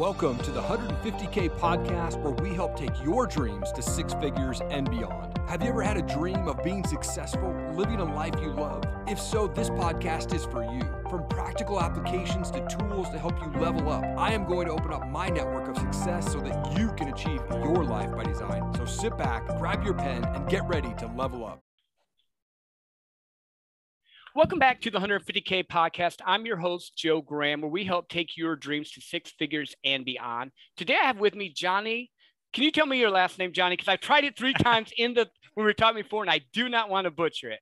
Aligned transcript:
Welcome 0.00 0.38
to 0.38 0.50
the 0.50 0.62
150K 0.62 1.50
podcast 1.58 2.22
where 2.22 2.32
we 2.32 2.54
help 2.54 2.74
take 2.74 3.04
your 3.04 3.26
dreams 3.26 3.70
to 3.72 3.82
six 3.82 4.14
figures 4.14 4.62
and 4.70 4.88
beyond. 4.88 5.36
Have 5.46 5.62
you 5.62 5.68
ever 5.68 5.82
had 5.82 5.98
a 5.98 6.02
dream 6.02 6.48
of 6.48 6.64
being 6.64 6.86
successful, 6.86 7.54
living 7.74 8.00
a 8.00 8.14
life 8.14 8.32
you 8.40 8.50
love? 8.50 8.82
If 9.06 9.20
so, 9.20 9.46
this 9.46 9.68
podcast 9.68 10.32
is 10.34 10.46
for 10.46 10.64
you. 10.64 10.80
From 11.10 11.28
practical 11.28 11.78
applications 11.78 12.50
to 12.52 12.66
tools 12.66 13.10
to 13.10 13.18
help 13.18 13.38
you 13.42 13.60
level 13.60 13.90
up, 13.90 14.02
I 14.16 14.32
am 14.32 14.46
going 14.46 14.68
to 14.68 14.72
open 14.72 14.90
up 14.90 15.06
my 15.06 15.28
network 15.28 15.68
of 15.68 15.76
success 15.76 16.32
so 16.32 16.40
that 16.40 16.78
you 16.78 16.92
can 16.96 17.08
achieve 17.08 17.42
your 17.52 17.84
life 17.84 18.10
by 18.10 18.24
design. 18.24 18.72
So 18.78 18.86
sit 18.86 19.18
back, 19.18 19.46
grab 19.58 19.84
your 19.84 19.92
pen, 19.92 20.24
and 20.24 20.48
get 20.48 20.66
ready 20.66 20.94
to 20.94 21.08
level 21.08 21.44
up. 21.44 21.60
Welcome 24.36 24.60
back 24.60 24.80
to 24.82 24.92
the 24.92 25.00
150K 25.00 25.66
podcast. 25.66 26.18
I'm 26.24 26.46
your 26.46 26.56
host, 26.56 26.96
Joe 26.96 27.20
Graham, 27.20 27.62
where 27.62 27.70
we 27.70 27.84
help 27.84 28.08
take 28.08 28.36
your 28.36 28.54
dreams 28.54 28.92
to 28.92 29.00
six 29.00 29.32
figures 29.32 29.74
and 29.84 30.04
beyond. 30.04 30.52
Today 30.76 30.96
I 31.02 31.06
have 31.06 31.18
with 31.18 31.34
me 31.34 31.52
Johnny. 31.52 32.12
Can 32.52 32.62
you 32.62 32.70
tell 32.70 32.86
me 32.86 33.00
your 33.00 33.10
last 33.10 33.40
name, 33.40 33.52
Johnny? 33.52 33.74
Because 33.76 33.88
I've 33.88 34.00
tried 34.00 34.22
it 34.22 34.38
three 34.38 34.52
times 34.62 34.92
in 34.96 35.14
the 35.14 35.26
when 35.54 35.64
we 35.64 35.70
were 35.70 35.72
talking 35.72 36.00
before, 36.00 36.22
and 36.22 36.30
I 36.30 36.42
do 36.52 36.68
not 36.68 36.88
want 36.88 37.06
to 37.06 37.10
butcher 37.10 37.50
it. 37.50 37.58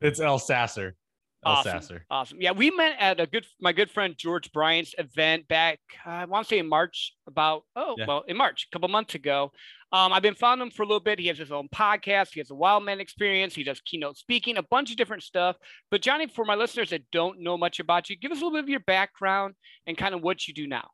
It's 0.00 0.20
El 0.20 0.38
Sasser. 0.38 0.96
Awesome. 1.42 1.72
Sasser. 1.80 2.04
Awesome. 2.10 2.38
Yeah, 2.40 2.52
we 2.52 2.70
met 2.70 2.96
at 2.98 3.18
a 3.18 3.26
good 3.26 3.46
my 3.60 3.72
good 3.72 3.90
friend 3.90 4.14
George 4.18 4.52
Bryant's 4.52 4.94
event 4.98 5.48
back. 5.48 5.80
uh, 6.06 6.10
I 6.10 6.24
want 6.26 6.46
to 6.46 6.48
say 6.54 6.58
in 6.58 6.68
March. 6.68 7.14
About 7.26 7.62
oh 7.76 7.94
Yeah. 7.96 8.06
well 8.06 8.24
in 8.28 8.36
March, 8.36 8.66
a 8.70 8.74
couple 8.74 8.88
months 8.88 9.14
ago. 9.14 9.52
Um, 9.92 10.12
I've 10.12 10.22
been 10.22 10.34
following 10.34 10.60
him 10.62 10.70
for 10.70 10.82
a 10.82 10.86
little 10.86 11.00
bit. 11.00 11.18
He 11.18 11.26
has 11.28 11.38
his 11.38 11.50
own 11.50 11.68
podcast. 11.74 12.28
He 12.34 12.40
has 12.40 12.50
a 12.50 12.54
Wildman 12.54 13.00
experience. 13.00 13.54
He 13.54 13.64
does 13.64 13.80
keynote 13.80 14.18
speaking, 14.18 14.56
a 14.56 14.62
bunch 14.62 14.90
of 14.90 14.96
different 14.96 15.22
stuff. 15.22 15.56
But 15.90 16.02
Johnny, 16.02 16.26
for 16.28 16.44
my 16.44 16.54
listeners 16.54 16.90
that 16.90 17.10
don't 17.10 17.40
know 17.40 17.56
much 17.56 17.80
about 17.80 18.08
you, 18.10 18.16
give 18.16 18.30
us 18.30 18.38
a 18.38 18.44
little 18.44 18.52
bit 18.58 18.62
of 18.64 18.68
your 18.68 18.80
background 18.80 19.54
and 19.86 19.96
kind 19.96 20.14
of 20.14 20.20
what 20.22 20.46
you 20.46 20.54
do 20.54 20.66
now. 20.68 20.90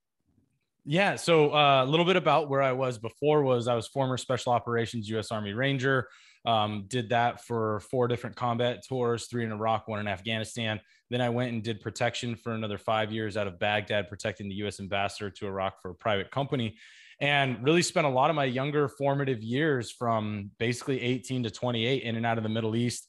Yeah. 0.85 1.17
So 1.17 1.53
uh, 1.53 1.85
a 1.85 1.87
little 1.87 2.07
bit 2.07 2.17
about 2.17 2.49
where 2.49 2.63
I 2.63 2.73
was 2.73 2.97
before 2.99 3.43
was 3.43 3.67
I 3.69 3.75
was 3.75 3.89
former 3.89 4.17
Special 4.17 4.53
Operations 4.53 5.09
U.S. 5.11 5.31
Army 5.33 5.53
Ranger. 5.53 6.09
Um, 6.47 6.85
did 6.87 7.09
that 7.11 7.45
for 7.45 7.81
four 7.81 8.09
different 8.09 8.37
combat 8.37 8.85
tours, 8.89 9.27
three 9.27 9.45
in 9.45 9.53
Iraq, 9.53 9.89
one 9.89 10.01
in 10.01 10.09
Afghanistan. 10.09 10.81
Then 11.11 11.21
I 11.21 11.29
went 11.29 11.53
and 11.53 11.63
did 11.63 11.81
protection 11.81 12.37
for 12.37 12.53
another 12.53 12.79
five 12.79 13.13
years 13.13 13.37
out 13.37 13.47
of 13.47 13.59
Baghdad, 13.59 14.09
protecting 14.09 14.49
the 14.49 14.55
U.S. 14.57 14.81
ambassador 14.81 15.31
to 15.31 15.47
Iraq 15.47 15.81
for 15.83 15.91
a 15.91 15.95
private 15.95 16.31
company, 16.31 16.77
and 17.21 17.63
really 17.65 17.83
spent 17.83 18.07
a 18.07 18.11
lot 18.11 18.31
of 18.31 18.37
my 18.37 18.45
younger 18.45 18.89
formative 18.89 19.43
years 19.43 19.91
from 19.91 20.51
basically 20.59 21.01
18 21.01 21.43
to 21.45 21.51
28 21.51 22.03
in 22.03 22.17
and 22.17 22.27
out 22.27 22.39
of 22.39 22.45
the 22.45 22.51
Middle 22.51 22.77
East. 22.77 23.09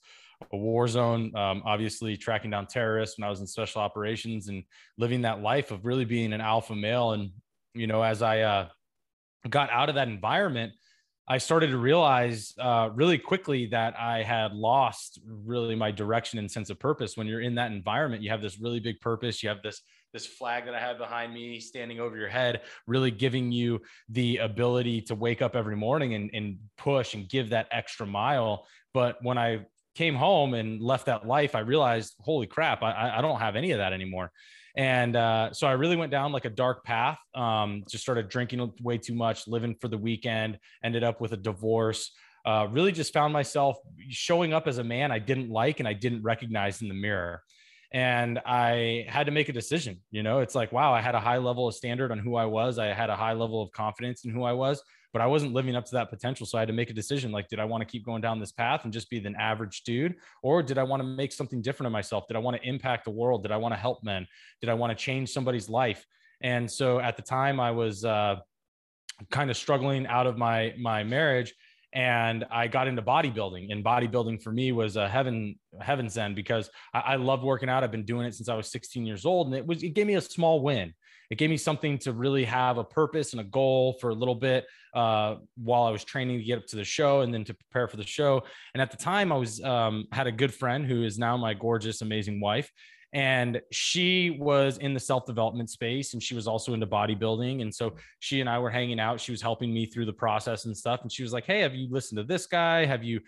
A 0.53 0.57
war 0.57 0.87
zone, 0.87 1.35
um, 1.35 1.63
obviously 1.65 2.15
tracking 2.15 2.51
down 2.51 2.67
terrorists 2.67 3.17
when 3.17 3.25
I 3.25 3.29
was 3.29 3.39
in 3.39 3.47
special 3.47 3.81
operations 3.81 4.49
and 4.49 4.63
living 4.97 5.21
that 5.23 5.41
life 5.41 5.71
of 5.71 5.83
really 5.83 6.05
being 6.05 6.31
an 6.31 6.41
alpha 6.41 6.75
male 6.75 7.13
and 7.13 7.31
you 7.77 7.87
know, 7.87 8.01
as 8.01 8.21
I 8.21 8.41
uh, 8.41 8.67
got 9.49 9.69
out 9.69 9.89
of 9.89 9.95
that 9.95 10.07
environment, 10.07 10.73
I 11.29 11.39
started 11.39 11.71
to 11.71 11.77
realize 11.77 12.53
uh, 12.57 12.89
really 12.93 13.17
quickly 13.17 13.65
that 13.67 13.99
I 13.99 14.23
had 14.23 14.53
lost 14.53 15.19
really 15.25 15.75
my 15.75 15.91
direction 15.91 16.39
and 16.39 16.49
sense 16.49 16.69
of 16.69 16.79
purpose. 16.79 17.17
When 17.17 17.27
you're 17.27 17.41
in 17.41 17.55
that 17.55 17.71
environment, 17.71 18.23
you 18.23 18.29
have 18.29 18.41
this 18.41 18.59
really 18.59 18.79
big 18.79 19.01
purpose. 19.01 19.43
You 19.43 19.49
have 19.49 19.61
this 19.61 19.81
this 20.13 20.25
flag 20.25 20.65
that 20.65 20.73
I 20.73 20.79
have 20.79 20.97
behind 20.97 21.33
me 21.33 21.59
standing 21.59 21.99
over 21.99 22.17
your 22.17 22.29
head, 22.29 22.61
really 22.87 23.11
giving 23.11 23.51
you 23.51 23.81
the 24.07 24.37
ability 24.37 25.01
to 25.01 25.15
wake 25.15 25.41
up 25.41 25.53
every 25.53 25.75
morning 25.75 26.13
and, 26.13 26.29
and 26.33 26.57
push 26.77 27.13
and 27.13 27.27
give 27.27 27.49
that 27.49 27.67
extra 27.71 28.05
mile. 28.05 28.65
But 28.93 29.17
when 29.21 29.37
I 29.37 29.65
came 29.97 30.15
home 30.15 30.53
and 30.53 30.81
left 30.81 31.07
that 31.07 31.27
life, 31.27 31.55
I 31.55 31.59
realized, 31.59 32.15
holy 32.19 32.45
crap, 32.45 32.83
I, 32.83 33.17
I 33.17 33.21
don't 33.21 33.39
have 33.39 33.55
any 33.55 33.71
of 33.71 33.79
that 33.79 33.93
anymore. 33.93 34.31
And 34.77 35.15
uh, 35.15 35.51
so 35.53 35.65
I 35.65 35.71
really 35.71 35.95
went 35.95 36.11
down 36.11 36.31
like 36.31 36.45
a 36.45 36.51
dark 36.51 36.83
path. 36.83 37.17
Um, 37.33 37.83
just 37.89 38.03
started 38.03 38.29
drinking 38.29 38.71
way 38.83 38.99
too 38.99 39.15
much, 39.15 39.47
living 39.47 39.75
for 39.81 39.87
the 39.87 39.97
weekend, 39.97 40.59
ended 40.83 41.03
up 41.03 41.19
with 41.19 41.31
a 41.31 41.37
divorce. 41.37 42.11
Uh, 42.45 42.67
really 42.69 42.91
just 42.91 43.11
found 43.11 43.33
myself 43.33 43.77
showing 44.09 44.53
up 44.53 44.67
as 44.67 44.77
a 44.77 44.83
man 44.83 45.11
I 45.11 45.19
didn't 45.19 45.49
like 45.49 45.79
and 45.79 45.87
I 45.87 45.93
didn't 45.93 46.21
recognize 46.21 46.81
in 46.83 46.87
the 46.89 46.93
mirror. 46.93 47.41
And 47.91 48.39
I 48.45 49.05
had 49.09 49.25
to 49.25 49.31
make 49.31 49.49
a 49.49 49.53
decision. 49.53 49.99
You 50.11 50.21
know, 50.21 50.39
it's 50.39 50.53
like, 50.53 50.71
wow, 50.71 50.93
I 50.93 51.01
had 51.01 51.15
a 51.15 51.19
high 51.19 51.39
level 51.39 51.67
of 51.67 51.73
standard 51.73 52.11
on 52.11 52.19
who 52.19 52.35
I 52.35 52.45
was. 52.45 52.77
I 52.77 52.87
had 52.87 53.09
a 53.09 53.15
high 53.15 53.33
level 53.33 53.63
of 53.63 53.71
confidence 53.71 54.25
in 54.25 54.31
who 54.31 54.43
I 54.43 54.53
was, 54.53 54.83
but 55.13 55.21
I 55.21 55.25
wasn't 55.25 55.53
living 55.53 55.75
up 55.75 55.85
to 55.85 55.91
that 55.93 56.09
potential. 56.09 56.45
So 56.45 56.57
I 56.57 56.61
had 56.61 56.67
to 56.67 56.73
make 56.73 56.89
a 56.89 56.93
decision 56.93 57.31
like, 57.31 57.47
did 57.47 57.59
I 57.59 57.65
want 57.65 57.81
to 57.81 57.85
keep 57.85 58.05
going 58.05 58.21
down 58.21 58.39
this 58.39 58.51
path 58.51 58.83
and 58.83 58.93
just 58.93 59.09
be 59.09 59.17
an 59.17 59.35
average 59.39 59.83
dude? 59.83 60.15
Or 60.43 60.61
did 60.61 60.77
I 60.77 60.83
want 60.83 61.01
to 61.01 61.07
make 61.07 61.31
something 61.31 61.61
different 61.61 61.87
of 61.87 61.93
myself? 61.93 62.27
Did 62.27 62.35
I 62.35 62.39
want 62.39 62.57
to 62.61 62.67
impact 62.67 63.05
the 63.05 63.11
world? 63.11 63.43
Did 63.43 63.51
I 63.51 63.57
want 63.57 63.73
to 63.73 63.79
help 63.79 64.03
men? 64.03 64.27
Did 64.61 64.69
I 64.69 64.73
want 64.73 64.91
to 64.91 64.95
change 64.95 65.29
somebody's 65.29 65.69
life? 65.69 66.05
And 66.41 66.69
so 66.69 66.99
at 66.99 67.15
the 67.15 67.23
time 67.23 67.59
I 67.59 67.71
was 67.71 68.05
uh, 68.05 68.37
kind 69.31 69.49
of 69.49 69.57
struggling 69.57 70.05
out 70.07 70.27
of 70.27 70.37
my, 70.37 70.73
my 70.77 71.03
marriage 71.03 71.53
and 71.93 72.45
I 72.51 72.67
got 72.67 72.87
into 72.87 73.01
bodybuilding. 73.01 73.71
And 73.71 73.83
bodybuilding 73.83 74.43
for 74.43 74.51
me 74.51 74.71
was 74.71 74.97
a 74.97 75.07
heaven 75.07 75.57
heaven 75.81 76.09
send 76.09 76.35
because 76.35 76.69
I, 76.93 76.99
I 76.99 77.15
loved 77.15 77.43
working 77.43 77.69
out. 77.69 77.83
I've 77.83 77.91
been 77.91 78.05
doing 78.05 78.27
it 78.27 78.35
since 78.35 78.49
I 78.49 78.55
was 78.55 78.69
16 78.71 79.05
years 79.05 79.25
old, 79.25 79.47
and 79.47 79.55
it 79.55 79.65
was 79.65 79.83
it 79.83 79.89
gave 79.89 80.07
me 80.07 80.15
a 80.15 80.21
small 80.21 80.61
win. 80.61 80.93
It 81.29 81.37
gave 81.37 81.49
me 81.49 81.57
something 81.57 81.97
to 81.99 82.13
really 82.13 82.45
have 82.45 82.77
a 82.77 82.83
purpose 82.83 83.33
and 83.33 83.41
a 83.41 83.43
goal 83.43 83.97
for 83.99 84.09
a 84.09 84.13
little 84.13 84.35
bit 84.35 84.65
uh, 84.93 85.35
while 85.55 85.83
I 85.83 85.89
was 85.89 86.03
training 86.03 86.37
to 86.37 86.43
get 86.43 86.59
up 86.59 86.65
to 86.67 86.75
the 86.75 86.83
show 86.83 87.21
and 87.21 87.33
then 87.33 87.43
to 87.45 87.53
prepare 87.53 87.87
for 87.87 87.97
the 87.97 88.05
show. 88.05 88.43
And 88.73 88.81
at 88.81 88.91
the 88.91 88.97
time, 88.97 89.31
I 89.31 89.35
was 89.35 89.61
um, 89.61 90.05
had 90.11 90.27
a 90.27 90.31
good 90.31 90.53
friend 90.53 90.85
who 90.85 91.03
is 91.03 91.19
now 91.19 91.35
my 91.37 91.53
gorgeous, 91.53 92.01
amazing 92.01 92.39
wife, 92.39 92.71
and 93.13 93.61
she 93.71 94.31
was 94.39 94.77
in 94.79 94.93
the 94.93 94.99
self 94.99 95.25
development 95.25 95.69
space 95.69 96.13
and 96.13 96.21
she 96.21 96.35
was 96.35 96.47
also 96.47 96.73
into 96.73 96.87
bodybuilding. 96.87 97.61
And 97.61 97.73
so 97.73 97.95
she 98.19 98.41
and 98.41 98.49
I 98.49 98.59
were 98.59 98.69
hanging 98.69 98.99
out. 98.99 99.19
She 99.19 99.31
was 99.31 99.41
helping 99.41 99.73
me 99.73 99.85
through 99.85 100.05
the 100.05 100.13
process 100.13 100.65
and 100.65 100.75
stuff. 100.75 101.01
And 101.03 101.11
she 101.11 101.23
was 101.23 101.31
like, 101.31 101.45
"Hey, 101.45 101.61
have 101.61 101.73
you 101.73 101.87
listened 101.89 102.17
to 102.17 102.23
this 102.23 102.45
guy? 102.45 102.85
Have 102.85 103.03
you?" 103.03 103.21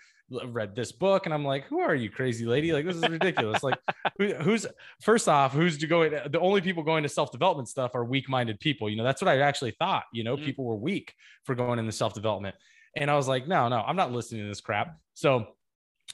Read 0.47 0.75
this 0.75 0.91
book 0.91 1.25
and 1.25 1.33
i'm 1.33 1.43
like 1.43 1.65
who 1.65 1.79
are 1.79 1.95
you 1.95 2.09
crazy 2.09 2.45
lady? 2.45 2.71
Like 2.71 2.85
this 2.85 2.95
is 2.95 3.07
ridiculous. 3.09 3.63
Like 3.63 3.79
who, 4.17 4.33
who's 4.35 4.65
first 5.01 5.27
off 5.27 5.53
who's 5.53 5.77
going 5.77 6.11
the 6.11 6.39
only 6.39 6.61
people 6.61 6.83
going 6.83 7.03
to 7.03 7.09
self-development 7.09 7.67
stuff 7.67 7.95
are 7.95 8.05
weak-minded 8.05 8.59
people 8.59 8.89
you 8.89 8.95
know? 8.95 9.03
That's 9.03 9.21
what 9.21 9.29
i 9.29 9.39
actually 9.39 9.71
thought 9.71 10.03
you 10.13 10.23
know? 10.23 10.37
Mhm. 10.37 10.45
people 10.45 10.65
were 10.65 10.75
weak 10.75 11.13
for 11.45 11.55
going 11.55 11.79
into 11.79 11.91
self-development. 11.91 12.55
And 12.95 13.09
i 13.09 13.15
was 13.15 13.27
like 13.27 13.47
no 13.47 13.67
no 13.69 13.81
i'm 13.81 13.95
not 13.95 14.11
listening 14.11 14.43
to 14.43 14.47
this 14.47 14.61
crap. 14.61 14.97
So 15.13 15.47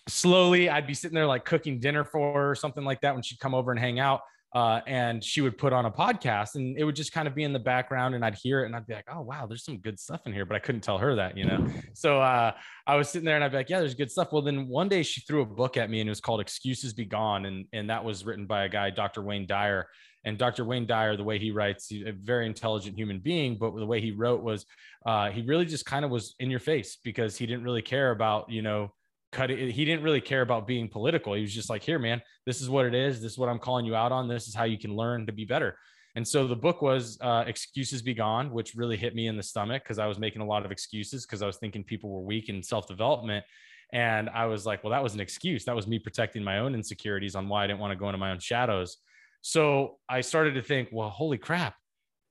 slowly 0.07 0.69
i'd 0.69 0.87
be 0.87 0.93
sitting 0.93 1.15
there 1.15 1.25
like 1.25 1.45
cooking 1.45 1.79
dinner 1.79 2.03
for 2.03 2.33
her 2.33 2.51
or 2.51 2.55
something 2.55 2.83
like 2.83 3.01
that 3.01 3.13
when 3.13 3.23
she'd 3.23 3.39
come 3.39 3.55
over 3.55 3.71
and 3.71 3.79
hang 3.79 3.99
out 3.99 4.21
uh, 4.55 4.79
and 4.87 5.21
she 5.21 5.41
would 5.41 5.57
put 5.57 5.73
on 5.73 5.85
a 5.85 5.91
podcast 5.91 6.55
and 6.55 6.77
it 6.77 6.85
would 6.85 6.95
just 6.95 7.11
kind 7.11 7.27
of 7.27 7.35
be 7.35 7.43
in 7.43 7.51
the 7.51 7.59
background 7.59 8.15
and 8.15 8.23
I'd 8.23 8.35
hear 8.35 8.63
it 8.63 8.67
and 8.67 8.75
I'd 8.75 8.87
be 8.87 8.93
like, 8.93 9.07
oh, 9.13 9.19
wow, 9.19 9.45
there's 9.45 9.65
some 9.65 9.79
good 9.79 9.99
stuff 9.99 10.21
in 10.25 10.31
here. 10.31 10.45
But 10.45 10.55
I 10.55 10.59
couldn't 10.59 10.79
tell 10.79 10.97
her 10.97 11.13
that, 11.15 11.37
you 11.37 11.43
know? 11.43 11.67
So 11.93 12.21
uh, 12.21 12.53
I 12.87 12.95
was 12.95 13.09
sitting 13.09 13.25
there 13.25 13.35
and 13.35 13.43
I'd 13.43 13.51
be 13.51 13.57
like, 13.57 13.69
yeah, 13.69 13.79
there's 13.79 13.95
good 13.95 14.09
stuff. 14.09 14.31
Well, 14.31 14.41
then 14.41 14.69
one 14.69 14.87
day 14.87 15.03
she 15.03 15.19
threw 15.21 15.41
a 15.41 15.45
book 15.45 15.75
at 15.75 15.89
me 15.89 15.99
and 15.99 16.07
it 16.07 16.11
was 16.11 16.21
called 16.21 16.39
Excuses 16.39 16.93
Be 16.93 17.03
Gone. 17.03 17.45
And, 17.45 17.65
and 17.73 17.89
that 17.89 18.03
was 18.03 18.25
written 18.25 18.45
by 18.45 18.63
a 18.63 18.69
guy, 18.69 18.91
Dr. 18.91 19.21
Wayne 19.21 19.45
Dyer. 19.45 19.87
And 20.23 20.37
Dr. 20.37 20.63
Wayne 20.63 20.87
Dyer, 20.87 21.17
the 21.17 21.23
way 21.23 21.37
he 21.37 21.51
writes, 21.51 21.87
he's 21.87 22.07
a 22.07 22.13
very 22.13 22.45
intelligent 22.45 22.97
human 22.97 23.19
being, 23.19 23.57
but 23.57 23.75
the 23.75 23.85
way 23.85 23.99
he 23.99 24.11
wrote 24.11 24.41
was 24.41 24.65
uh, 25.05 25.31
he 25.31 25.41
really 25.41 25.65
just 25.65 25.85
kind 25.85 26.05
of 26.05 26.11
was 26.11 26.33
in 26.39 26.49
your 26.49 26.61
face 26.61 26.97
because 27.03 27.37
he 27.37 27.45
didn't 27.45 27.63
really 27.65 27.81
care 27.81 28.11
about, 28.11 28.49
you 28.49 28.61
know, 28.61 28.91
cut 29.35 29.51
it. 29.51 29.71
He 29.71 29.85
didn't 29.85 30.03
really 30.03 30.21
care 30.21 30.41
about 30.41 30.65
being 30.65 30.87
political. 30.87 31.33
He 31.33 31.41
was 31.41 31.53
just 31.53 31.69
like, 31.69 31.83
here, 31.83 31.99
man, 31.99 32.21
this 32.45 32.61
is 32.61 32.69
what 32.69 32.85
it 32.85 32.95
is. 32.95 33.21
This 33.21 33.33
is 33.33 33.37
what 33.37 33.49
I'm 33.49 33.59
calling 33.59 33.85
you 33.85 33.95
out 33.95 34.11
on. 34.11 34.27
This 34.27 34.47
is 34.47 34.55
how 34.55 34.63
you 34.63 34.77
can 34.77 34.95
learn 34.95 35.25
to 35.25 35.33
be 35.33 35.45
better. 35.45 35.77
And 36.15 36.25
so 36.25 36.47
the 36.47 36.55
book 36.55 36.81
was 36.81 37.17
uh, 37.19 37.43
Excuses 37.45 38.01
Be 38.01 38.13
Gone, 38.13 38.51
which 38.51 38.73
really 38.73 38.95
hit 38.95 39.13
me 39.13 39.27
in 39.27 39.35
the 39.35 39.43
stomach 39.43 39.83
because 39.83 39.99
I 39.99 40.07
was 40.07 40.17
making 40.17 40.41
a 40.41 40.45
lot 40.45 40.65
of 40.65 40.71
excuses 40.71 41.25
because 41.25 41.41
I 41.41 41.45
was 41.45 41.57
thinking 41.57 41.83
people 41.83 42.09
were 42.09 42.21
weak 42.21 42.47
in 42.47 42.63
self 42.63 42.87
development. 42.87 43.43
And 43.91 44.29
I 44.29 44.45
was 44.45 44.65
like, 44.65 44.83
well, 44.83 44.91
that 44.91 45.03
was 45.03 45.13
an 45.13 45.19
excuse. 45.19 45.65
That 45.65 45.75
was 45.75 45.87
me 45.87 45.99
protecting 45.99 46.43
my 46.43 46.59
own 46.59 46.73
insecurities 46.73 47.35
on 47.35 47.49
why 47.49 47.65
I 47.65 47.67
didn't 47.67 47.79
want 47.79 47.91
to 47.91 47.97
go 47.97 48.07
into 48.07 48.17
my 48.17 48.31
own 48.31 48.39
shadows. 48.39 48.97
So 49.41 49.97
I 50.09 50.21
started 50.21 50.53
to 50.53 50.61
think, 50.61 50.89
well, 50.91 51.09
holy 51.09 51.37
crap. 51.37 51.75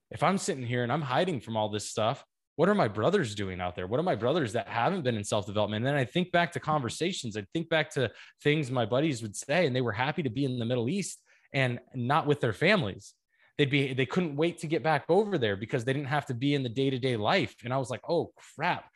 If 0.09 0.23
I'm 0.23 0.37
sitting 0.37 0.65
here 0.65 0.83
and 0.83 0.91
I'm 0.91 1.01
hiding 1.01 1.39
from 1.39 1.55
all 1.55 1.69
this 1.69 1.87
stuff, 1.87 2.25
what 2.55 2.69
are 2.69 2.75
my 2.75 2.87
brothers 2.87 3.35
doing 3.35 3.59
out 3.59 3.75
there? 3.75 3.87
What 3.87 3.99
are 3.99 4.03
my 4.03 4.15
brothers 4.15 4.53
that 4.53 4.67
haven't 4.67 5.03
been 5.03 5.15
in 5.15 5.23
self 5.23 5.45
development? 5.45 5.85
And 5.85 5.87
then 5.87 5.95
I 5.99 6.05
think 6.05 6.31
back 6.31 6.51
to 6.53 6.59
conversations, 6.59 7.35
I 7.35 7.45
think 7.53 7.69
back 7.69 7.89
to 7.91 8.11
things 8.43 8.71
my 8.71 8.85
buddies 8.85 9.21
would 9.21 9.35
say, 9.35 9.65
and 9.65 9.75
they 9.75 9.81
were 9.81 9.91
happy 9.91 10.23
to 10.23 10.29
be 10.29 10.45
in 10.45 10.57
the 10.59 10.65
Middle 10.65 10.89
East 10.89 11.21
and 11.53 11.79
not 11.93 12.27
with 12.27 12.39
their 12.41 12.53
families. 12.53 13.13
They'd 13.57 13.69
be, 13.69 13.93
they 13.93 14.05
couldn't 14.05 14.35
wait 14.35 14.57
to 14.59 14.67
get 14.67 14.83
back 14.83 15.05
over 15.09 15.37
there 15.37 15.55
because 15.55 15.85
they 15.85 15.93
didn't 15.93 16.07
have 16.09 16.25
to 16.27 16.33
be 16.33 16.53
in 16.55 16.63
the 16.63 16.69
day 16.69 16.89
to 16.89 16.99
day 16.99 17.15
life. 17.15 17.55
And 17.63 17.73
I 17.73 17.77
was 17.77 17.89
like, 17.89 18.01
oh 18.07 18.31
crap, 18.55 18.89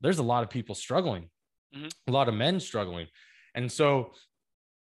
there's 0.00 0.18
a 0.18 0.22
lot 0.22 0.42
of 0.42 0.50
people 0.50 0.74
struggling, 0.74 1.30
Mhm. 1.74 1.92
a 2.06 2.10
lot 2.12 2.28
of 2.28 2.34
men 2.34 2.60
struggling. 2.60 3.06
And 3.54 3.70
so 3.70 4.12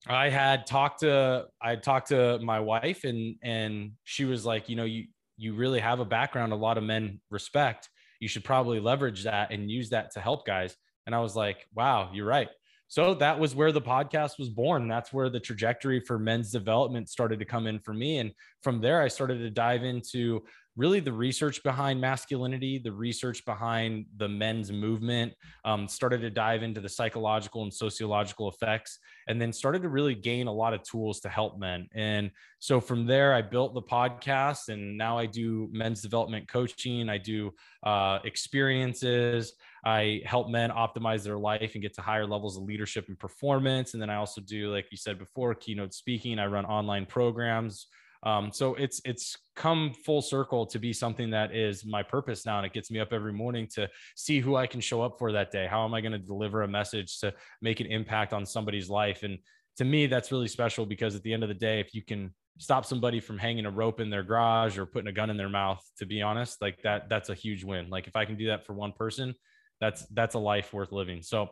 I 0.07 0.29
had 0.29 0.65
talked 0.67 0.99
to 0.99 1.47
I 1.61 1.71
had 1.71 1.83
talked 1.83 2.09
to 2.09 2.39
my 2.39 2.59
wife 2.59 3.03
and 3.03 3.37
and 3.43 3.93
she 4.03 4.25
was 4.25 4.45
like, 4.45 4.69
you 4.69 4.75
know, 4.75 4.83
you 4.85 5.07
you 5.37 5.53
really 5.55 5.79
have 5.79 5.99
a 5.99 6.05
background 6.05 6.53
a 6.53 6.55
lot 6.55 6.77
of 6.77 6.83
men 6.83 7.19
respect. 7.29 7.89
You 8.19 8.27
should 8.27 8.43
probably 8.43 8.79
leverage 8.79 9.23
that 9.23 9.51
and 9.51 9.69
use 9.69 9.89
that 9.89 10.11
to 10.11 10.19
help 10.19 10.45
guys. 10.45 10.75
And 11.05 11.13
I 11.13 11.19
was 11.19 11.35
like, 11.35 11.67
wow, 11.73 12.09
you're 12.13 12.25
right. 12.25 12.49
So 12.87 13.15
that 13.15 13.39
was 13.39 13.55
where 13.55 13.71
the 13.71 13.81
podcast 13.81 14.37
was 14.37 14.49
born. 14.49 14.87
That's 14.87 15.11
where 15.11 15.29
the 15.29 15.39
trajectory 15.39 15.99
for 15.99 16.19
men's 16.19 16.51
development 16.51 17.09
started 17.09 17.39
to 17.39 17.45
come 17.45 17.67
in 17.67 17.79
for 17.79 17.93
me. 17.93 18.19
And 18.19 18.31
from 18.61 18.79
there, 18.79 19.01
I 19.01 19.07
started 19.07 19.39
to 19.39 19.49
dive 19.49 19.83
into 19.83 20.43
really 20.75 20.99
the 20.99 21.11
research 21.11 21.63
behind 21.63 22.01
masculinity, 22.01 22.77
the 22.77 22.91
research 22.91 23.45
behind 23.45 24.05
the 24.17 24.27
men's 24.27 24.71
movement, 24.71 25.33
um, 25.63 25.87
started 25.87 26.21
to 26.21 26.29
dive 26.29 26.63
into 26.63 26.81
the 26.81 26.89
psychological 26.89 27.63
and 27.63 27.73
sociological 27.73 28.49
effects, 28.49 28.99
and 29.27 29.41
then 29.41 29.53
started 29.53 29.81
to 29.81 29.89
really 29.89 30.15
gain 30.15 30.47
a 30.47 30.51
lot 30.51 30.73
of 30.73 30.83
tools 30.83 31.19
to 31.21 31.29
help 31.29 31.57
men. 31.57 31.87
And 31.95 32.31
so 32.59 32.81
from 32.81 33.05
there, 33.05 33.33
I 33.33 33.41
built 33.41 33.73
the 33.73 33.81
podcast, 33.81 34.69
and 34.69 34.97
now 34.97 35.17
I 35.17 35.25
do 35.27 35.69
men's 35.71 36.01
development 36.01 36.47
coaching. 36.49 37.09
I 37.09 37.19
do 37.19 37.51
uh, 37.83 38.19
experiences. 38.25 39.53
I 39.85 40.21
help 40.25 40.49
men 40.49 40.71
optimize 40.71 41.23
their 41.23 41.37
life 41.37 41.75
and 41.75 41.81
get 41.81 41.93
to 41.95 42.01
higher 42.01 42.25
levels 42.25 42.57
of 42.57 42.63
leadership 42.63 43.05
and 43.07 43.17
performance. 43.19 43.93
And 43.93 44.01
then 44.01 44.09
I 44.09 44.15
also 44.15 44.41
do, 44.41 44.73
like 44.73 44.87
you 44.91 44.97
said 44.97 45.19
before, 45.19 45.53
keynote 45.53 45.93
speaking. 45.93 46.39
I 46.39 46.47
run 46.47 46.65
online 46.65 47.05
programs. 47.05 47.87
Um, 48.25 48.51
so 48.51 48.73
it's 48.75 48.99
it's 49.05 49.37
come 49.55 49.93
full 49.93 50.21
circle 50.21 50.65
to 50.67 50.79
be 50.79 50.91
something 50.91 51.29
that 51.29 51.55
is 51.55 51.85
my 51.85 52.01
purpose 52.01 52.45
now, 52.45 52.57
and 52.57 52.65
it 52.65 52.73
gets 52.73 52.89
me 52.89 52.99
up 52.99 53.13
every 53.13 53.31
morning 53.31 53.67
to 53.75 53.87
see 54.15 54.39
who 54.39 54.55
I 54.55 54.65
can 54.65 54.81
show 54.81 55.03
up 55.03 55.19
for 55.19 55.31
that 55.31 55.51
day. 55.51 55.67
How 55.69 55.85
am 55.85 55.93
I 55.93 56.01
going 56.01 56.11
to 56.11 56.19
deliver 56.19 56.63
a 56.63 56.67
message 56.67 57.19
to 57.19 57.33
make 57.61 57.79
an 57.79 57.85
impact 57.85 58.33
on 58.33 58.45
somebody's 58.45 58.89
life? 58.89 59.21
And 59.21 59.37
to 59.77 59.85
me, 59.85 60.07
that's 60.07 60.31
really 60.31 60.47
special 60.47 60.85
because 60.85 61.15
at 61.15 61.21
the 61.21 61.33
end 61.33 61.43
of 61.43 61.49
the 61.49 61.55
day, 61.55 61.79
if 61.79 61.93
you 61.93 62.01
can 62.01 62.33
stop 62.57 62.85
somebody 62.85 63.19
from 63.19 63.37
hanging 63.37 63.65
a 63.65 63.71
rope 63.71 63.99
in 63.99 64.09
their 64.09 64.23
garage 64.23 64.77
or 64.77 64.85
putting 64.85 65.07
a 65.07 65.11
gun 65.11 65.29
in 65.29 65.37
their 65.37 65.49
mouth, 65.49 65.83
to 65.97 66.05
be 66.05 66.21
honest, 66.21 66.61
like 66.61 66.81
that, 66.81 67.09
that's 67.09 67.29
a 67.29 67.35
huge 67.35 67.63
win. 67.63 67.89
Like 67.89 68.07
if 68.07 68.15
I 68.15 68.25
can 68.25 68.37
do 68.37 68.47
that 68.47 68.65
for 68.65 68.73
one 68.73 68.93
person, 68.93 69.35
that's 69.79 70.05
that's 70.13 70.35
a 70.35 70.39
life 70.39 70.73
worth 70.73 70.91
living. 70.91 71.21
So 71.21 71.49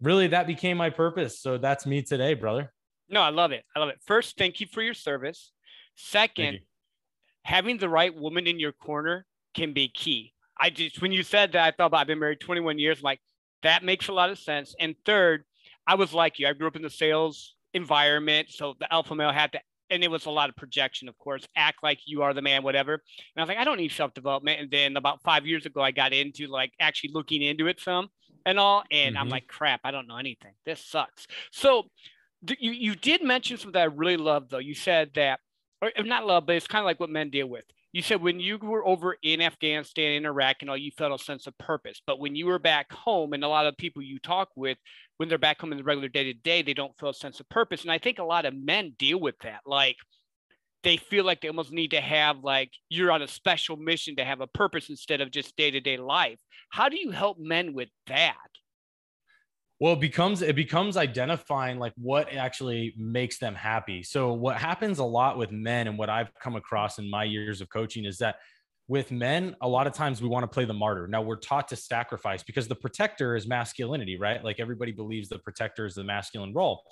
really 0.00 0.28
that 0.28 0.46
became 0.46 0.76
my 0.76 0.90
purpose. 0.90 1.40
So 1.40 1.58
that's 1.58 1.86
me 1.86 2.02
today, 2.02 2.34
brother. 2.34 2.72
No, 3.08 3.20
I 3.20 3.30
love 3.30 3.52
it. 3.52 3.64
I 3.74 3.80
love 3.80 3.88
it. 3.88 3.98
First, 4.06 4.36
thank 4.36 4.60
you 4.60 4.66
for 4.70 4.82
your 4.82 4.94
service. 4.94 5.53
Second, 5.96 6.60
having 7.42 7.78
the 7.78 7.88
right 7.88 8.14
woman 8.14 8.46
in 8.46 8.58
your 8.58 8.72
corner 8.72 9.26
can 9.54 9.72
be 9.72 9.88
key. 9.88 10.32
I 10.58 10.70
just 10.70 11.00
when 11.02 11.12
you 11.12 11.22
said 11.22 11.52
that, 11.52 11.64
I 11.64 11.70
thought 11.70 11.86
about 11.86 12.00
I've 12.00 12.06
been 12.06 12.18
married 12.18 12.40
21 12.40 12.78
years. 12.78 12.98
I'm 12.98 13.04
like, 13.04 13.20
that 13.62 13.82
makes 13.82 14.08
a 14.08 14.12
lot 14.12 14.30
of 14.30 14.38
sense. 14.38 14.74
And 14.78 14.94
third, 15.04 15.44
I 15.86 15.94
was 15.96 16.12
like 16.14 16.38
you. 16.38 16.46
I 16.46 16.52
grew 16.52 16.68
up 16.68 16.76
in 16.76 16.82
the 16.82 16.90
sales 16.90 17.54
environment. 17.72 18.48
So 18.50 18.74
the 18.78 18.92
alpha 18.92 19.14
male 19.14 19.32
had 19.32 19.52
to 19.52 19.60
and 19.90 20.02
it 20.02 20.10
was 20.10 20.26
a 20.26 20.30
lot 20.30 20.48
of 20.48 20.56
projection, 20.56 21.08
of 21.08 21.18
course, 21.18 21.46
act 21.56 21.82
like 21.82 22.00
you 22.06 22.22
are 22.22 22.32
the 22.32 22.42
man, 22.42 22.62
whatever. 22.62 22.94
And 22.94 23.02
I 23.36 23.42
was 23.42 23.48
like, 23.48 23.58
I 23.58 23.64
don't 23.64 23.76
need 23.76 23.92
self 23.92 24.14
development. 24.14 24.60
And 24.60 24.70
then 24.70 24.96
about 24.96 25.22
five 25.22 25.46
years 25.46 25.66
ago, 25.66 25.82
I 25.82 25.90
got 25.90 26.12
into 26.12 26.46
like 26.46 26.72
actually 26.80 27.10
looking 27.12 27.42
into 27.42 27.66
it 27.66 27.80
some 27.80 28.08
and 28.46 28.58
all. 28.58 28.84
And 28.90 29.14
mm-hmm. 29.14 29.22
I'm 29.22 29.28
like, 29.28 29.46
crap, 29.46 29.80
I 29.84 29.90
don't 29.90 30.08
know 30.08 30.16
anything. 30.16 30.52
This 30.64 30.84
sucks. 30.84 31.26
So 31.52 31.84
th- 32.46 32.58
you, 32.60 32.72
you 32.72 32.94
did 32.94 33.22
mention 33.22 33.56
something 33.56 33.72
that 33.72 33.82
I 33.82 33.84
really 33.84 34.16
love, 34.16 34.48
though. 34.48 34.58
You 34.58 34.74
said 34.74 35.10
that, 35.14 35.40
or 35.96 36.04
not 36.04 36.26
love, 36.26 36.46
but 36.46 36.56
it's 36.56 36.66
kind 36.66 36.82
of 36.82 36.86
like 36.86 37.00
what 37.00 37.10
men 37.10 37.30
deal 37.30 37.46
with. 37.46 37.64
You 37.92 38.02
said 38.02 38.20
when 38.20 38.40
you 38.40 38.58
were 38.58 38.86
over 38.86 39.16
in 39.22 39.40
Afghanistan, 39.40 40.12
in 40.12 40.26
Iraq, 40.26 40.56
and 40.60 40.70
all, 40.70 40.76
you 40.76 40.90
felt 40.96 41.18
a 41.18 41.22
sense 41.22 41.46
of 41.46 41.56
purpose. 41.58 42.02
But 42.04 42.18
when 42.18 42.34
you 42.34 42.46
were 42.46 42.58
back 42.58 42.92
home, 42.92 43.32
and 43.32 43.44
a 43.44 43.48
lot 43.48 43.66
of 43.66 43.76
people 43.76 44.02
you 44.02 44.18
talk 44.18 44.48
with, 44.56 44.78
when 45.16 45.28
they're 45.28 45.38
back 45.38 45.60
home 45.60 45.70
in 45.72 45.78
the 45.78 45.84
regular 45.84 46.08
day 46.08 46.24
to 46.24 46.34
day, 46.34 46.62
they 46.62 46.74
don't 46.74 46.98
feel 46.98 47.10
a 47.10 47.14
sense 47.14 47.38
of 47.38 47.48
purpose. 47.48 47.82
And 47.82 47.92
I 47.92 47.98
think 47.98 48.18
a 48.18 48.24
lot 48.24 48.46
of 48.46 48.54
men 48.54 48.94
deal 48.98 49.20
with 49.20 49.36
that. 49.42 49.60
Like 49.64 49.96
they 50.82 50.96
feel 50.96 51.24
like 51.24 51.40
they 51.40 51.48
almost 51.48 51.72
need 51.72 51.92
to 51.92 52.00
have 52.00 52.44
like 52.44 52.70
you're 52.88 53.12
on 53.12 53.22
a 53.22 53.28
special 53.28 53.76
mission 53.76 54.16
to 54.16 54.24
have 54.24 54.40
a 54.40 54.46
purpose 54.46 54.90
instead 54.90 55.20
of 55.20 55.30
just 55.30 55.56
day 55.56 55.70
to 55.70 55.80
day 55.80 55.96
life. 55.96 56.38
How 56.70 56.88
do 56.88 56.98
you 56.98 57.10
help 57.10 57.38
men 57.38 57.74
with 57.74 57.88
that? 58.08 58.34
Well 59.84 59.92
it 59.92 60.00
becomes 60.00 60.40
it 60.40 60.56
becomes 60.56 60.96
identifying 60.96 61.78
like 61.78 61.92
what 61.96 62.32
actually 62.32 62.94
makes 62.96 63.36
them 63.36 63.54
happy 63.54 64.02
so 64.02 64.32
what 64.32 64.56
happens 64.56 64.98
a 64.98 65.04
lot 65.04 65.36
with 65.36 65.52
men 65.52 65.86
and 65.88 65.98
what 65.98 66.08
i've 66.08 66.32
come 66.40 66.56
across 66.56 66.98
in 66.98 67.10
my 67.10 67.22
years 67.22 67.60
of 67.60 67.68
coaching 67.68 68.06
is 68.06 68.16
that 68.16 68.36
with 68.86 69.10
men, 69.10 69.56
a 69.62 69.68
lot 69.68 69.86
of 69.86 69.94
times 69.94 70.20
we 70.20 70.28
want 70.28 70.42
to 70.42 70.46
play 70.46 70.66
the 70.66 70.74
martyr. 70.74 71.08
Now 71.08 71.22
we're 71.22 71.36
taught 71.36 71.68
to 71.68 71.76
sacrifice 71.76 72.42
because 72.42 72.68
the 72.68 72.74
protector 72.74 73.34
is 73.34 73.46
masculinity, 73.46 74.18
right? 74.18 74.44
Like 74.44 74.60
everybody 74.60 74.92
believes 74.92 75.30
the 75.30 75.38
protector 75.38 75.86
is 75.86 75.94
the 75.94 76.04
masculine 76.04 76.52
role. 76.52 76.82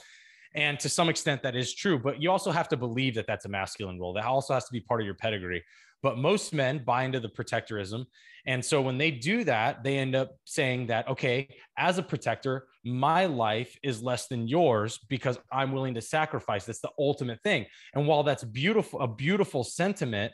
And 0.54 0.80
to 0.80 0.88
some 0.88 1.10
extent, 1.10 1.42
that 1.42 1.54
is 1.54 1.74
true, 1.74 1.98
but 1.98 2.20
you 2.20 2.30
also 2.30 2.50
have 2.50 2.68
to 2.70 2.78
believe 2.78 3.14
that 3.16 3.26
that's 3.26 3.44
a 3.44 3.48
masculine 3.50 4.00
role. 4.00 4.14
That 4.14 4.24
also 4.24 4.54
has 4.54 4.64
to 4.64 4.72
be 4.72 4.80
part 4.80 5.02
of 5.02 5.04
your 5.04 5.14
pedigree. 5.14 5.62
But 6.02 6.18
most 6.18 6.52
men 6.52 6.82
buy 6.84 7.04
into 7.04 7.20
the 7.20 7.28
protectorism. 7.28 8.06
And 8.46 8.64
so 8.64 8.82
when 8.82 8.98
they 8.98 9.12
do 9.12 9.44
that, 9.44 9.84
they 9.84 9.98
end 9.98 10.16
up 10.16 10.36
saying 10.44 10.88
that, 10.88 11.06
okay, 11.08 11.54
as 11.78 11.98
a 11.98 12.02
protector, 12.02 12.66
my 12.84 13.26
life 13.26 13.78
is 13.84 14.02
less 14.02 14.26
than 14.26 14.48
yours 14.48 14.98
because 15.08 15.38
I'm 15.52 15.70
willing 15.70 15.94
to 15.94 16.00
sacrifice. 16.00 16.64
That's 16.64 16.80
the 16.80 16.90
ultimate 16.98 17.40
thing. 17.42 17.66
And 17.94 18.08
while 18.08 18.24
that's 18.24 18.42
beautiful, 18.42 19.00
a 19.00 19.06
beautiful 19.06 19.62
sentiment, 19.62 20.32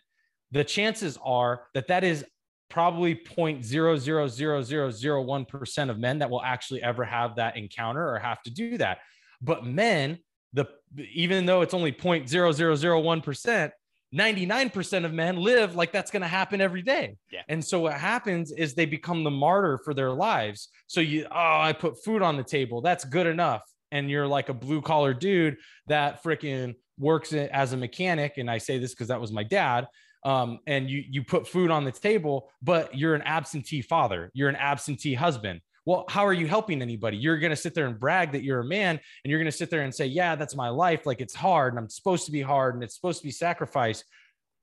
the 0.52 0.64
chances 0.64 1.18
are 1.22 1.64
that 1.74 1.88
that 1.88 2.04
is 2.04 2.24
probably 2.70 3.14
0.00001% 3.14 5.90
of 5.90 5.98
men 5.98 6.18
that 6.18 6.30
will 6.30 6.42
actually 6.42 6.82
ever 6.82 7.04
have 7.04 7.36
that 7.36 7.58
encounter 7.58 8.08
or 8.08 8.18
have 8.18 8.42
to 8.42 8.50
do 8.50 8.78
that. 8.78 9.00
But 9.40 9.64
men, 9.66 10.18
the 10.52 10.66
even 11.12 11.46
though 11.46 11.60
it's 11.60 11.74
only 11.74 11.92
0.0001%, 11.92 13.70
99% 14.14 15.04
of 15.04 15.12
men 15.12 15.36
live 15.36 15.74
like 15.76 15.92
that's 15.92 16.10
going 16.10 16.22
to 16.22 16.28
happen 16.28 16.60
every 16.60 16.82
day. 16.82 17.16
Yeah. 17.30 17.42
And 17.48 17.64
so 17.64 17.80
what 17.80 17.94
happens 17.94 18.52
is 18.52 18.74
they 18.74 18.86
become 18.86 19.24
the 19.24 19.30
martyr 19.30 19.78
for 19.84 19.92
their 19.92 20.12
lives. 20.12 20.68
So 20.86 21.00
you, 21.00 21.26
oh, 21.30 21.60
I 21.60 21.72
put 21.72 22.02
food 22.02 22.22
on 22.22 22.36
the 22.36 22.44
table. 22.44 22.80
That's 22.80 23.04
good 23.04 23.26
enough. 23.26 23.62
And 23.92 24.10
you're 24.10 24.26
like 24.26 24.48
a 24.48 24.54
blue 24.54 24.80
collar 24.80 25.14
dude 25.14 25.56
that 25.86 26.22
freaking 26.22 26.74
works 26.98 27.32
as 27.32 27.72
a 27.72 27.76
mechanic. 27.76 28.38
And 28.38 28.50
I 28.50 28.58
say 28.58 28.78
this 28.78 28.94
because 28.94 29.08
that 29.08 29.20
was 29.20 29.32
my 29.32 29.44
dad 29.44 29.88
um, 30.24 30.58
and 30.66 30.90
you 30.90 31.04
you 31.08 31.22
put 31.22 31.46
food 31.46 31.70
on 31.70 31.84
the 31.84 31.92
table, 31.92 32.50
but 32.62 32.96
you're 32.96 33.14
an 33.14 33.22
absentee 33.22 33.82
father, 33.82 34.30
you're 34.34 34.48
an 34.48 34.56
absentee 34.56 35.14
husband. 35.14 35.60
Well, 35.88 36.04
how 36.06 36.26
are 36.26 36.34
you 36.34 36.46
helping 36.46 36.82
anybody? 36.82 37.16
You're 37.16 37.38
going 37.38 37.48
to 37.48 37.56
sit 37.56 37.72
there 37.72 37.86
and 37.86 37.98
brag 37.98 38.32
that 38.32 38.42
you're 38.42 38.60
a 38.60 38.64
man, 38.64 39.00
and 39.24 39.30
you're 39.30 39.38
going 39.38 39.50
to 39.50 39.56
sit 39.56 39.70
there 39.70 39.80
and 39.80 39.94
say, 39.94 40.04
"Yeah, 40.04 40.36
that's 40.36 40.54
my 40.54 40.68
life. 40.68 41.06
Like 41.06 41.22
it's 41.22 41.34
hard, 41.34 41.72
and 41.72 41.78
I'm 41.80 41.88
supposed 41.88 42.26
to 42.26 42.30
be 42.30 42.42
hard, 42.42 42.74
and 42.74 42.84
it's 42.84 42.94
supposed 42.94 43.20
to 43.20 43.24
be 43.24 43.30
sacrifice." 43.30 44.04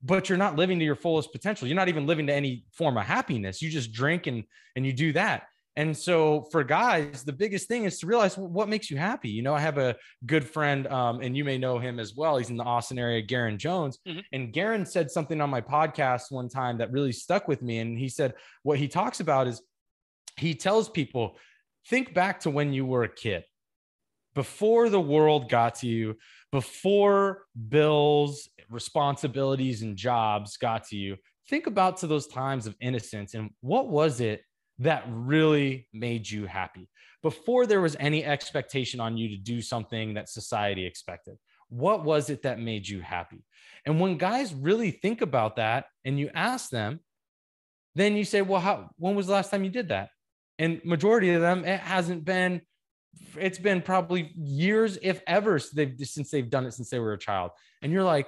But 0.03 0.29
you're 0.29 0.37
not 0.37 0.55
living 0.55 0.77
to 0.77 0.85
your 0.85 0.95
fullest 0.95 1.31
potential. 1.31 1.67
You're 1.67 1.77
not 1.77 1.89
even 1.89 2.05
living 2.05 2.27
to 2.27 2.33
any 2.33 2.65
form 2.73 2.95
of 2.95 3.05
happiness. 3.05 3.59
You 3.59 3.71
just 3.71 3.91
drink 3.91 4.27
and 4.27 4.43
and 4.75 4.85
you 4.85 4.93
do 4.93 5.13
that. 5.13 5.47
And 5.75 5.97
so 5.97 6.47
for 6.51 6.63
guys, 6.63 7.23
the 7.23 7.33
biggest 7.33 7.67
thing 7.67 7.85
is 7.85 7.97
to 7.99 8.05
realize 8.05 8.37
what 8.37 8.69
makes 8.69 8.91
you 8.91 8.97
happy. 8.97 9.29
You 9.29 9.41
know, 9.41 9.55
I 9.55 9.61
have 9.61 9.79
a 9.79 9.95
good 10.27 10.47
friend, 10.47 10.85
um, 10.87 11.21
and 11.21 11.35
you 11.35 11.43
may 11.43 11.57
know 11.57 11.79
him 11.79 11.99
as 11.99 12.13
well. 12.15 12.37
He's 12.37 12.51
in 12.51 12.57
the 12.57 12.63
Austin 12.63 12.99
area, 12.99 13.23
Garen 13.23 13.57
Jones. 13.57 13.97
Mm-hmm. 14.07 14.19
And 14.31 14.53
Garen 14.53 14.85
said 14.85 15.09
something 15.09 15.41
on 15.41 15.49
my 15.49 15.59
podcast 15.59 16.31
one 16.31 16.49
time 16.49 16.77
that 16.77 16.91
really 16.91 17.11
stuck 17.11 17.47
with 17.47 17.63
me. 17.63 17.79
And 17.79 17.97
he 17.97 18.09
said, 18.09 18.35
what 18.61 18.77
he 18.77 18.87
talks 18.87 19.21
about 19.21 19.47
is 19.47 19.63
he 20.37 20.55
tells 20.55 20.89
people, 20.89 21.37
think 21.89 22.13
back 22.13 22.41
to 22.41 22.49
when 22.49 22.73
you 22.73 22.85
were 22.85 23.03
a 23.03 23.13
kid, 23.13 23.43
before 24.33 24.89
the 24.89 24.99
world 24.99 25.49
got 25.49 25.75
to 25.75 25.87
you, 25.87 26.17
before 26.51 27.43
bills, 27.69 28.49
responsibilities, 28.69 29.81
and 29.81 29.95
jobs 29.95 30.57
got 30.57 30.85
to 30.87 30.95
you. 30.95 31.15
Think 31.49 31.67
about 31.67 31.97
to 31.97 32.07
those 32.07 32.27
times 32.27 32.67
of 32.67 32.75
innocence 32.81 33.33
and 33.33 33.51
what 33.61 33.89
was 33.89 34.19
it 34.19 34.41
that 34.79 35.05
really 35.07 35.87
made 35.93 36.29
you 36.29 36.45
happy 36.45 36.89
before 37.23 37.65
there 37.65 37.81
was 37.81 37.95
any 37.99 38.25
expectation 38.25 38.99
on 38.99 39.17
you 39.17 39.29
to 39.29 39.37
do 39.37 39.61
something 39.61 40.13
that 40.13 40.29
society 40.29 40.85
expected? 40.85 41.37
What 41.69 42.03
was 42.03 42.29
it 42.29 42.43
that 42.43 42.59
made 42.59 42.87
you 42.87 43.01
happy? 43.01 43.43
And 43.85 43.99
when 43.99 44.17
guys 44.17 44.53
really 44.53 44.91
think 44.91 45.21
about 45.21 45.55
that 45.55 45.85
and 46.03 46.19
you 46.19 46.29
ask 46.33 46.69
them, 46.69 46.99
then 47.95 48.15
you 48.15 48.25
say, 48.25 48.41
well, 48.41 48.61
how, 48.61 48.89
when 48.97 49.15
was 49.15 49.27
the 49.27 49.33
last 49.33 49.49
time 49.49 49.63
you 49.63 49.69
did 49.69 49.89
that? 49.89 50.09
And 50.59 50.81
majority 50.85 51.31
of 51.31 51.41
them, 51.41 51.65
it 51.65 51.79
hasn't 51.79 52.25
been, 52.25 52.61
it's 53.37 53.59
been 53.59 53.81
probably 53.81 54.31
years, 54.37 54.97
if 55.01 55.21
ever, 55.27 55.59
since 55.59 55.73
they've, 55.73 56.07
since 56.07 56.31
they've 56.31 56.49
done 56.49 56.65
it 56.65 56.73
since 56.73 56.89
they 56.89 56.99
were 56.99 57.13
a 57.13 57.17
child. 57.17 57.51
And 57.81 57.91
you're 57.91 58.03
like, 58.03 58.27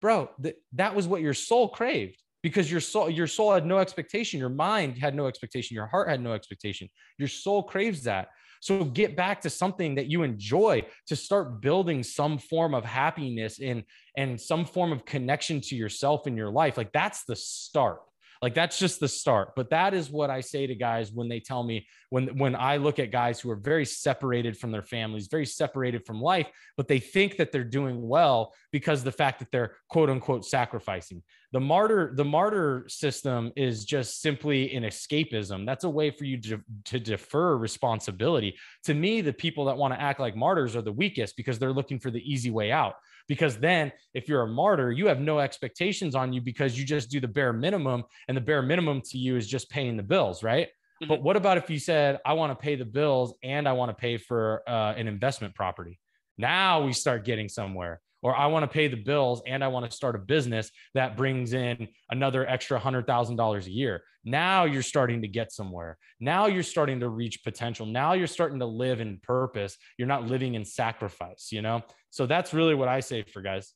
bro, 0.00 0.28
th- 0.42 0.56
that 0.72 0.94
was 0.94 1.06
what 1.06 1.22
your 1.22 1.34
soul 1.34 1.68
craved 1.68 2.22
because 2.42 2.70
your 2.70 2.80
soul 2.80 3.08
your 3.08 3.26
soul 3.26 3.52
had 3.52 3.64
no 3.64 3.78
expectation. 3.78 4.38
Your 4.38 4.48
mind 4.48 4.98
had 4.98 5.14
no 5.14 5.26
expectation. 5.26 5.74
Your 5.74 5.86
heart 5.86 6.08
had 6.08 6.20
no 6.20 6.32
expectation. 6.32 6.88
Your 7.18 7.28
soul 7.28 7.62
craves 7.62 8.02
that. 8.04 8.28
So 8.60 8.84
get 8.84 9.16
back 9.16 9.40
to 9.40 9.50
something 9.50 9.96
that 9.96 10.06
you 10.06 10.22
enjoy 10.22 10.86
to 11.08 11.16
start 11.16 11.60
building 11.60 12.02
some 12.02 12.38
form 12.38 12.74
of 12.74 12.84
happiness 12.84 13.58
in 13.58 13.84
and 14.16 14.40
some 14.40 14.64
form 14.64 14.92
of 14.92 15.04
connection 15.04 15.60
to 15.62 15.76
yourself 15.76 16.26
in 16.26 16.36
your 16.36 16.50
life. 16.50 16.76
Like 16.76 16.92
that's 16.92 17.24
the 17.24 17.36
start 17.36 18.00
like 18.42 18.54
that's 18.54 18.76
just 18.76 18.98
the 18.98 19.06
start. 19.06 19.54
But 19.54 19.70
that 19.70 19.94
is 19.94 20.10
what 20.10 20.28
I 20.28 20.40
say 20.40 20.66
to 20.66 20.74
guys 20.74 21.12
when 21.12 21.28
they 21.28 21.38
tell 21.38 21.62
me 21.62 21.86
when 22.10 22.36
when 22.36 22.56
I 22.56 22.76
look 22.76 22.98
at 22.98 23.12
guys 23.12 23.40
who 23.40 23.48
are 23.50 23.56
very 23.56 23.84
separated 23.84 24.58
from 24.58 24.72
their 24.72 24.82
families, 24.82 25.28
very 25.28 25.46
separated 25.46 26.04
from 26.04 26.20
life, 26.20 26.48
but 26.76 26.88
they 26.88 26.98
think 26.98 27.36
that 27.36 27.52
they're 27.52 27.62
doing 27.62 28.06
well 28.06 28.52
because 28.72 29.04
the 29.04 29.12
fact 29.12 29.38
that 29.38 29.52
they're 29.52 29.76
quote 29.88 30.10
unquote 30.10 30.44
sacrificing. 30.44 31.22
The 31.52 31.60
martyr 31.60 32.12
the 32.16 32.24
martyr 32.24 32.84
system 32.88 33.52
is 33.54 33.84
just 33.84 34.20
simply 34.20 34.74
an 34.74 34.82
escapism. 34.82 35.64
That's 35.64 35.84
a 35.84 35.90
way 35.90 36.10
for 36.10 36.24
you 36.24 36.40
to, 36.40 36.60
to 36.86 36.98
defer 36.98 37.56
responsibility. 37.56 38.56
To 38.84 38.94
me, 38.94 39.20
the 39.20 39.32
people 39.32 39.66
that 39.66 39.76
want 39.76 39.94
to 39.94 40.00
act 40.00 40.18
like 40.18 40.34
martyrs 40.34 40.74
are 40.74 40.82
the 40.82 40.92
weakest 40.92 41.36
because 41.36 41.60
they're 41.60 41.72
looking 41.72 42.00
for 42.00 42.10
the 42.10 42.20
easy 42.20 42.50
way 42.50 42.72
out. 42.72 42.94
Because 43.28 43.58
then 43.58 43.92
if 44.14 44.28
you're 44.28 44.42
a 44.42 44.48
martyr, 44.48 44.92
you 44.92 45.06
have 45.06 45.20
no 45.20 45.38
expectations 45.38 46.14
on 46.14 46.32
you 46.32 46.40
because 46.40 46.78
you 46.78 46.84
just 46.84 47.10
do 47.10 47.20
the 47.20 47.28
bare 47.28 47.52
minimum 47.52 48.04
and 48.28 48.36
the 48.36 48.40
bare 48.40 48.62
minimum 48.62 49.00
to 49.10 49.18
you 49.18 49.36
is 49.36 49.48
just 49.48 49.70
paying 49.70 49.96
the 49.96 50.02
bills, 50.02 50.42
right? 50.42 50.68
Mm-hmm. 50.68 51.08
But 51.08 51.22
what 51.22 51.36
about 51.36 51.58
if 51.58 51.70
you 51.70 51.78
said, 51.78 52.20
I 52.24 52.34
want 52.34 52.58
to 52.58 52.62
pay 52.62 52.76
the 52.76 52.84
bills 52.84 53.34
and 53.42 53.68
I 53.68 53.72
want 53.72 53.90
to 53.90 53.94
pay 53.94 54.18
for 54.18 54.62
uh, 54.68 54.94
an 54.96 55.08
investment 55.08 55.54
property? 55.54 55.98
Now 56.38 56.84
we 56.84 56.92
start 56.92 57.24
getting 57.24 57.48
somewhere 57.48 58.00
or 58.22 58.36
I 58.36 58.46
want 58.46 58.62
to 58.62 58.68
pay 58.68 58.88
the 58.88 58.96
bills 58.96 59.42
and 59.46 59.62
I 59.62 59.68
want 59.68 59.88
to 59.90 59.94
start 59.94 60.14
a 60.14 60.18
business 60.18 60.70
that 60.94 61.16
brings 61.16 61.52
in 61.52 61.88
another 62.10 62.46
extra 62.48 62.80
$100,000 62.80 63.66
a 63.66 63.70
year. 63.70 64.02
Now 64.24 64.64
you're 64.64 64.82
starting 64.82 65.22
to 65.22 65.28
get 65.28 65.52
somewhere. 65.52 65.98
Now 66.20 66.46
you're 66.46 66.62
starting 66.62 67.00
to 67.00 67.08
reach 67.08 67.42
potential. 67.42 67.84
Now 67.86 68.12
you're 68.12 68.28
starting 68.28 68.60
to 68.60 68.66
live 68.66 69.00
in 69.00 69.18
purpose. 69.22 69.76
You're 69.98 70.08
not 70.08 70.26
living 70.26 70.54
in 70.54 70.64
sacrifice, 70.64 71.48
you 71.50 71.62
know? 71.62 71.82
So 72.10 72.26
that's 72.26 72.54
really 72.54 72.74
what 72.74 72.88
I 72.88 73.00
say 73.00 73.22
for 73.22 73.42
guys. 73.42 73.74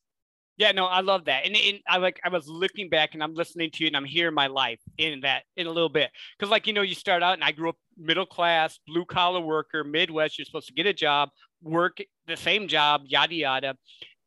Yeah, 0.59 0.73
no, 0.73 0.87
I 0.87 1.01
love 1.01 1.27
that. 1.27 1.45
And, 1.45 1.55
and 1.55 1.81
I 1.87 1.99
like 1.99 2.19
I 2.25 2.31
was 2.31 2.49
looking 2.49 2.89
back 2.89 3.13
and 3.13 3.23
I'm 3.23 3.35
listening 3.35 3.71
to 3.73 3.85
you 3.85 3.89
and 3.89 3.97
I'm 3.97 4.07
hearing 4.07 4.35
my 4.35 4.47
life 4.47 4.81
in 4.97 5.21
that 5.21 5.43
in 5.57 5.67
a 5.67 5.71
little 5.71 5.91
bit. 5.91 6.11
Cause 6.41 6.49
like 6.49 6.67
you 6.67 6.73
know, 6.73 6.81
you 6.81 6.95
start 6.95 7.23
out 7.23 7.35
and 7.35 7.45
I 7.45 7.53
grew 7.53 7.69
up 7.69 7.77
middle 7.99 8.25
class, 8.25 8.79
blue 8.87 9.05
collar 9.05 9.41
worker, 9.41 9.85
Midwest, 9.85 10.39
you're 10.39 10.47
supposed 10.47 10.69
to 10.69 10.73
get 10.73 10.87
a 10.87 10.95
job, 10.95 11.29
work 11.63 11.99
the 12.27 12.39
same 12.39 12.69
job, 12.69 13.03
yada 13.05 13.35
yada 13.35 13.77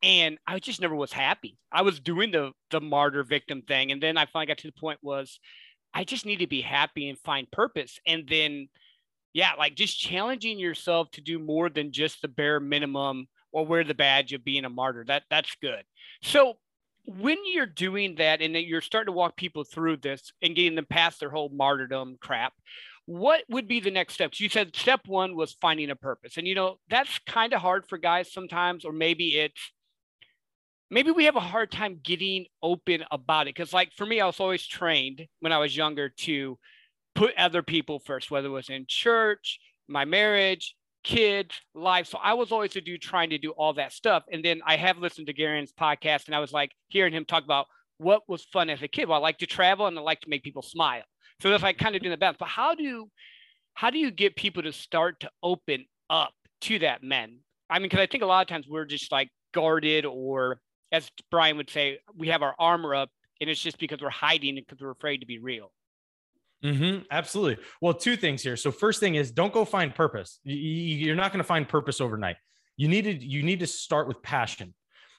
and 0.01 0.37
I 0.47 0.59
just 0.59 0.81
never 0.81 0.95
was 0.95 1.11
happy. 1.11 1.57
I 1.71 1.81
was 1.81 1.99
doing 1.99 2.31
the 2.31 2.51
the 2.71 2.81
martyr 2.81 3.23
victim 3.23 3.61
thing, 3.61 3.91
and 3.91 4.01
then 4.01 4.17
I 4.17 4.25
finally 4.25 4.47
got 4.47 4.59
to 4.59 4.67
the 4.67 4.79
point 4.79 4.99
was 5.01 5.39
I 5.93 6.03
just 6.03 6.25
need 6.25 6.39
to 6.39 6.47
be 6.47 6.61
happy 6.61 7.09
and 7.09 7.17
find 7.19 7.49
purpose, 7.51 7.99
and 8.05 8.27
then 8.27 8.69
yeah, 9.33 9.53
like 9.57 9.75
just 9.75 9.99
challenging 9.99 10.59
yourself 10.59 11.11
to 11.11 11.21
do 11.21 11.39
more 11.39 11.69
than 11.69 11.91
just 11.91 12.21
the 12.21 12.27
bare 12.27 12.59
minimum 12.59 13.27
or 13.51 13.65
wear 13.65 13.83
the 13.83 13.93
badge 13.93 14.33
of 14.33 14.43
being 14.43 14.65
a 14.65 14.69
martyr. 14.69 15.03
That 15.05 15.23
that's 15.29 15.55
good. 15.61 15.83
So 16.23 16.55
when 17.05 17.37
you're 17.45 17.65
doing 17.65 18.15
that 18.15 18.41
and 18.41 18.55
you're 18.55 18.81
starting 18.81 19.11
to 19.11 19.17
walk 19.17 19.35
people 19.35 19.63
through 19.63 19.97
this 19.97 20.31
and 20.41 20.55
getting 20.55 20.75
them 20.75 20.85
past 20.89 21.19
their 21.19 21.29
whole 21.29 21.49
martyrdom 21.49 22.17
crap, 22.21 22.53
what 23.05 23.43
would 23.49 23.67
be 23.67 23.79
the 23.79 23.89
next 23.89 24.13
steps? 24.13 24.39
You 24.39 24.49
said 24.49 24.75
step 24.75 25.01
one 25.07 25.35
was 25.35 25.57
finding 25.59 25.89
a 25.89 25.95
purpose. 25.95 26.37
And 26.37 26.47
you 26.47 26.53
know, 26.53 26.77
that's 26.89 27.19
kind 27.27 27.53
of 27.53 27.61
hard 27.61 27.87
for 27.87 27.97
guys 27.97 28.31
sometimes, 28.31 28.85
or 28.85 28.91
maybe 28.91 29.39
it's 29.39 29.71
maybe 30.89 31.11
we 31.11 31.25
have 31.25 31.35
a 31.35 31.41
hard 31.41 31.71
time 31.71 31.99
getting 32.03 32.45
open 32.63 33.03
about 33.11 33.47
it 33.47 33.55
because 33.55 33.73
like 33.73 33.91
for 33.95 34.05
me 34.05 34.19
i 34.21 34.25
was 34.25 34.39
always 34.39 34.65
trained 34.65 35.25
when 35.39 35.51
i 35.51 35.57
was 35.57 35.75
younger 35.75 36.09
to 36.09 36.57
put 37.15 37.35
other 37.37 37.61
people 37.61 37.99
first 37.99 38.31
whether 38.31 38.47
it 38.47 38.51
was 38.51 38.69
in 38.69 38.85
church 38.87 39.59
my 39.87 40.05
marriage 40.05 40.75
kids 41.03 41.55
life. 41.73 42.07
So 42.07 42.17
i 42.21 42.33
was 42.33 42.51
always 42.51 42.75
a 42.75 42.81
dude 42.81 43.01
trying 43.01 43.29
to 43.31 43.37
do 43.37 43.51
all 43.51 43.73
that 43.73 43.93
stuff. 43.93 44.23
And 44.31 44.43
then 44.43 44.61
i 44.65 44.75
have 44.75 44.97
listened 44.97 45.27
to 45.27 45.33
garen's 45.33 45.71
podcast 45.71 46.27
and 46.27 46.35
i 46.35 46.39
was 46.39 46.51
like 46.51 46.71
hearing 46.89 47.13
him 47.13 47.25
talk 47.25 47.43
about 47.43 47.67
what 47.97 48.21
was 48.27 48.43
fun 48.45 48.69
as 48.69 48.81
a 48.81 48.87
kid. 48.87 49.07
Well 49.07 49.17
i 49.17 49.21
like 49.21 49.39
to 49.39 49.47
travel 49.47 49.87
and 49.87 49.97
i 49.97 50.01
like 50.01 50.21
to 50.21 50.29
make 50.29 50.43
people 50.43 50.61
smile. 50.61 51.03
So 51.41 51.49
that's 51.49 51.63
like 51.63 51.77
kind 51.77 51.95
of 51.95 52.01
doing 52.01 52.11
the 52.11 52.17
best 52.17 52.39
but 52.39 52.49
how 52.49 52.75
do 52.75 53.07
how 53.73 53.89
do 53.89 53.97
you 53.97 54.11
get 54.11 54.35
people 54.35 54.63
to 54.63 54.73
start 54.73 55.21
to 55.21 55.31
open 55.41 55.85
up 56.09 56.33
to 56.61 56.79
that 56.79 57.03
men? 57.03 57.39
I 57.69 57.79
mean 57.79 57.83
because 57.83 57.99
i 57.99 58.07
think 58.07 58.23
a 58.23 58.27
lot 58.27 58.41
of 58.41 58.47
times 58.47 58.67
we're 58.67 58.85
just 58.85 59.11
like 59.11 59.29
guarded 59.53 60.05
or 60.05 60.59
as 60.91 61.09
Brian 61.31 61.57
would 61.57 61.69
say, 61.69 61.99
we 62.15 62.29
have 62.29 62.41
our 62.41 62.55
armor 62.59 62.95
up, 62.95 63.09
and 63.39 63.49
it's 63.49 63.61
just 63.61 63.77
because 63.79 64.01
we're 64.01 64.09
hiding 64.09 64.55
because 64.55 64.79
we're 64.81 64.91
afraid 64.91 65.17
to 65.19 65.25
be 65.25 65.39
real. 65.39 65.71
Mm-hmm, 66.63 67.03
absolutely. 67.09 67.63
Well, 67.81 67.93
two 67.93 68.17
things 68.17 68.43
here. 68.43 68.57
So 68.57 68.71
first 68.71 68.99
thing 68.99 69.15
is 69.15 69.31
don't 69.31 69.53
go 69.53 69.63
find 69.63 69.95
purpose. 69.95 70.39
You're 70.43 71.15
not 71.15 71.31
going 71.31 71.39
to 71.39 71.47
find 71.47 71.67
purpose 71.67 72.01
overnight. 72.01 72.35
You 72.75 72.87
need 72.87 73.03
to 73.03 73.13
you 73.13 73.43
need 73.43 73.59
to 73.61 73.67
start 73.67 74.07
with 74.07 74.21
passion. 74.21 74.73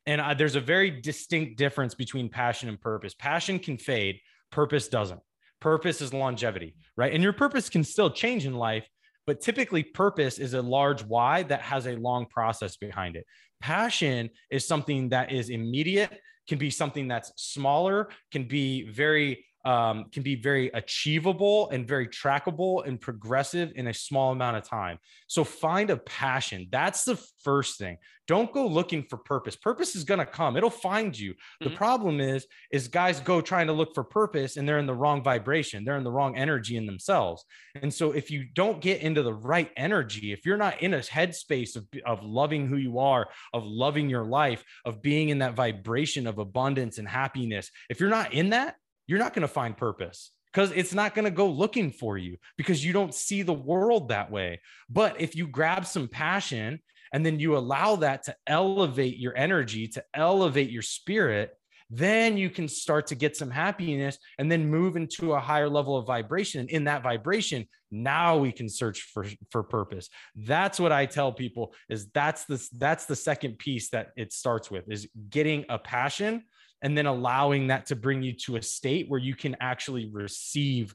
And 0.06 0.20
uh, 0.20 0.34
there's 0.34 0.56
a 0.56 0.60
very 0.60 0.90
distinct 0.90 1.56
difference 1.56 1.94
between 1.94 2.28
passion 2.28 2.68
and 2.68 2.80
purpose. 2.80 3.14
Passion 3.14 3.58
can 3.58 3.78
fade, 3.78 4.18
purpose 4.50 4.88
doesn't. 4.88 5.20
Purpose 5.60 6.00
is 6.00 6.14
longevity, 6.14 6.74
right? 6.96 7.12
And 7.12 7.22
your 7.22 7.34
purpose 7.34 7.68
can 7.68 7.84
still 7.84 8.10
change 8.10 8.46
in 8.46 8.54
life, 8.54 8.88
but 9.26 9.42
typically 9.42 9.82
purpose 9.82 10.38
is 10.38 10.54
a 10.54 10.62
large 10.62 11.02
why 11.02 11.42
that 11.44 11.60
has 11.60 11.86
a 11.86 11.96
long 11.96 12.26
process 12.26 12.76
behind 12.76 13.16
it. 13.16 13.26
Passion 13.60 14.30
is 14.50 14.66
something 14.66 15.08
that 15.10 15.32
is 15.32 15.50
immediate, 15.50 16.20
can 16.48 16.58
be 16.58 16.70
something 16.70 17.08
that's 17.08 17.32
smaller, 17.36 18.08
can 18.32 18.44
be 18.44 18.88
very 18.90 19.44
um, 19.64 20.06
can 20.12 20.22
be 20.22 20.34
very 20.34 20.68
achievable 20.68 21.68
and 21.70 21.86
very 21.86 22.08
trackable 22.08 22.86
and 22.86 23.00
progressive 23.00 23.72
in 23.76 23.88
a 23.88 23.94
small 23.94 24.32
amount 24.32 24.56
of 24.56 24.64
time. 24.64 24.98
So 25.26 25.44
find 25.44 25.90
a 25.90 25.96
passion. 25.96 26.68
That's 26.70 27.04
the 27.04 27.20
first 27.44 27.78
thing. 27.78 27.98
Don't 28.26 28.52
go 28.52 28.64
looking 28.64 29.02
for 29.02 29.16
purpose. 29.16 29.56
Purpose 29.56 29.96
is 29.96 30.04
going 30.04 30.20
to 30.20 30.24
come. 30.24 30.56
It'll 30.56 30.70
find 30.70 31.18
you. 31.18 31.32
Mm-hmm. 31.32 31.64
The 31.64 31.76
problem 31.76 32.20
is 32.20 32.46
is 32.70 32.86
guys 32.86 33.18
go 33.18 33.40
trying 33.40 33.66
to 33.66 33.72
look 33.72 33.92
for 33.92 34.04
purpose 34.04 34.56
and 34.56 34.68
they're 34.68 34.78
in 34.78 34.86
the 34.86 34.94
wrong 34.94 35.22
vibration. 35.22 35.84
They're 35.84 35.96
in 35.96 36.04
the 36.04 36.12
wrong 36.12 36.36
energy 36.36 36.76
in 36.76 36.86
themselves. 36.86 37.44
And 37.82 37.92
so 37.92 38.12
if 38.12 38.30
you 38.30 38.46
don't 38.54 38.80
get 38.80 39.00
into 39.00 39.24
the 39.24 39.34
right 39.34 39.70
energy, 39.76 40.32
if 40.32 40.46
you're 40.46 40.56
not 40.56 40.80
in 40.80 40.94
a 40.94 41.00
headspace 41.00 41.74
of, 41.74 41.86
of 42.06 42.22
loving 42.22 42.68
who 42.68 42.76
you 42.76 43.00
are, 43.00 43.28
of 43.52 43.64
loving 43.64 44.08
your 44.08 44.24
life, 44.24 44.62
of 44.84 45.02
being 45.02 45.30
in 45.30 45.40
that 45.40 45.54
vibration 45.54 46.28
of 46.28 46.38
abundance 46.38 46.98
and 46.98 47.08
happiness, 47.08 47.70
if 47.88 47.98
you're 47.98 48.10
not 48.10 48.32
in 48.32 48.50
that, 48.50 48.76
you're 49.10 49.18
not 49.18 49.34
going 49.34 49.42
to 49.42 49.48
find 49.48 49.76
purpose 49.76 50.30
because 50.54 50.70
it's 50.70 50.94
not 50.94 51.16
going 51.16 51.24
to 51.24 51.32
go 51.32 51.48
looking 51.48 51.90
for 51.90 52.16
you 52.16 52.36
because 52.56 52.84
you 52.84 52.92
don't 52.92 53.12
see 53.12 53.42
the 53.42 53.52
world 53.52 54.10
that 54.10 54.30
way. 54.30 54.60
But 54.88 55.20
if 55.20 55.34
you 55.34 55.48
grab 55.48 55.84
some 55.84 56.06
passion 56.06 56.78
and 57.12 57.26
then 57.26 57.40
you 57.40 57.56
allow 57.56 57.96
that 57.96 58.22
to 58.26 58.36
elevate 58.46 59.18
your 59.18 59.36
energy, 59.36 59.88
to 59.88 60.04
elevate 60.14 60.70
your 60.70 60.82
spirit, 60.82 61.50
then 61.90 62.36
you 62.36 62.50
can 62.50 62.68
start 62.68 63.08
to 63.08 63.16
get 63.16 63.36
some 63.36 63.50
happiness 63.50 64.16
and 64.38 64.50
then 64.50 64.70
move 64.70 64.94
into 64.94 65.32
a 65.32 65.40
higher 65.40 65.68
level 65.68 65.96
of 65.96 66.06
vibration. 66.06 66.60
And 66.60 66.70
in 66.70 66.84
that 66.84 67.02
vibration, 67.02 67.66
now 67.90 68.38
we 68.38 68.52
can 68.52 68.68
search 68.68 69.02
for, 69.12 69.26
for 69.50 69.64
purpose. 69.64 70.08
That's 70.36 70.78
what 70.78 70.92
I 70.92 71.06
tell 71.06 71.32
people 71.32 71.74
is 71.88 72.06
that's 72.10 72.44
the, 72.44 72.64
that's 72.78 73.06
the 73.06 73.16
second 73.16 73.58
piece 73.58 73.90
that 73.90 74.10
it 74.16 74.32
starts 74.32 74.70
with 74.70 74.84
is 74.88 75.08
getting 75.30 75.64
a 75.68 75.80
passion 75.80 76.44
and 76.82 76.96
then 76.96 77.06
allowing 77.06 77.68
that 77.68 77.86
to 77.86 77.96
bring 77.96 78.22
you 78.22 78.32
to 78.32 78.56
a 78.56 78.62
state 78.62 79.08
where 79.08 79.20
you 79.20 79.34
can 79.34 79.56
actually 79.60 80.10
receive 80.10 80.94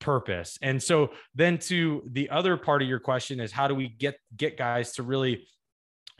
purpose. 0.00 0.58
And 0.62 0.82
so 0.82 1.10
then 1.34 1.58
to 1.58 2.02
the 2.10 2.28
other 2.30 2.56
part 2.56 2.82
of 2.82 2.88
your 2.88 2.98
question 2.98 3.40
is 3.40 3.52
how 3.52 3.68
do 3.68 3.74
we 3.74 3.88
get 3.88 4.16
get 4.36 4.58
guys 4.58 4.92
to 4.94 5.02
really 5.02 5.46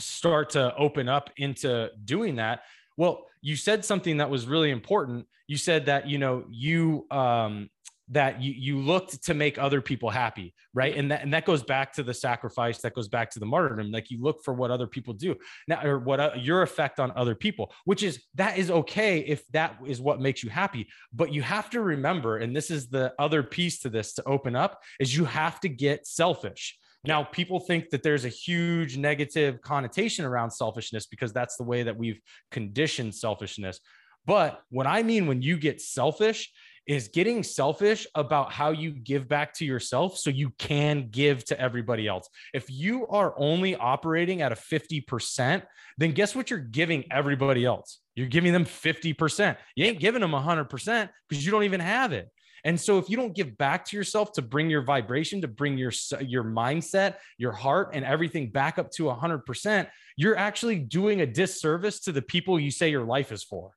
start 0.01 0.51
to 0.51 0.75
open 0.77 1.09
up 1.09 1.31
into 1.37 1.91
doing 2.05 2.37
that? 2.37 2.63
Well, 2.97 3.27
you 3.41 3.57
said 3.57 3.85
something 3.85 4.19
that 4.19 4.31
was 4.31 4.47
really 4.47 4.71
important. 4.71 5.27
You 5.49 5.57
said 5.57 5.87
that, 5.87 6.09
you 6.09 6.19
know, 6.19 6.45
you 6.51 7.07
um 7.11 7.69
that 8.13 8.41
you 8.41 8.53
you 8.53 8.79
looked 8.79 9.25
to 9.25 9.35
make 9.35 9.59
other 9.59 9.81
people 9.81 10.11
happy 10.11 10.55
right? 10.75 10.97
And 10.97 11.11
that 11.11 11.23
and 11.23 11.33
that 11.35 11.45
goes 11.45 11.63
back 11.63 11.93
to 11.95 12.03
the 12.03 12.15
sacrifice 12.15 12.79
that 12.79 12.95
goes 12.95 13.09
back 13.09 13.31
to 13.31 13.39
the 13.39 13.47
martyrdom. 13.47 13.91
Like 13.91 14.11
you 14.11 14.23
look 14.23 14.43
for 14.43 14.55
what 14.55 14.71
other 14.71 14.87
people 14.87 15.15
do 15.15 15.37
now 15.69 15.85
or 15.85 15.99
what 15.99 16.21
uh, 16.21 16.31
your 16.37 16.63
effect 16.63 17.01
on 17.01 17.13
other 17.17 17.35
people 17.35 17.73
which 17.85 18.03
is 18.03 18.23
that 18.35 18.59
is 18.59 18.71
okay 18.71 19.19
if 19.21 19.47
that 19.49 19.77
is 19.87 20.01
what 20.01 20.21
makes 20.21 20.43
you 20.43 20.51
happy. 20.51 20.89
But 21.13 21.33
you 21.33 21.43
have 21.43 21.71
to 21.71 21.81
remember 21.81 22.39
and 22.39 22.55
this 22.55 22.71
is 22.71 22.89
the 22.89 23.13
other 23.19 23.43
piece 23.43 23.81
to 23.81 23.89
this 23.89 24.15
to 24.15 24.25
open 24.25 24.57
up 24.57 24.81
is 24.99 25.17
you 25.17 25.25
have 25.25 25.61
to 25.61 25.69
get 25.69 26.07
selfish. 26.07 26.79
Now, 27.05 27.25
people 27.25 27.59
think 27.59 27.91
that 27.91 28.05
there's 28.05 28.25
a 28.25 28.29
huge 28.29 28.97
negative 28.97 29.61
connotation 29.61 30.25
around 30.25 30.53
selfishness 30.53 31.07
because 31.07 31.33
that's 31.33 31.57
the 31.57 31.65
way 31.65 31.83
that 31.83 31.97
we've 31.97 32.21
conditioned 32.53 33.13
selfishness. 33.13 33.81
But 34.25 34.63
what 34.71 34.87
I 34.87 35.03
mean 35.03 35.27
when 35.27 35.43
you 35.43 35.57
get 35.57 35.81
selfish 35.81 36.53
is 36.87 37.09
getting 37.09 37.43
selfish 37.43 38.07
about 38.15 38.53
how 38.53 38.71
you 38.71 38.91
give 38.91 39.29
back 39.29 39.55
to 39.55 39.65
yourself 39.65 40.19
so 40.19 40.31
you 40.31 40.51
can 40.59 41.09
give 41.11 41.45
to 41.45 41.61
everybody 41.61 42.09
else. 42.09 42.29
If 42.53 42.69
you 42.69 43.07
are 43.07 43.35
only 43.39 43.77
operating 43.77 44.43
at 44.43 44.53
a 44.53 44.57
50%, 44.57 45.63
then 45.99 46.13
guess 46.13 46.35
what 46.35 46.51
you're 46.51 46.59
giving 46.59 47.05
everybody 47.13 47.65
else? 47.65 48.01
You're 48.15 48.29
giving 48.29 48.53
them 48.53 48.65
50%. 48.65 49.57
You 49.77 49.87
ain't 49.87 50.01
giving 50.01 50.21
them 50.21 50.33
100% 50.33 51.09
because 51.29 51.45
you 51.45 51.53
don't 51.53 51.65
even 51.65 51.81
have 51.81 52.13
it. 52.13 52.29
And 52.65 52.81
so 52.81 52.99
if 52.99 53.11
you 53.11 53.17
don't 53.17 53.35
give 53.35 53.59
back 53.59 53.85
to 53.87 53.97
yourself 53.97 54.33
to 54.33 54.43
bring 54.43 54.71
your 54.71 54.83
vibration, 54.83 55.41
to 55.41 55.49
bring 55.49 55.77
your 55.77 55.93
your 56.21 56.45
mindset, 56.45 57.17
your 57.37 57.53
heart 57.53 57.91
and 57.93 58.05
everything 58.05 58.51
back 58.51 58.79
up 58.79 58.91
to 58.93 59.05
100%, 59.05 59.89
you're 60.17 60.37
actually 60.37 60.79
doing 60.79 61.21
a 61.21 61.27
disservice 61.27 62.01
to 62.01 62.13
the 62.13 62.23
people 62.23 62.61
you 62.61 62.71
say 62.71 62.89
your 62.89 63.05
life 63.05 63.33
is 63.33 63.43
for. 63.43 63.73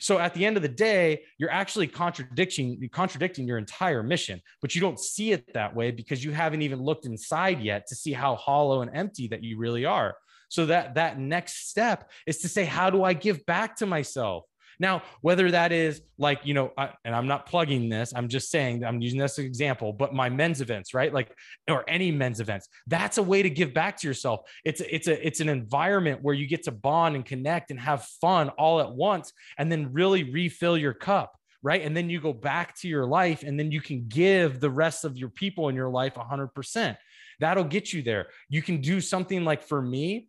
So 0.00 0.18
at 0.18 0.34
the 0.34 0.44
end 0.44 0.56
of 0.56 0.62
the 0.62 0.68
day, 0.68 1.22
you're 1.38 1.50
actually 1.50 1.86
contradicting 1.86 2.88
contradicting 2.92 3.46
your 3.46 3.58
entire 3.58 4.02
mission, 4.02 4.40
but 4.60 4.74
you 4.74 4.80
don't 4.80 4.98
see 4.98 5.32
it 5.32 5.52
that 5.52 5.74
way 5.76 5.90
because 5.90 6.24
you 6.24 6.32
haven't 6.32 6.62
even 6.62 6.82
looked 6.82 7.06
inside 7.06 7.60
yet 7.60 7.86
to 7.88 7.94
see 7.94 8.12
how 8.12 8.34
hollow 8.34 8.82
and 8.82 8.90
empty 8.94 9.28
that 9.28 9.44
you 9.44 9.58
really 9.58 9.84
are. 9.84 10.16
So 10.48 10.66
that 10.66 10.94
that 10.94 11.18
next 11.18 11.68
step 11.68 12.10
is 12.26 12.38
to 12.38 12.48
say, 12.48 12.64
how 12.64 12.90
do 12.90 13.04
I 13.04 13.12
give 13.12 13.46
back 13.46 13.76
to 13.76 13.86
myself? 13.86 14.44
Now, 14.80 15.02
whether 15.20 15.50
that 15.50 15.70
is 15.70 16.02
like, 16.18 16.40
you 16.44 16.54
know, 16.54 16.72
I, 16.76 16.90
and 17.04 17.14
I'm 17.14 17.26
not 17.26 17.46
plugging 17.46 17.88
this, 17.88 18.12
I'm 18.16 18.28
just 18.28 18.50
saying 18.50 18.84
I'm 18.84 19.00
using 19.00 19.18
this 19.18 19.32
as 19.32 19.38
an 19.40 19.44
example, 19.44 19.92
but 19.92 20.14
my 20.14 20.28
men's 20.28 20.60
events, 20.60 20.94
right? 20.94 21.12
Like, 21.12 21.32
or 21.68 21.84
any 21.88 22.10
men's 22.10 22.40
events, 22.40 22.68
that's 22.86 23.18
a 23.18 23.22
way 23.22 23.42
to 23.42 23.50
give 23.50 23.74
back 23.74 23.98
to 23.98 24.08
yourself. 24.08 24.40
It's 24.64 24.80
it's 24.80 25.06
a 25.06 25.24
it's 25.24 25.40
an 25.40 25.48
environment 25.48 26.20
where 26.22 26.34
you 26.34 26.48
get 26.48 26.64
to 26.64 26.72
bond 26.72 27.14
and 27.14 27.24
connect 27.24 27.70
and 27.70 27.78
have 27.78 28.04
fun 28.20 28.48
all 28.50 28.80
at 28.80 28.90
once, 28.90 29.32
and 29.58 29.70
then 29.70 29.92
really 29.92 30.24
refill 30.24 30.76
your 30.76 30.94
cup 30.94 31.36
right? 31.62 31.82
And 31.82 31.94
then 31.94 32.08
you 32.08 32.22
go 32.22 32.32
back 32.32 32.74
to 32.76 32.88
your 32.88 33.04
life 33.04 33.42
and 33.42 33.60
then 33.60 33.70
you 33.70 33.82
can 33.82 34.06
give 34.08 34.60
the 34.60 34.70
rest 34.70 35.04
of 35.04 35.18
your 35.18 35.28
people 35.28 35.68
in 35.68 35.74
your 35.74 35.90
life 35.90 36.14
100%. 36.14 36.96
That'll 37.38 37.64
get 37.64 37.92
you 37.92 38.02
there. 38.02 38.28
You 38.48 38.62
can 38.62 38.80
do 38.80 38.98
something 38.98 39.44
like 39.44 39.62
for 39.62 39.82
me, 39.82 40.28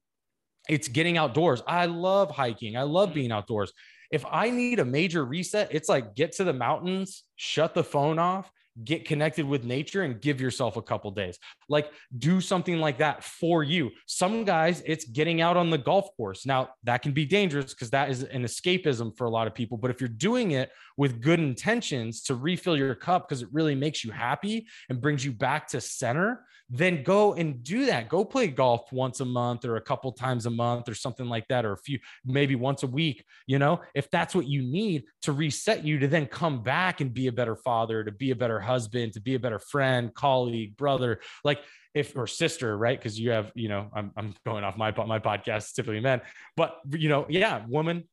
it's 0.70 0.88
getting 0.88 1.18
outdoors. 1.18 1.62
I 1.68 1.86
love 1.86 2.32
hiking. 2.32 2.78
I 2.78 2.84
love 2.84 3.10
mm. 3.10 3.16
being 3.16 3.32
outdoors. 3.32 3.74
If 4.12 4.26
I 4.30 4.50
need 4.50 4.80
a 4.80 4.86
major 4.86 5.26
reset, 5.26 5.70
it's 5.72 5.90
like 5.90 6.16
get 6.16 6.34
to 6.34 6.44
the 6.44 6.54
mountains, 6.54 7.24
shut 7.36 7.74
the 7.74 7.84
phone 7.84 8.20
off, 8.20 8.52
get 8.84 9.06
connected 9.06 9.46
with 9.46 9.64
nature 9.64 10.04
and 10.04 10.22
give 10.22 10.40
yourself 10.40 10.78
a 10.78 10.82
couple 10.82 11.12
days. 11.12 11.38
Like 11.68 11.92
do 12.18 12.40
something 12.42 12.80
like 12.80 12.98
that 13.00 13.24
for 13.24 13.64
you. 13.64 13.92
Some 14.08 14.46
guys, 14.46 14.82
it's 14.86 15.06
getting 15.06 15.42
out 15.42 15.58
on 15.58 15.70
the 15.70 15.78
golf 15.78 16.10
course. 16.16 16.46
Now, 16.46 16.70
that 16.84 17.02
can 17.02 17.12
be 17.12 17.26
dangerous 17.26 17.74
because 17.74 17.90
that 17.92 18.10
is 18.10 18.24
an 18.24 18.44
escapism 18.44 19.16
for 19.18 19.26
a 19.26 19.30
lot 19.30 19.48
of 19.48 19.54
people. 19.54 19.78
But 19.78 19.92
if 19.92 20.00
you're 20.00 20.10
doing 20.10 20.52
it 20.52 20.72
with 20.98 21.22
good 21.22 21.40
intentions 21.40 22.22
to 22.24 22.36
refill 22.36 22.78
your 22.78 22.96
cup 22.96 23.28
because 23.28 23.42
it 23.42 23.50
really 23.52 23.76
makes 23.76 24.04
you 24.04 24.12
happy 24.12 24.68
and 24.90 25.02
brings 25.02 25.26
you 25.26 25.32
back 25.32 25.68
to 25.70 25.82
center, 25.82 26.46
then 26.74 27.04
go 27.04 27.34
and 27.34 27.64
do 27.64 27.86
that. 27.88 28.08
Go 28.08 28.24
play 28.24 28.48
golf 28.48 28.92
once 28.94 29.20
a 29.20 29.26
month 29.26 29.66
or 29.66 29.76
a 29.76 29.82
couple 29.82 30.10
times 30.14 30.46
a 30.46 30.50
month 30.50 30.88
or 30.88 30.96
something 30.96 31.28
like 31.28 31.46
that, 31.50 31.66
or 31.66 31.74
a 31.74 31.78
few, 31.78 32.00
maybe 32.26 32.56
once 32.56 32.84
a 32.84 32.88
week, 32.88 33.26
you 33.46 33.60
know, 33.60 33.82
if 33.94 34.10
that's 34.10 34.34
what 34.34 34.48
you 34.48 34.62
need 34.62 35.04
to 35.24 35.34
reset 35.34 35.84
you 35.84 36.00
to 36.00 36.08
then 36.08 36.26
come 36.26 36.64
back 36.64 37.02
and 37.02 37.14
be 37.14 37.28
a 37.28 37.32
better 37.32 37.58
father, 37.58 38.06
to 38.06 38.12
be 38.12 38.32
a 38.32 38.36
better 38.36 38.60
husband, 38.60 39.12
to 39.14 39.22
be 39.22 39.36
a 39.36 39.40
better 39.40 39.60
friend, 39.60 40.14
colleague, 40.14 40.78
brother, 40.78 41.20
like 41.44 41.60
if 41.94 42.16
or 42.16 42.26
sister, 42.26 42.78
right? 42.78 42.98
Because 42.98 43.20
you 43.20 43.32
have, 43.32 43.52
you 43.54 43.68
know, 43.68 43.90
I'm, 43.94 44.12
I'm 44.16 44.34
going 44.46 44.64
off 44.64 44.78
my 44.78 44.92
my 45.06 45.20
podcast, 45.20 45.74
typically 45.74 46.00
men, 46.00 46.22
but 46.56 46.78
you 46.90 47.10
know, 47.10 47.26
yeah, 47.28 47.66
woman, 47.68 48.08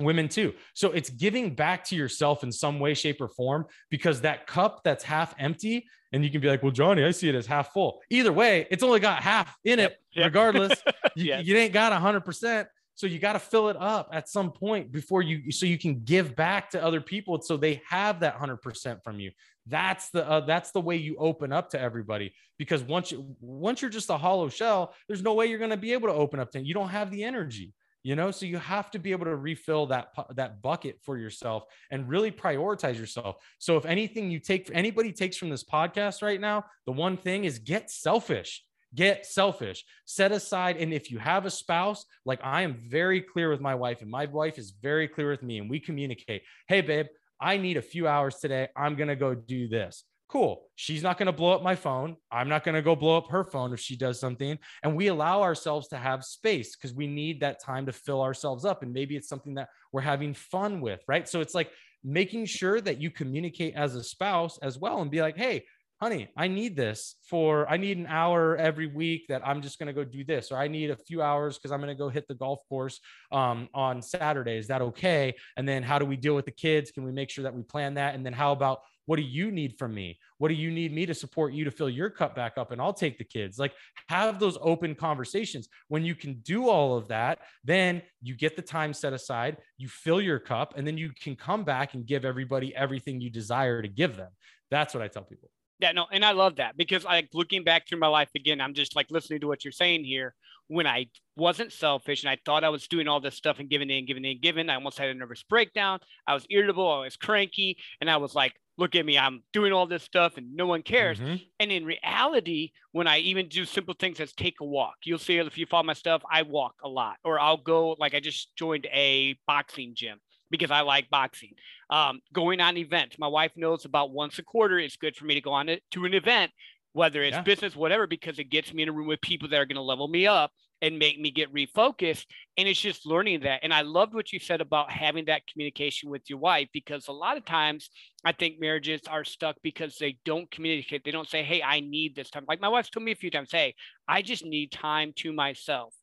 women 0.00 0.28
too. 0.28 0.54
So 0.74 0.90
it's 0.92 1.10
giving 1.10 1.54
back 1.54 1.84
to 1.86 1.96
yourself 1.96 2.42
in 2.42 2.52
some 2.52 2.80
way, 2.80 2.94
shape, 2.94 3.20
or 3.20 3.28
form 3.28 3.66
because 3.90 4.22
that 4.22 4.46
cup 4.46 4.80
that's 4.84 5.04
half 5.04 5.34
empty, 5.38 5.86
and 6.12 6.24
you 6.24 6.30
can 6.30 6.40
be 6.40 6.48
like, 6.48 6.62
well, 6.62 6.72
Johnny, 6.72 7.04
I 7.04 7.12
see 7.12 7.28
it 7.28 7.34
as 7.34 7.46
half 7.46 7.72
full. 7.72 8.00
Either 8.10 8.32
way, 8.32 8.66
it's 8.70 8.82
only 8.82 9.00
got 9.00 9.22
half 9.22 9.56
in 9.64 9.78
it, 9.78 9.96
yep. 10.12 10.26
regardless. 10.26 10.78
you, 11.14 11.26
yes. 11.26 11.46
you 11.46 11.56
ain't 11.56 11.72
got 11.72 11.92
a 11.92 11.96
hundred 11.96 12.24
percent. 12.24 12.68
So 12.94 13.06
you 13.06 13.18
got 13.18 13.32
to 13.32 13.38
fill 13.38 13.70
it 13.70 13.78
up 13.78 14.10
at 14.12 14.28
some 14.28 14.52
point 14.52 14.92
before 14.92 15.22
you, 15.22 15.50
so 15.52 15.64
you 15.64 15.78
can 15.78 16.00
give 16.04 16.36
back 16.36 16.70
to 16.70 16.84
other 16.84 17.00
people, 17.00 17.40
so 17.40 17.56
they 17.56 17.80
have 17.88 18.20
that 18.20 18.34
hundred 18.34 18.58
percent 18.58 19.02
from 19.02 19.18
you. 19.18 19.30
That's 19.66 20.10
the 20.10 20.28
uh, 20.28 20.40
that's 20.40 20.72
the 20.72 20.80
way 20.80 20.96
you 20.96 21.16
open 21.16 21.52
up 21.52 21.70
to 21.70 21.80
everybody. 21.80 22.34
Because 22.58 22.82
once 22.82 23.10
you 23.10 23.36
once 23.40 23.80
you're 23.80 23.90
just 23.90 24.10
a 24.10 24.18
hollow 24.18 24.48
shell, 24.48 24.94
there's 25.06 25.22
no 25.22 25.32
way 25.34 25.46
you're 25.46 25.58
going 25.58 25.70
to 25.70 25.76
be 25.76 25.92
able 25.92 26.08
to 26.08 26.14
open 26.14 26.40
up 26.40 26.50
to. 26.52 26.60
You 26.60 26.74
don't 26.74 26.88
have 26.88 27.10
the 27.10 27.24
energy 27.24 27.72
you 28.02 28.16
know 28.16 28.30
so 28.30 28.46
you 28.46 28.58
have 28.58 28.90
to 28.90 28.98
be 28.98 29.12
able 29.12 29.26
to 29.26 29.36
refill 29.36 29.86
that 29.86 30.08
that 30.34 30.62
bucket 30.62 30.98
for 31.02 31.18
yourself 31.18 31.64
and 31.90 32.08
really 32.08 32.30
prioritize 32.30 32.98
yourself. 32.98 33.36
So 33.58 33.76
if 33.76 33.84
anything 33.84 34.30
you 34.30 34.40
take 34.40 34.70
anybody 34.72 35.12
takes 35.12 35.36
from 35.36 35.50
this 35.50 35.64
podcast 35.64 36.22
right 36.22 36.40
now 36.40 36.64
the 36.86 36.92
one 36.92 37.16
thing 37.16 37.44
is 37.44 37.58
get 37.58 37.90
selfish 37.90 38.64
get 38.94 39.24
selfish. 39.24 39.84
Set 40.04 40.32
aside 40.32 40.76
and 40.76 40.92
if 40.92 41.10
you 41.10 41.18
have 41.18 41.46
a 41.46 41.50
spouse 41.50 42.04
like 42.24 42.40
i 42.42 42.62
am 42.62 42.74
very 42.74 43.20
clear 43.20 43.50
with 43.50 43.60
my 43.60 43.74
wife 43.74 44.02
and 44.02 44.10
my 44.10 44.26
wife 44.26 44.58
is 44.58 44.72
very 44.82 45.06
clear 45.06 45.30
with 45.30 45.42
me 45.42 45.58
and 45.58 45.70
we 45.70 45.78
communicate 45.78 46.42
hey 46.66 46.80
babe 46.80 47.06
i 47.40 47.56
need 47.56 47.76
a 47.76 47.82
few 47.82 48.08
hours 48.08 48.36
today. 48.36 48.68
I'm 48.76 48.96
going 48.96 49.08
to 49.08 49.16
go 49.16 49.34
do 49.34 49.68
this 49.68 50.04
cool. 50.30 50.62
She's 50.76 51.02
not 51.02 51.18
going 51.18 51.26
to 51.26 51.32
blow 51.32 51.52
up 51.52 51.62
my 51.62 51.74
phone. 51.74 52.16
I'm 52.30 52.48
not 52.48 52.64
going 52.64 52.76
to 52.76 52.82
go 52.82 52.94
blow 52.94 53.16
up 53.16 53.28
her 53.30 53.44
phone 53.44 53.72
if 53.72 53.80
she 53.80 53.96
does 53.96 54.20
something. 54.20 54.58
And 54.82 54.96
we 54.96 55.08
allow 55.08 55.42
ourselves 55.42 55.88
to 55.88 55.96
have 55.96 56.24
space 56.24 56.76
because 56.76 56.94
we 56.94 57.06
need 57.06 57.40
that 57.40 57.62
time 57.62 57.86
to 57.86 57.92
fill 57.92 58.22
ourselves 58.22 58.64
up. 58.64 58.82
And 58.82 58.92
maybe 58.92 59.16
it's 59.16 59.28
something 59.28 59.54
that 59.54 59.68
we're 59.92 60.02
having 60.02 60.34
fun 60.34 60.80
with, 60.80 61.00
right? 61.08 61.28
So 61.28 61.40
it's 61.40 61.54
like 61.54 61.70
making 62.04 62.46
sure 62.46 62.80
that 62.80 63.00
you 63.00 63.10
communicate 63.10 63.74
as 63.74 63.96
a 63.96 64.04
spouse 64.04 64.56
as 64.58 64.78
well 64.78 65.02
and 65.02 65.10
be 65.10 65.20
like, 65.20 65.36
hey, 65.36 65.64
honey, 66.00 66.28
I 66.34 66.48
need 66.48 66.76
this 66.76 67.16
for, 67.28 67.68
I 67.68 67.76
need 67.76 67.98
an 67.98 68.06
hour 68.06 68.56
every 68.56 68.86
week 68.86 69.26
that 69.28 69.46
I'm 69.46 69.60
just 69.60 69.78
going 69.78 69.88
to 69.88 69.92
go 69.92 70.02
do 70.02 70.24
this, 70.24 70.50
or 70.50 70.56
I 70.56 70.66
need 70.66 70.90
a 70.90 70.96
few 70.96 71.20
hours 71.20 71.58
because 71.58 71.72
I'm 71.72 71.80
going 71.80 71.94
to 71.94 71.98
go 71.98 72.08
hit 72.08 72.26
the 72.26 72.34
golf 72.34 72.60
course 72.70 73.00
um, 73.32 73.68
on 73.74 74.00
Saturday. 74.00 74.56
Is 74.56 74.68
that 74.68 74.80
okay? 74.80 75.34
And 75.58 75.68
then 75.68 75.82
how 75.82 75.98
do 75.98 76.06
we 76.06 76.16
deal 76.16 76.34
with 76.34 76.46
the 76.46 76.52
kids? 76.52 76.90
Can 76.90 77.04
we 77.04 77.12
make 77.12 77.28
sure 77.28 77.42
that 77.42 77.54
we 77.54 77.62
plan 77.62 77.94
that? 77.94 78.14
And 78.14 78.24
then 78.24 78.32
how 78.32 78.52
about 78.52 78.80
what 79.06 79.16
do 79.16 79.22
you 79.22 79.50
need 79.50 79.78
from 79.78 79.94
me? 79.94 80.18
What 80.38 80.48
do 80.48 80.54
you 80.54 80.70
need 80.70 80.92
me 80.92 81.06
to 81.06 81.14
support 81.14 81.52
you 81.52 81.64
to 81.64 81.70
fill 81.70 81.90
your 81.90 82.10
cup 82.10 82.34
back 82.34 82.56
up? 82.56 82.70
And 82.70 82.80
I'll 82.80 82.92
take 82.92 83.18
the 83.18 83.24
kids. 83.24 83.58
Like 83.58 83.72
have 84.08 84.38
those 84.38 84.56
open 84.60 84.94
conversations. 84.94 85.68
When 85.88 86.04
you 86.04 86.14
can 86.14 86.34
do 86.42 86.68
all 86.68 86.96
of 86.96 87.08
that, 87.08 87.40
then 87.64 88.02
you 88.22 88.34
get 88.36 88.56
the 88.56 88.62
time 88.62 88.92
set 88.92 89.12
aside, 89.12 89.58
you 89.78 89.88
fill 89.88 90.20
your 90.20 90.38
cup, 90.38 90.74
and 90.76 90.86
then 90.86 90.96
you 90.96 91.10
can 91.20 91.36
come 91.36 91.64
back 91.64 91.94
and 91.94 92.06
give 92.06 92.24
everybody 92.24 92.74
everything 92.74 93.20
you 93.20 93.30
desire 93.30 93.82
to 93.82 93.88
give 93.88 94.16
them. 94.16 94.30
That's 94.70 94.94
what 94.94 95.02
I 95.02 95.08
tell 95.08 95.24
people. 95.24 95.50
Yeah, 95.80 95.92
no, 95.92 96.06
and 96.12 96.24
I 96.24 96.32
love 96.32 96.56
that 96.56 96.76
because 96.76 97.04
like 97.04 97.30
looking 97.32 97.64
back 97.64 97.88
through 97.88 98.00
my 98.00 98.06
life 98.06 98.28
again, 98.36 98.60
I'm 98.60 98.74
just 98.74 98.94
like 98.94 99.06
listening 99.10 99.40
to 99.40 99.46
what 99.46 99.64
you're 99.64 99.72
saying 99.72 100.04
here. 100.04 100.34
When 100.68 100.86
I 100.86 101.06
wasn't 101.36 101.72
selfish 101.72 102.22
and 102.22 102.30
I 102.30 102.38
thought 102.44 102.62
I 102.62 102.68
was 102.68 102.86
doing 102.86 103.08
all 103.08 103.18
this 103.18 103.34
stuff 103.34 103.58
and 103.58 103.68
giving 103.68 103.90
in, 103.90 104.06
giving 104.06 104.24
in, 104.24 104.40
giving, 104.40 104.70
I 104.70 104.76
almost 104.76 104.98
had 104.98 105.08
a 105.08 105.14
nervous 105.14 105.42
breakdown. 105.42 105.98
I 106.28 106.34
was 106.34 106.46
irritable, 106.48 106.88
I 106.88 107.00
was 107.00 107.16
cranky, 107.16 107.76
and 108.00 108.08
I 108.08 108.18
was 108.18 108.36
like, 108.36 108.52
look 108.78 108.94
at 108.94 109.04
me, 109.04 109.18
I'm 109.18 109.42
doing 109.52 109.72
all 109.72 109.86
this 109.86 110.04
stuff 110.04 110.36
and 110.36 110.54
no 110.54 110.66
one 110.66 110.82
cares. 110.82 111.18
Mm-hmm. 111.18 111.36
And 111.58 111.72
in 111.72 111.84
reality, 111.84 112.70
when 112.92 113.08
I 113.08 113.18
even 113.18 113.48
do 113.48 113.64
simple 113.64 113.94
things 113.98 114.20
as 114.20 114.32
take 114.32 114.60
a 114.60 114.64
walk, 114.64 114.94
you'll 115.04 115.18
see 115.18 115.38
if 115.38 115.58
you 115.58 115.66
follow 115.66 115.82
my 115.82 115.92
stuff, 115.92 116.22
I 116.30 116.42
walk 116.42 116.74
a 116.84 116.88
lot, 116.88 117.16
or 117.24 117.40
I'll 117.40 117.56
go 117.56 117.96
like 117.98 118.14
I 118.14 118.20
just 118.20 118.54
joined 118.56 118.86
a 118.92 119.36
boxing 119.46 119.94
gym 119.96 120.20
because 120.50 120.70
I 120.70 120.80
like 120.80 121.10
boxing. 121.10 121.52
Um, 121.88 122.20
going 122.32 122.60
on 122.60 122.76
events, 122.76 123.18
my 123.18 123.28
wife 123.28 123.52
knows 123.56 123.84
about 123.84 124.12
once 124.12 124.38
a 124.38 124.42
quarter. 124.42 124.78
It's 124.78 124.96
good 124.96 125.16
for 125.16 125.24
me 125.24 125.34
to 125.34 125.40
go 125.40 125.52
on 125.52 125.68
it, 125.68 125.82
to 125.92 126.04
an 126.04 126.14
event, 126.14 126.52
whether 126.92 127.22
it's 127.22 127.36
yeah. 127.36 127.42
business, 127.42 127.76
whatever, 127.76 128.06
because 128.06 128.38
it 128.38 128.50
gets 128.50 128.74
me 128.74 128.82
in 128.82 128.88
a 128.88 128.92
room 128.92 129.06
with 129.06 129.20
people 129.20 129.48
that 129.48 129.56
are 129.56 129.66
going 129.66 129.76
to 129.76 129.82
level 129.82 130.08
me 130.08 130.26
up 130.26 130.50
and 130.82 130.98
make 130.98 131.20
me 131.20 131.30
get 131.30 131.52
refocused. 131.52 132.24
And 132.56 132.66
it's 132.66 132.80
just 132.80 133.06
learning 133.06 133.40
that. 133.40 133.60
And 133.62 133.72
I 133.72 133.82
loved 133.82 134.14
what 134.14 134.32
you 134.32 134.38
said 134.38 134.60
about 134.60 134.90
having 134.90 135.26
that 135.26 135.46
communication 135.46 136.10
with 136.10 136.22
your 136.28 136.38
wife, 136.38 136.68
because 136.72 137.08
a 137.08 137.12
lot 137.12 137.36
of 137.36 137.44
times 137.44 137.90
I 138.24 138.32
think 138.32 138.58
marriages 138.58 139.02
are 139.08 139.24
stuck 139.24 139.56
because 139.62 139.96
they 139.98 140.18
don't 140.24 140.50
communicate. 140.50 141.04
They 141.04 141.10
don't 141.10 141.28
say, 141.28 141.42
Hey, 141.42 141.62
I 141.62 141.80
need 141.80 142.16
this 142.16 142.30
time. 142.30 142.44
Like 142.48 142.60
my 142.60 142.68
wife's 142.68 142.90
told 142.90 143.04
me 143.04 143.12
a 143.12 143.16
few 143.16 143.30
times, 143.30 143.50
Hey, 143.52 143.74
I 144.08 144.22
just 144.22 144.44
need 144.44 144.72
time 144.72 145.12
to 145.16 145.32
myself 145.32 145.94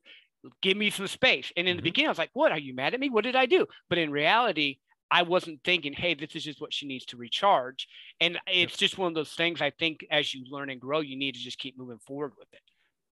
give 0.62 0.78
me 0.78 0.90
some 0.90 1.08
space. 1.08 1.52
And 1.56 1.68
in 1.68 1.74
mm-hmm. 1.74 1.78
the 1.78 1.84
beginning, 1.84 2.08
I 2.08 2.12
was 2.12 2.18
like, 2.18 2.30
what? 2.34 2.52
Are 2.52 2.60
you 2.60 2.74
mad 2.74 2.94
at 2.94 3.00
me? 3.00 3.10
What 3.10 3.24
did 3.24 3.36
I 3.36 3.46
do? 3.46 3.66
But 3.90 3.98
in 3.98 4.12
reality, 4.12 4.78
I 5.10 5.22
wasn't 5.22 5.64
thinking, 5.64 5.94
hey, 5.94 6.14
this 6.14 6.36
is 6.36 6.44
just 6.44 6.62
what 6.62 6.74
she 6.74 6.88
needs 6.88 7.06
to 7.08 7.18
recharge. 7.18 7.88
And 8.20 8.38
it's 8.48 8.74
yep. 8.74 8.80
just 8.80 8.98
one 8.98 9.08
of 9.08 9.16
those 9.16 9.32
things 9.34 9.62
I 9.62 9.72
think 9.72 10.06
as 10.12 10.34
you 10.34 10.46
learn 10.50 10.70
and 10.70 10.82
grow, 10.82 11.00
you 11.00 11.18
need 11.18 11.36
to 11.36 11.42
just 11.42 11.58
keep 11.58 11.78
moving 11.78 12.00
forward 12.00 12.34
with 12.38 12.52
it. 12.52 12.62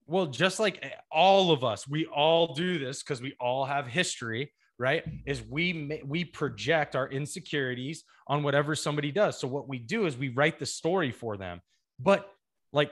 Well, 0.07 0.27
just 0.27 0.59
like 0.59 0.79
eh, 0.83 0.91
all 1.11 1.53
of 1.53 1.65
us, 1.65 1.87
we 1.87 2.07
all 2.07 2.55
do 2.55 2.79
this 2.79 3.03
because 3.03 3.21
we 3.21 3.35
all 3.39 3.65
have 3.65 3.87
history, 3.87 4.53
right? 4.79 5.05
Is 5.27 5.43
we 5.43 6.01
we 6.05 6.25
project 6.25 6.97
our 6.97 7.09
insecurities 7.09 8.05
on 8.27 8.43
whatever 8.43 8.75
somebody 8.75 9.13
does. 9.13 9.39
So 9.39 9.47
what 9.47 9.69
we 9.69 9.79
do 9.79 10.07
is 10.07 10.17
we 10.17 10.31
write 10.31 10.59
the 10.59 10.67
story 10.67 11.13
for 11.13 11.37
them. 11.37 11.61
But 12.01 12.29
like 12.73 12.91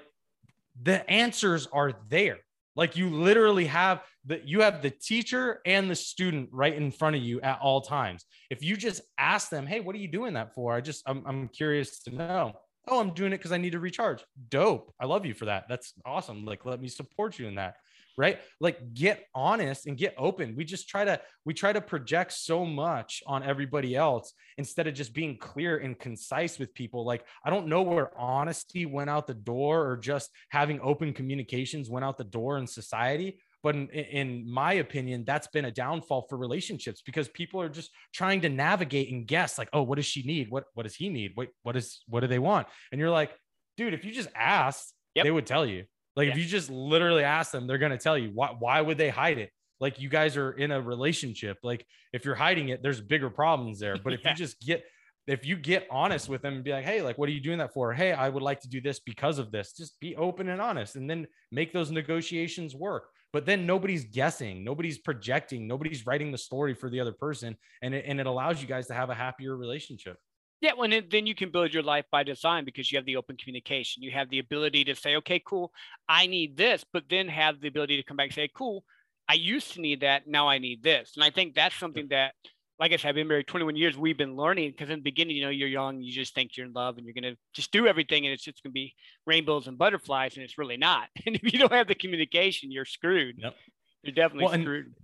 the 0.81 1.09
answers 1.11 1.67
are 1.73 1.93
there. 2.09 2.39
Like 2.81 2.97
you 2.97 3.11
literally 3.11 3.67
have 3.67 4.03
the 4.25 4.41
you 4.43 4.63
have 4.63 4.81
the 4.81 4.89
teacher 4.89 5.61
and 5.67 5.91
the 5.91 5.95
student 5.95 6.49
right 6.51 6.75
in 6.75 6.91
front 6.91 7.15
of 7.15 7.21
you 7.21 7.39
at 7.43 7.61
all 7.61 7.83
times. 7.83 8.25
If 8.49 8.63
you 8.63 8.75
just 8.75 9.03
ask 9.19 9.51
them, 9.51 9.67
"Hey, 9.67 9.81
what 9.81 9.95
are 9.95 9.99
you 9.99 10.09
doing 10.09 10.33
that 10.33 10.55
for?" 10.55 10.73
I 10.75 10.81
just 10.81 11.03
I'm 11.07 11.23
I'm 11.27 11.49
curious 11.49 12.03
to 12.05 12.15
know. 12.15 12.55
Oh, 12.89 12.99
I'm 12.99 13.11
doing 13.11 13.35
it 13.35 13.37
because 13.37 13.53
I 13.53 13.59
need 13.59 13.73
to 13.73 13.81
recharge. 13.81 14.25
Dope. 14.49 14.95
I 14.99 15.05
love 15.05 15.27
you 15.27 15.35
for 15.35 15.45
that. 15.45 15.67
That's 15.69 15.93
awesome. 16.07 16.47
Like 16.47 16.65
let 16.65 16.81
me 16.81 16.89
support 16.89 17.39
you 17.39 17.49
in 17.49 17.57
that 17.57 17.77
right? 18.17 18.39
Like 18.61 18.95
get 18.95 19.27
honest 19.35 19.87
and 19.87 19.97
get 19.97 20.15
open. 20.19 20.55
We 20.57 20.65
just 20.65 20.89
try 20.89 21.05
to 21.05 21.21
we 21.45 21.55
try 21.55 21.73
to 21.73 21.81
project 21.81 22.33
so 22.33 22.65
much 22.65 23.23
on 23.27 23.43
everybody 23.43 23.97
else 23.97 24.33
instead 24.59 24.87
of 24.87 24.95
just 24.95 25.15
being 25.15 25.39
clear 25.39 25.79
and 25.79 25.99
concise 25.99 26.59
with 26.59 26.75
people. 26.75 27.05
Like 27.05 27.25
i 27.45 27.51
don't 27.51 27.67
know 27.67 27.83
where 27.83 28.17
honesty 28.19 28.87
went 28.87 29.11
out 29.11 29.27
the 29.27 29.35
door 29.35 29.89
or 29.89 29.97
just 29.97 30.31
having 30.51 30.81
open 30.81 31.13
communications 31.13 31.91
went 31.91 32.05
out 32.05 32.19
the 32.19 32.25
door 32.25 32.59
in 32.59 32.67
society 32.67 33.41
but 33.63 33.75
in, 33.75 33.89
in, 33.89 34.51
my 34.51 34.75
opinion 34.75 35.25
that's 35.27 35.49
been 35.49 35.67
a 35.67 35.71
downfall 35.71 36.27
for 36.29 36.39
relationships 36.39 37.03
because 37.05 37.29
people 37.29 37.61
are 37.61 37.69
just 37.69 37.91
trying 38.15 38.41
to 38.43 38.49
navigate 38.49 39.13
and 39.13 39.27
guess 39.27 39.59
like 39.59 39.69
oh 39.73 39.83
what 39.83 39.97
does 39.97 40.07
she 40.07 40.23
need? 40.23 40.51
What 40.51 40.65
what 40.75 40.85
does 40.85 40.95
he 40.95 41.09
need? 41.09 41.33
What 41.35 41.49
what 41.63 41.77
is 41.77 42.03
what 42.09 42.21
do 42.21 42.27
they 42.27 42.39
want? 42.39 42.67
And 42.91 42.99
you're 42.99 43.11
like 43.11 43.33
dude 43.77 43.95
if 43.95 44.05
you 44.05 44.13
just 44.13 44.31
asked 44.35 44.95
yep. 45.15 45.25
they 45.25 45.31
would 45.31 45.47
tell 45.47 45.67
you 45.67 45.85
like 46.17 46.27
yeah. 46.27 46.33
if 46.33 46.39
you 46.39 46.45
just 46.45 46.71
literally 46.71 47.25
ask 47.25 47.53
them, 47.53 47.67
they're 47.67 47.79
going 47.79 47.93
to 47.93 47.99
tell 47.99 48.19
you 48.19 48.31
why, 48.35 48.55
why 48.59 48.81
would 48.81 48.99
they 48.99 49.11
hide 49.11 49.39
it? 49.39 49.51
like 49.81 49.99
you 49.99 50.09
guys 50.09 50.37
are 50.37 50.53
in 50.53 50.71
a 50.71 50.81
relationship. 50.81 51.59
Like 51.63 51.85
if 52.13 52.25
you're 52.25 52.35
hiding 52.35 52.69
it, 52.69 52.83
there's 52.83 53.01
bigger 53.01 53.31
problems 53.31 53.81
there. 53.81 53.97
But 54.05 54.13
if 54.13 54.23
Yeah. 54.23 54.31
you 54.31 54.37
just 54.37 54.61
get 54.61 54.85
if 55.27 55.47
you 55.47 55.55
get 55.57 55.87
honest 55.91 56.29
with 56.29 56.43
them 56.43 56.55
and 56.55 56.65
be 56.65 56.73
like, 56.73 56.85
hey, 56.85 57.03
like, 57.03 57.17
what 57.17 57.29
are 57.29 57.33
you 57.33 57.41
doing 57.41 57.59
that 57.59 57.73
for? 57.73 57.93
Hey, 57.93 58.11
I 58.13 58.29
would 58.29 58.43
like 58.43 58.61
to 58.61 58.69
do 58.69 58.81
this 58.81 58.99
because 58.99 59.39
of 59.39 59.53
this. 59.53 59.73
Just 59.73 60.01
be 60.01 60.17
open 60.17 60.49
and 60.49 60.61
honest 60.61 60.97
and 60.97 61.09
then 61.09 61.27
make 61.53 61.73
those 61.73 61.91
negotiations 61.91 62.75
work. 62.75 63.05
But 63.33 63.47
then 63.47 63.65
nobody's 63.65 64.05
guessing, 64.05 64.65
nobody's 64.65 64.99
projecting, 64.99 65.69
nobody's 65.69 66.05
writing 66.05 66.33
the 66.33 66.39
story 66.39 66.75
for 66.75 66.91
the 66.91 66.99
other 66.99 67.13
person. 67.13 67.57
And 67.81 67.95
it, 67.95 68.07
and 68.09 68.19
it 68.19 68.27
allows 68.27 68.61
you 68.61 68.67
guys 68.67 68.89
to 68.89 68.95
have 68.95 69.09
a 69.11 69.15
happier 69.15 69.57
relationship. 69.57 70.17
Yeah, 70.61 70.73
when 70.77 70.93
it, 70.93 71.11
then 71.11 71.27
you 71.27 71.35
can 71.35 71.51
build 71.51 71.73
your 71.73 71.83
life 71.83 72.05
by 72.13 72.23
design 72.23 72.65
because 72.67 72.93
you 72.93 72.99
have 72.99 73.07
the 73.07 73.17
open 73.17 73.37
communication. 73.37 74.03
You 74.03 74.11
have 74.11 74.29
the 74.29 74.41
ability 74.41 74.85
to 74.85 74.95
say, 74.95 75.17
okay, 75.17 75.41
cool, 75.45 75.73
I 76.09 76.27
need 76.27 76.57
this, 76.57 76.85
but 76.93 77.05
then 77.09 77.29
have 77.29 77.61
the 77.61 77.69
ability 77.69 77.97
to 77.97 78.03
come 78.03 78.17
back 78.19 78.27
and 78.27 78.35
say, 78.35 78.51
cool, 78.55 78.85
I 79.29 79.35
used 79.35 79.73
to 79.75 79.81
need 79.81 80.01
that, 80.01 80.27
now 80.27 80.49
I 80.49 80.59
need 80.59 80.83
this. 80.83 81.13
And 81.17 81.25
I 81.25 81.31
think 81.31 81.55
that's 81.55 81.77
something 81.79 82.09
that, 82.11 82.35
like 82.79 82.93
I 82.93 82.97
said, 82.97 83.09
I've 83.11 83.15
been 83.15 83.29
married 83.29 83.47
21 83.47 83.77
years. 83.77 83.97
We've 83.97 84.17
been 84.19 84.37
learning 84.37 84.71
because 84.73 84.91
in 84.91 84.99
the 84.99 85.03
beginning, 85.03 85.37
you 85.37 85.43
know, 85.45 85.51
you're 85.51 85.69
young, 85.69 86.03
you 86.03 86.13
just 86.13 86.35
think 86.35 86.57
you're 86.57 86.67
in 86.67 86.73
love 86.73 86.97
and 86.99 87.07
you're 87.07 87.15
gonna 87.15 87.37
just 87.55 87.73
do 87.73 87.87
everything, 87.87 88.27
and 88.27 88.33
it's 88.35 88.43
just 88.45 88.63
gonna 88.63 88.73
be 88.73 88.95
rainbows 89.27 89.67
and 89.67 89.79
butterflies, 89.79 90.35
and 90.37 90.45
it's 90.45 90.59
really 90.59 90.77
not. 90.77 91.09
And 91.27 91.37
if 91.37 91.53
you 91.53 91.59
don't 91.59 91.73
have 91.73 91.89
the 91.89 91.95
communication, 91.95 92.71
you're 92.71 92.85
screwed. 92.85 93.37
Yep. 93.39 93.55
You're 94.03 94.15
definitely 94.15 94.45
Well, 94.45 94.55
and- 94.55 94.65
screwed. 94.65 94.95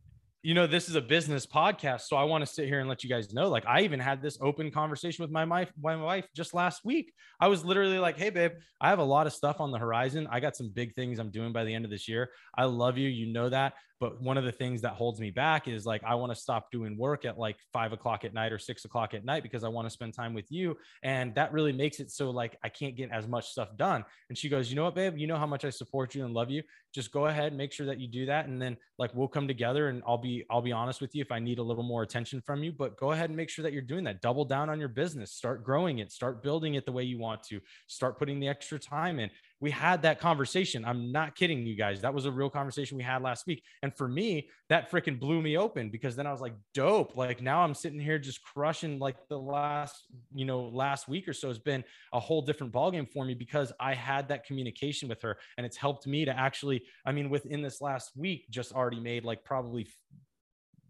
You 0.46 0.54
know, 0.54 0.68
this 0.68 0.88
is 0.88 0.94
a 0.94 1.00
business 1.00 1.44
podcast, 1.44 2.02
so 2.02 2.16
I 2.16 2.22
want 2.22 2.46
to 2.46 2.46
sit 2.46 2.68
here 2.68 2.78
and 2.78 2.88
let 2.88 3.02
you 3.02 3.10
guys 3.10 3.34
know. 3.34 3.48
Like, 3.48 3.66
I 3.66 3.80
even 3.80 3.98
had 3.98 4.22
this 4.22 4.38
open 4.40 4.70
conversation 4.70 5.24
with 5.24 5.30
my 5.32 5.44
wife, 5.44 5.72
my 5.82 5.96
wife 5.96 6.28
just 6.36 6.54
last 6.54 6.84
week. 6.84 7.12
I 7.40 7.48
was 7.48 7.64
literally 7.64 7.98
like, 7.98 8.16
"Hey, 8.16 8.30
babe, 8.30 8.52
I 8.80 8.90
have 8.90 9.00
a 9.00 9.04
lot 9.04 9.26
of 9.26 9.32
stuff 9.32 9.60
on 9.60 9.72
the 9.72 9.78
horizon. 9.78 10.28
I 10.30 10.38
got 10.38 10.54
some 10.54 10.68
big 10.68 10.94
things 10.94 11.18
I'm 11.18 11.32
doing 11.32 11.52
by 11.52 11.64
the 11.64 11.74
end 11.74 11.84
of 11.84 11.90
this 11.90 12.06
year. 12.06 12.30
I 12.56 12.66
love 12.66 12.96
you, 12.96 13.08
you 13.08 13.32
know 13.32 13.48
that. 13.48 13.74
But 13.98 14.20
one 14.20 14.36
of 14.36 14.44
the 14.44 14.52
things 14.52 14.82
that 14.82 14.92
holds 14.92 15.20
me 15.20 15.30
back 15.30 15.68
is 15.68 15.86
like, 15.86 16.04
I 16.04 16.14
want 16.16 16.32
to 16.32 16.36
stop 16.38 16.70
doing 16.70 16.98
work 16.98 17.24
at 17.24 17.38
like 17.38 17.56
five 17.72 17.92
o'clock 17.92 18.24
at 18.24 18.34
night 18.34 18.52
or 18.52 18.58
six 18.58 18.84
o'clock 18.84 19.14
at 19.14 19.24
night 19.24 19.42
because 19.42 19.64
I 19.64 19.68
want 19.68 19.86
to 19.86 19.90
spend 19.90 20.14
time 20.14 20.34
with 20.34 20.50
you, 20.50 20.76
and 21.02 21.34
that 21.34 21.52
really 21.52 21.72
makes 21.72 22.00
it 22.00 22.10
so 22.10 22.30
like 22.30 22.56
I 22.62 22.68
can't 22.68 22.96
get 22.96 23.10
as 23.10 23.26
much 23.26 23.48
stuff 23.48 23.76
done." 23.76 24.04
And 24.28 24.36
she 24.36 24.48
goes, 24.48 24.70
"You 24.70 24.76
know 24.76 24.84
what, 24.84 24.94
babe? 24.94 25.16
You 25.16 25.26
know 25.26 25.36
how 25.36 25.46
much 25.46 25.64
I 25.64 25.70
support 25.70 26.14
you 26.14 26.24
and 26.24 26.34
love 26.34 26.50
you. 26.50 26.62
Just 26.94 27.10
go 27.10 27.26
ahead, 27.26 27.48
and 27.48 27.56
make 27.56 27.72
sure 27.72 27.86
that 27.86 27.98
you 27.98 28.08
do 28.08 28.26
that, 28.26 28.46
and 28.46 28.60
then 28.60 28.76
like 28.98 29.14
we'll 29.14 29.28
come 29.28 29.48
together 29.48 29.88
and 29.88 30.02
I'll 30.06 30.18
be 30.18 30.44
I'll 30.50 30.62
be 30.62 30.72
honest 30.72 31.00
with 31.00 31.14
you 31.14 31.22
if 31.22 31.32
I 31.32 31.38
need 31.38 31.58
a 31.58 31.62
little 31.62 31.82
more 31.82 32.02
attention 32.02 32.40
from 32.40 32.62
you, 32.62 32.72
but 32.72 32.96
go 32.96 33.12
ahead 33.12 33.30
and 33.30 33.36
make 33.36 33.50
sure 33.50 33.62
that 33.62 33.72
you're 33.72 33.82
doing 33.82 34.04
that. 34.04 34.20
Double 34.22 34.44
down 34.44 34.70
on 34.70 34.78
your 34.78 34.88
business, 34.88 35.32
start 35.32 35.64
growing 35.64 35.98
it, 35.98 36.12
start 36.12 36.42
building 36.42 36.74
it 36.74 36.86
the 36.86 36.92
way 36.92 37.02
you 37.02 37.18
want 37.18 37.42
to, 37.44 37.60
start 37.86 38.18
putting 38.18 38.40
the 38.40 38.48
extra 38.48 38.78
time 38.78 39.18
in. 39.18 39.30
We 39.58 39.70
had 39.70 40.02
that 40.02 40.20
conversation. 40.20 40.84
I'm 40.84 41.10
not 41.12 41.34
kidding 41.34 41.64
you 41.66 41.76
guys. 41.76 42.02
That 42.02 42.12
was 42.12 42.26
a 42.26 42.30
real 42.30 42.50
conversation 42.50 42.98
we 42.98 43.02
had 43.02 43.22
last 43.22 43.46
week. 43.46 43.62
And 43.82 43.94
for 43.96 44.06
me, 44.06 44.50
that 44.68 44.90
freaking 44.90 45.18
blew 45.18 45.40
me 45.40 45.56
open 45.56 45.88
because 45.88 46.14
then 46.14 46.26
I 46.26 46.32
was 46.32 46.42
like, 46.42 46.52
dope. 46.74 47.16
Like 47.16 47.40
now 47.40 47.62
I'm 47.62 47.72
sitting 47.72 47.98
here 47.98 48.18
just 48.18 48.42
crushing 48.42 48.98
like 48.98 49.16
the 49.28 49.38
last, 49.38 50.06
you 50.34 50.44
know, 50.44 50.60
last 50.68 51.08
week 51.08 51.26
or 51.26 51.32
so 51.32 51.48
has 51.48 51.58
been 51.58 51.84
a 52.12 52.20
whole 52.20 52.42
different 52.42 52.72
ballgame 52.72 53.10
for 53.10 53.24
me 53.24 53.32
because 53.32 53.72
I 53.80 53.94
had 53.94 54.28
that 54.28 54.44
communication 54.44 55.08
with 55.08 55.22
her 55.22 55.38
and 55.56 55.64
it's 55.64 55.78
helped 55.78 56.06
me 56.06 56.26
to 56.26 56.38
actually, 56.38 56.82
I 57.06 57.12
mean, 57.12 57.30
within 57.30 57.62
this 57.62 57.80
last 57.80 58.12
week, 58.14 58.46
just 58.50 58.74
already 58.74 59.00
made 59.00 59.24
like 59.24 59.42
probably 59.42 59.88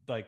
like 0.08 0.26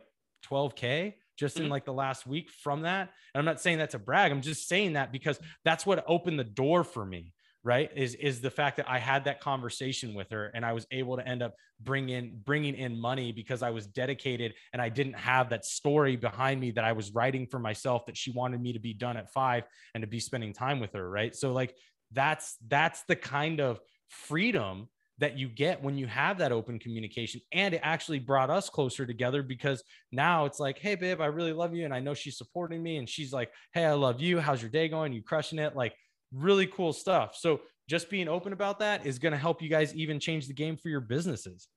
12k 0.49 1.15
just 1.37 1.59
in 1.59 1.67
Mhm. 1.67 1.71
like 1.71 1.85
the 1.85 1.93
last 1.93 2.27
week 2.27 2.51
from 2.51 2.83
that 2.83 3.13
and 3.35 3.39
i'm 3.41 3.45
not 3.45 3.61
saying 3.61 3.79
that 3.79 3.91
to 3.91 3.99
brag 3.99 4.31
i'm 4.33 4.41
just 4.41 4.69
saying 4.69 4.95
that 4.95 5.13
because 5.13 5.39
that's 5.65 5.85
what 5.85 6.05
opened 6.07 6.39
the 6.39 6.45
door 6.45 6.85
for 6.85 7.05
me 7.05 7.33
right 7.65 7.91
is 7.97 8.15
is 8.15 8.41
the 8.41 8.51
fact 8.51 8.77
that 8.77 8.89
i 8.89 8.99
had 8.99 9.25
that 9.25 9.41
conversation 9.41 10.15
with 10.15 10.31
her 10.31 10.47
and 10.55 10.65
i 10.65 10.73
was 10.73 10.87
able 10.93 11.17
to 11.17 11.27
end 11.27 11.43
up 11.43 11.55
bringing 11.81 12.41
bringing 12.45 12.75
in 12.75 12.99
money 12.99 13.33
because 13.33 13.63
i 13.63 13.71
was 13.71 13.87
dedicated 13.87 14.55
and 14.73 14.81
i 14.81 14.89
didn't 14.89 15.15
have 15.15 15.51
that 15.51 15.65
story 15.65 16.15
behind 16.15 16.61
me 16.61 16.71
that 16.71 16.85
i 16.85 16.93
was 16.93 17.13
writing 17.13 17.47
for 17.47 17.59
myself 17.59 18.07
that 18.07 18.17
she 18.17 18.31
wanted 18.31 18.61
me 18.61 18.73
to 18.73 18.79
be 18.79 18.95
done 18.95 19.17
at 19.17 19.33
five 19.33 19.65
and 19.95 20.03
to 20.03 20.07
be 20.07 20.21
spending 20.21 20.53
time 20.53 20.79
with 20.79 20.93
her 20.93 21.09
right? 21.09 21.35
So 21.35 21.53
like 21.53 21.75
that's 22.13 22.57
that's 22.69 23.03
the 23.09 23.17
kind 23.17 23.61
of 23.61 23.81
freedom 24.09 24.89
that 25.19 25.37
you 25.37 25.49
get 25.49 25.83
when 25.83 25.99
you 25.99 26.07
have 26.07 26.39
that 26.39 26.53
open 26.53 26.79
communication 26.79 27.41
and 27.53 27.75
it 27.75 27.81
actually 27.83 28.21
brought 28.21 28.51
us 28.51 28.71
closer 28.71 29.05
together 29.05 29.43
because 29.43 29.83
now 30.13 30.45
it's 30.45 30.61
like 30.61 30.79
hey 30.79 30.95
babe 30.95 31.21
i 31.21 31.27
really 31.27 31.53
love 31.53 31.75
you 31.75 31.85
and 31.85 31.93
i 31.93 31.99
know 31.99 32.15
she's 32.15 32.39
supporting 32.39 32.83
me 32.83 32.97
and 32.99 33.09
she's 33.09 33.33
like 33.33 33.51
hey 33.75 33.85
i 33.85 33.93
love 33.93 34.21
you. 34.21 34.39
How's 34.39 34.63
your 34.63 34.71
day 34.71 34.89
going? 34.89 35.13
You 35.13 35.23
crushing 35.23 35.59
it 35.59 35.77
like 35.77 35.95
really 36.33 36.67
cool 36.67 36.93
stuff 36.93 37.35
so 37.37 37.63
just 37.89 38.11
being 38.11 38.29
open 38.29 38.53
about 38.53 38.79
that 38.81 39.07
is 39.07 39.19
going 39.19 39.33
to 39.33 39.39
help 39.39 39.63
you 39.63 39.69
guys 39.69 39.95
even 39.95 40.21
change 40.21 40.47
the 40.47 40.53
game 40.55 40.77
for 40.77 40.89
your 40.89 41.01
businesses 41.01 41.69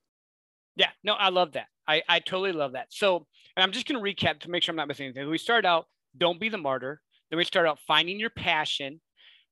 Yeah, 0.76 0.92
no, 1.04 1.14
I 1.14 1.30
love 1.30 1.54
that. 1.54 1.68
I, 1.88 2.02
I 2.08 2.20
totally 2.20 2.54
love 2.54 2.74
that. 2.74 2.88
So, 2.94 3.28
and 3.56 3.64
I'm 3.64 3.72
just 3.72 3.88
going 3.88 4.02
to 4.04 4.10
recap 4.16 4.40
to 4.42 4.50
make 4.50 4.64
sure 4.64 4.72
I'm 4.72 4.78
not 4.78 4.88
missing 4.88 5.06
anything. 5.06 5.30
We 5.30 5.38
start 5.38 5.66
out, 5.66 5.88
don't 6.18 6.40
be 6.40 6.50
the 6.50 6.58
martyr. 6.58 7.02
Then 7.30 7.38
we 7.38 7.44
start 7.44 7.68
out 7.68 7.80
finding 7.80 8.20
your 8.20 8.30
passion 8.30 9.02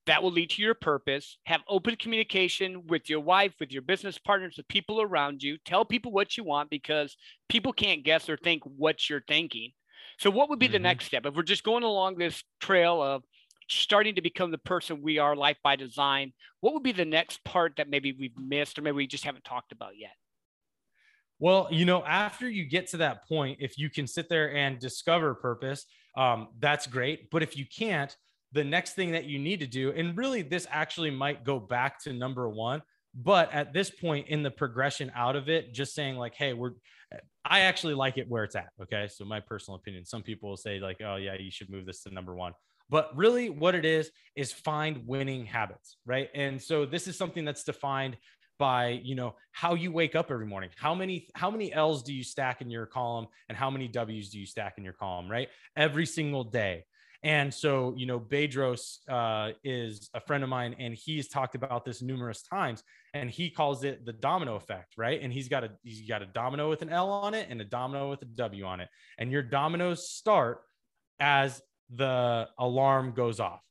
that 0.07 0.23
will 0.23 0.31
lead 0.31 0.51
to 0.51 0.61
your 0.63 0.75
purpose. 0.75 1.37
Have 1.45 1.61
open 1.67 1.95
communication 1.97 2.87
with 2.87 3.09
your 3.09 3.21
wife, 3.21 3.55
with 3.59 3.71
your 3.71 3.83
business 3.83 4.17
partners, 4.17 4.55
the 4.57 4.63
people 4.65 5.01
around 5.01 5.43
you. 5.43 5.57
Tell 5.65 5.85
people 5.85 6.11
what 6.11 6.37
you 6.37 6.43
want 6.45 6.69
because 6.71 7.17
people 7.49 7.73
can't 7.73 8.03
guess 8.03 8.29
or 8.29 8.37
think 8.37 8.63
what 8.65 9.09
you're 9.09 9.23
thinking. 9.27 9.73
So, 10.19 10.31
what 10.31 10.49
would 10.49 10.59
be 10.59 10.67
the 10.67 10.79
Mhm. 10.79 10.79
next 10.79 11.05
step 11.05 11.25
if 11.25 11.35
we're 11.35 11.43
just 11.43 11.63
going 11.63 11.83
along 11.83 12.17
this 12.17 12.43
trail 12.61 13.01
of 13.01 13.23
starting 13.69 14.15
to 14.15 14.21
become 14.21 14.51
the 14.51 14.57
person 14.57 15.01
we 15.01 15.17
are, 15.17 15.35
life 15.35 15.57
by 15.63 15.75
design? 15.75 16.33
What 16.59 16.73
would 16.73 16.83
be 16.83 16.91
the 16.91 17.05
next 17.05 17.43
part 17.43 17.75
that 17.77 17.89
maybe 17.89 18.11
we've 18.11 18.37
missed 18.37 18.77
or 18.77 18.81
maybe 18.81 18.95
we 18.95 19.07
just 19.07 19.23
haven't 19.23 19.43
talked 19.43 19.71
about 19.71 19.97
yet? 19.97 20.11
Well, 21.39 21.69
you 21.71 21.85
know, 21.85 22.03
after 22.03 22.49
you 22.49 22.65
get 22.65 22.87
to 22.87 22.97
that 22.97 23.27
point, 23.27 23.59
if 23.61 23.77
you 23.77 23.89
can 23.89 24.07
sit 24.07 24.27
there 24.27 24.53
and 24.53 24.77
discover 24.77 25.33
purpose, 25.35 25.85
um, 26.17 26.49
that's 26.59 26.85
great. 26.85 27.29
But 27.29 27.43
if 27.43 27.55
you 27.55 27.65
can't, 27.65 28.13
the 28.51 28.63
next 28.63 28.93
thing 28.95 29.11
that 29.11 29.25
you 29.25 29.39
need 29.39 29.59
to 29.61 29.67
do, 29.67 29.91
and 29.91 30.17
really 30.17 30.41
this 30.41 30.67
actually 30.69 31.11
might 31.11 31.45
go 31.45 31.59
back 31.59 32.01
to 32.03 32.13
number 32.13 32.49
one, 32.49 32.81
but 33.15 33.53
at 33.53 33.73
this 33.73 33.89
point 33.89 34.27
in 34.27 34.43
the 34.43 34.51
progression 34.51 35.11
out 35.15 35.35
of 35.35 35.49
it, 35.49 35.73
just 35.73 35.93
saying 35.93 36.17
like, 36.17 36.35
hey, 36.35 36.53
we're, 36.53 36.71
I 37.45 37.61
actually 37.61 37.93
like 37.93 38.17
it 38.17 38.27
where 38.27 38.43
it's 38.43 38.55
at. 38.55 38.69
Okay. 38.81 39.07
So 39.07 39.23
my 39.23 39.39
personal 39.39 39.77
opinion, 39.77 40.05
some 40.05 40.21
people 40.21 40.49
will 40.49 40.57
say 40.57 40.79
like, 40.79 40.97
oh 41.03 41.15
yeah, 41.15 41.35
you 41.39 41.51
should 41.51 41.69
move 41.69 41.85
this 41.85 42.03
to 42.03 42.13
number 42.13 42.35
one. 42.35 42.53
But 42.89 43.15
really 43.15 43.49
what 43.49 43.75
it 43.75 43.85
is, 43.85 44.09
is 44.35 44.51
find 44.51 45.05
winning 45.05 45.45
habits. 45.45 45.97
Right. 46.05 46.29
And 46.33 46.61
so 46.61 46.85
this 46.85 47.07
is 47.07 47.17
something 47.17 47.45
that's 47.45 47.63
defined 47.63 48.17
by 48.59 48.99
you 49.03 49.15
know 49.15 49.35
how 49.53 49.73
you 49.73 49.91
wake 49.91 50.15
up 50.15 50.29
every 50.29 50.45
morning 50.45 50.69
how 50.75 50.93
many 50.93 51.27
how 51.33 51.49
many 51.49 51.73
l's 51.73 52.03
do 52.03 52.13
you 52.13 52.23
stack 52.23 52.61
in 52.61 52.69
your 52.69 52.85
column 52.85 53.25
and 53.47 53.57
how 53.57 53.69
many 53.69 53.87
w's 53.87 54.29
do 54.29 54.37
you 54.37 54.45
stack 54.45 54.77
in 54.77 54.83
your 54.83 54.93
column 54.93 55.31
right 55.31 55.47
every 55.77 56.05
single 56.05 56.43
day 56.43 56.83
and 57.23 57.53
so 57.53 57.93
you 57.97 58.05
know 58.05 58.19
bedros 58.19 58.97
uh, 59.09 59.51
is 59.63 60.09
a 60.13 60.19
friend 60.19 60.43
of 60.43 60.49
mine 60.49 60.75
and 60.77 60.93
he's 60.93 61.29
talked 61.29 61.55
about 61.55 61.85
this 61.85 62.01
numerous 62.01 62.41
times 62.43 62.83
and 63.13 63.29
he 63.29 63.49
calls 63.49 63.83
it 63.83 64.05
the 64.05 64.13
domino 64.13 64.55
effect 64.55 64.93
right 64.97 65.21
and 65.21 65.31
he's 65.31 65.47
got 65.47 65.63
a 65.63 65.69
he's 65.81 66.07
got 66.07 66.21
a 66.21 66.25
domino 66.27 66.69
with 66.69 66.81
an 66.81 66.89
l 66.89 67.09
on 67.09 67.33
it 67.33 67.47
and 67.49 67.61
a 67.61 67.65
domino 67.65 68.09
with 68.09 68.21
a 68.21 68.25
w 68.25 68.65
on 68.65 68.81
it 68.81 68.89
and 69.17 69.31
your 69.31 69.41
dominoes 69.41 70.09
start 70.09 70.59
as 71.19 71.61
the 71.95 72.47
alarm 72.57 73.13
goes 73.13 73.39
off 73.39 73.61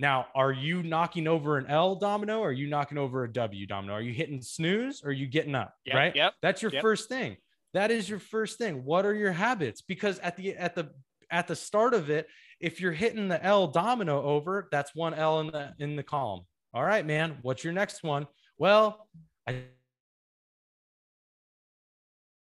now, 0.00 0.26
are 0.34 0.52
you 0.52 0.82
knocking 0.82 1.26
over 1.26 1.58
an 1.58 1.66
L 1.66 1.96
domino? 1.96 2.40
Or 2.40 2.48
are 2.50 2.52
you 2.52 2.68
knocking 2.68 2.98
over 2.98 3.24
a 3.24 3.32
W 3.32 3.66
domino? 3.66 3.94
Are 3.94 4.00
you 4.00 4.12
hitting 4.12 4.40
snooze 4.40 5.02
or 5.02 5.08
are 5.08 5.12
you 5.12 5.26
getting 5.26 5.54
up? 5.54 5.74
Yep, 5.86 5.94
right. 5.96 6.16
Yep. 6.16 6.34
That's 6.40 6.62
your 6.62 6.72
Yep. 6.72 6.82
first 6.82 7.08
thing. 7.08 7.36
That 7.74 7.90
is 7.90 8.08
your 8.08 8.20
first 8.20 8.58
thing. 8.58 8.84
What 8.84 9.04
are 9.04 9.14
your 9.14 9.32
habits? 9.32 9.82
Because 9.82 10.18
at 10.20 10.36
the 10.36 10.54
at 10.56 10.74
the 10.74 10.90
at 11.30 11.48
the 11.48 11.56
start 11.56 11.94
of 11.94 12.10
it, 12.10 12.28
if 12.60 12.80
you're 12.80 12.92
hitting 12.92 13.28
the 13.28 13.44
L 13.44 13.66
domino 13.66 14.22
over, 14.22 14.68
that's 14.70 14.94
one 14.94 15.14
L 15.14 15.40
in 15.40 15.48
the 15.48 15.74
in 15.78 15.96
the 15.96 16.02
column. 16.02 16.46
All 16.72 16.84
right, 16.84 17.04
man. 17.04 17.38
What's 17.42 17.64
your 17.64 17.72
next 17.72 18.02
one? 18.02 18.26
Well, 18.56 19.08
I 19.46 19.64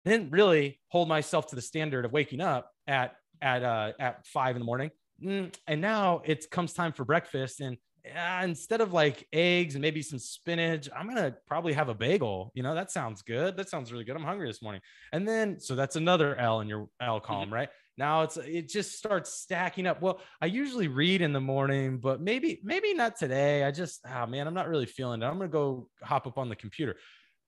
didn't 0.05 0.31
really 0.31 0.81
hold 0.89 1.09
myself 1.09 1.49
to 1.49 1.57
the 1.57 1.63
standard 1.63 2.05
of 2.05 2.13
waking 2.13 2.41
up 2.41 2.71
at 2.87 3.17
at 3.41 3.65
uh, 3.65 3.93
at 3.99 4.27
five 4.27 4.55
in 4.55 4.61
the 4.61 4.67
morning. 4.67 4.91
Mm, 5.23 5.55
and 5.67 5.81
now 5.81 6.23
it 6.25 6.51
comes 6.51 6.73
time 6.73 6.93
for 6.93 7.05
breakfast 7.05 7.61
and 7.61 7.77
uh, 8.05 8.41
instead 8.43 8.81
of 8.81 8.93
like 8.93 9.29
eggs 9.33 9.77
and 9.77 9.83
maybe 9.83 10.03
some 10.03 10.19
spinach 10.19 10.89
i'm 10.97 11.07
gonna 11.07 11.33
probably 11.47 11.73
have 11.73 11.89
a 11.89 11.95
bagel. 11.95 12.51
You 12.55 12.65
know 12.65 12.75
that 12.75 12.91
sounds 12.91 13.23
good. 13.23 13.57
That 13.57 13.69
sounds 13.69 13.93
really 13.93 14.05
good. 14.05 14.17
I'm 14.17 14.25
hungry 14.25 14.49
this 14.49 14.63
morning. 14.63 14.81
And 15.13 15.27
then 15.27 15.61
so 15.61 15.77
that's 15.77 15.97
another 15.97 16.35
l 16.37 16.61
in 16.61 16.69
your 16.69 16.89
l 17.01 17.21
column 17.21 17.53
right? 17.53 17.69
Now 17.97 18.23
it's 18.23 18.37
it 18.39 18.69
just 18.69 18.99
starts 18.99 19.33
stacking 19.33 19.87
up. 19.87 20.03
Well 20.03 20.21
i 20.41 20.47
usually 20.47 20.89
read 20.89 21.21
in 21.21 21.33
the 21.33 21.41
morning 21.41 21.99
but 21.99 22.21
maybe 22.21 22.61
maybe 22.65 22.93
not 22.93 23.17
today. 23.17 23.63
I 23.63 23.71
just 23.71 24.01
oh 24.13 24.27
man 24.27 24.49
i'm 24.49 24.55
not 24.55 24.69
really 24.69 24.87
feeling 24.87 25.23
it. 25.23 25.27
I'm 25.27 25.39
gonna 25.39 25.49
go 25.49 25.89
hop 26.03 26.27
up 26.27 26.39
on 26.39 26.49
the 26.49 26.57
computer 26.57 26.97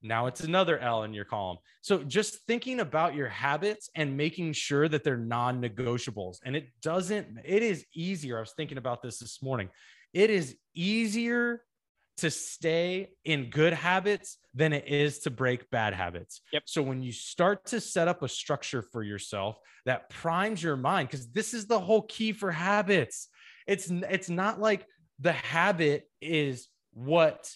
now 0.05 0.27
it's 0.27 0.43
another 0.43 0.79
L 0.79 1.03
in 1.03 1.14
your 1.14 1.25
column. 1.25 1.57
So 1.81 2.05
just 2.05 2.47
thinking 2.47 2.81
about 2.81 3.14
your 3.14 3.29
habits 3.29 3.88
and 3.97 4.17
making 4.17 4.53
sure 4.53 4.88
that 4.88 5.03
they're 5.03 5.17
non 5.17 5.62
negotiables. 5.62 6.38
And 6.45 6.55
it 6.55 6.69
doesn't, 6.83 7.38
it 7.45 7.62
is 7.62 7.85
easier. 7.95 8.37
I 8.37 8.40
was 8.40 8.53
thinking 8.57 8.79
about 8.79 9.03
this 9.03 9.19
this 9.19 9.43
morning. 9.43 9.71
It 10.12 10.31
is 10.31 10.57
easier 10.75 11.62
to 12.19 12.31
stay 12.31 13.11
in 13.25 13.51
good 13.51 13.73
habits 13.73 14.38
than 14.55 14.73
it 14.73 14.87
is 14.87 15.21
to 15.21 15.31
break 15.31 15.69
bad 15.71 15.95
habits. 15.95 16.43
Yep. 16.53 16.62
So 16.67 16.83
when 16.83 17.03
you 17.03 17.11
start 17.11 17.64
to 17.67 17.81
set 17.81 18.07
up 18.07 18.23
a 18.23 18.29
structure 18.29 18.83
for 18.83 19.03
yourself 19.03 19.59
that 19.87 20.11
primes 20.11 20.62
your 20.62 20.77
mind, 20.77 21.09
because 21.09 21.29
this 21.31 21.55
is 21.55 21.67
the 21.67 21.81
whole 21.81 22.03
key 22.03 22.33
for 22.33 22.53
habits. 22.53 23.29
It's 23.67 23.88
it's 23.90 24.29
not 24.29 24.61
like 24.61 24.87
the 25.19 25.33
habit 25.33 26.09
is 26.21 26.69
what 26.93 27.51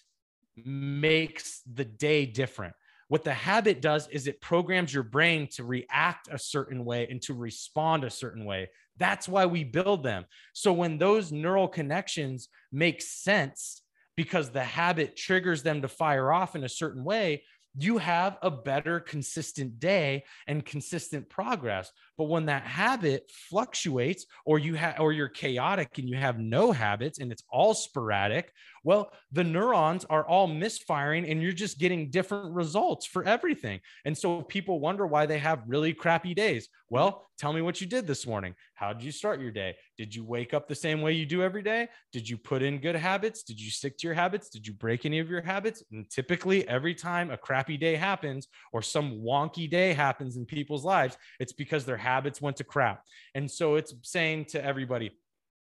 makes 0.64 1.62
the 1.72 1.84
day 1.84 2.26
different. 2.26 2.74
What 3.08 3.24
the 3.24 3.32
habit 3.32 3.80
does 3.80 4.06
is 4.08 4.26
it 4.26 4.40
programs 4.40 4.92
your 4.92 5.02
brain 5.02 5.48
to 5.52 5.64
react 5.64 6.28
a 6.30 6.38
certain 6.38 6.84
way 6.84 7.06
and 7.10 7.22
to 7.22 7.34
respond 7.34 8.04
a 8.04 8.10
certain 8.10 8.44
way. 8.44 8.68
That's 8.98 9.28
why 9.28 9.46
we 9.46 9.64
build 9.64 10.02
them. 10.02 10.26
So 10.52 10.72
when 10.72 10.98
those 10.98 11.32
neural 11.32 11.68
connections 11.68 12.48
make 12.70 13.00
sense 13.00 13.82
because 14.16 14.50
the 14.50 14.64
habit 14.64 15.16
triggers 15.16 15.62
them 15.62 15.80
to 15.82 15.88
fire 15.88 16.32
off 16.32 16.54
in 16.54 16.64
a 16.64 16.68
certain 16.68 17.04
way, 17.04 17.44
you 17.78 17.98
have 17.98 18.36
a 18.42 18.50
better 18.50 19.00
consistent 19.00 19.78
day 19.78 20.24
and 20.46 20.64
consistent 20.64 21.28
progress 21.28 21.92
but 22.18 22.24
when 22.24 22.46
that 22.46 22.64
habit 22.64 23.30
fluctuates 23.48 24.26
or 24.44 24.58
you 24.58 24.74
have 24.74 24.98
or 24.98 25.12
you're 25.12 25.28
chaotic 25.28 25.96
and 25.98 26.08
you 26.08 26.16
have 26.16 26.38
no 26.38 26.72
habits 26.72 27.20
and 27.20 27.30
it's 27.32 27.44
all 27.48 27.72
sporadic 27.72 28.52
well 28.84 29.10
the 29.32 29.44
neurons 29.44 30.04
are 30.06 30.26
all 30.26 30.46
misfiring 30.46 31.28
and 31.28 31.42
you're 31.42 31.52
just 31.52 31.78
getting 31.78 32.10
different 32.10 32.54
results 32.54 33.06
for 33.06 33.24
everything. 33.24 33.80
And 34.04 34.16
so 34.16 34.42
people 34.42 34.80
wonder 34.80 35.06
why 35.06 35.26
they 35.26 35.38
have 35.38 35.62
really 35.66 35.92
crappy 35.92 36.34
days. 36.34 36.68
Well 36.90 37.26
tell 37.38 37.52
me 37.52 37.60
what 37.60 37.80
you 37.80 37.86
did 37.86 38.06
this 38.06 38.26
morning. 38.26 38.54
How 38.74 38.92
did 38.92 39.04
you 39.04 39.12
start 39.12 39.40
your 39.40 39.50
day? 39.50 39.76
Did 39.96 40.14
you 40.14 40.24
wake 40.24 40.54
up 40.54 40.66
the 40.66 40.74
same 40.74 41.02
way 41.02 41.12
you 41.12 41.26
do 41.26 41.42
every 41.42 41.62
day? 41.62 41.88
Did 42.12 42.28
you 42.28 42.36
put 42.36 42.62
in 42.62 42.80
good 42.80 42.96
habits? 42.96 43.42
Did 43.42 43.60
you 43.60 43.70
stick 43.70 43.98
to 43.98 44.06
your 44.06 44.14
habits? 44.14 44.48
Did 44.48 44.66
you 44.66 44.72
break 44.72 45.04
any 45.04 45.18
of 45.18 45.30
your 45.30 45.42
habits? 45.42 45.84
And 45.92 46.08
typically 46.10 46.66
every 46.66 46.94
time 46.94 47.30
a 47.30 47.36
crappy 47.36 47.76
day 47.76 47.94
happens 47.94 48.48
or 48.72 48.82
some 48.82 49.20
wonky 49.20 49.70
day 49.70 49.92
happens 49.92 50.36
in 50.36 50.46
people's 50.46 50.84
lives 50.84 51.16
it's 51.38 51.52
because 51.52 51.84
their 51.84 51.96
habits 52.08 52.40
went 52.40 52.56
to 52.56 52.64
crap 52.64 53.02
and 53.34 53.50
so 53.50 53.76
it's 53.76 53.94
saying 54.02 54.44
to 54.44 54.62
everybody 54.64 55.10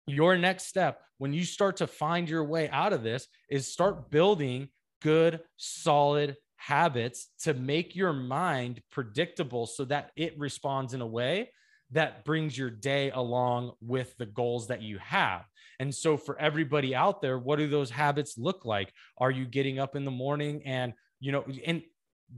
your 0.07 0.37
next 0.37 0.67
step 0.67 1.01
when 1.19 1.33
you 1.33 1.45
start 1.45 1.77
to 1.77 1.87
find 1.87 2.29
your 2.29 2.45
way 2.45 2.69
out 2.71 2.93
of 2.93 3.03
this 3.03 3.27
is 3.51 3.71
start 3.71 4.11
building 4.11 4.69
good, 5.03 5.41
solid 5.57 6.37
habits 6.57 7.29
to 7.43 7.55
make 7.55 7.95
your 7.95 8.13
mind 8.13 8.81
predictable 8.91 9.67
so 9.67 9.85
that 9.85 10.11
it 10.17 10.39
responds 10.39 10.95
in 10.95 11.01
a 11.01 11.07
way 11.07 11.51
that 11.91 12.25
brings 12.25 12.57
your 12.57 12.71
day 12.71 13.11
along 13.11 13.73
with 13.81 14.17
the 14.19 14.27
goals 14.27 14.69
that 14.69 14.83
you 14.83 14.99
have. 14.99 15.45
And 15.81 15.95
so, 15.95 16.17
for 16.17 16.39
everybody 16.39 16.95
out 16.95 17.23
there, 17.23 17.39
what 17.39 17.59
do 17.59 17.69
those 17.69 17.91
habits 17.91 18.37
look 18.37 18.65
like? 18.65 18.93
Are 19.19 19.31
you 19.31 19.47
getting 19.47 19.79
up 19.79 19.95
in 19.95 20.05
the 20.05 20.11
morning 20.11 20.63
and, 20.65 20.93
you 21.21 21.33
know, 21.33 21.45
and 21.65 21.83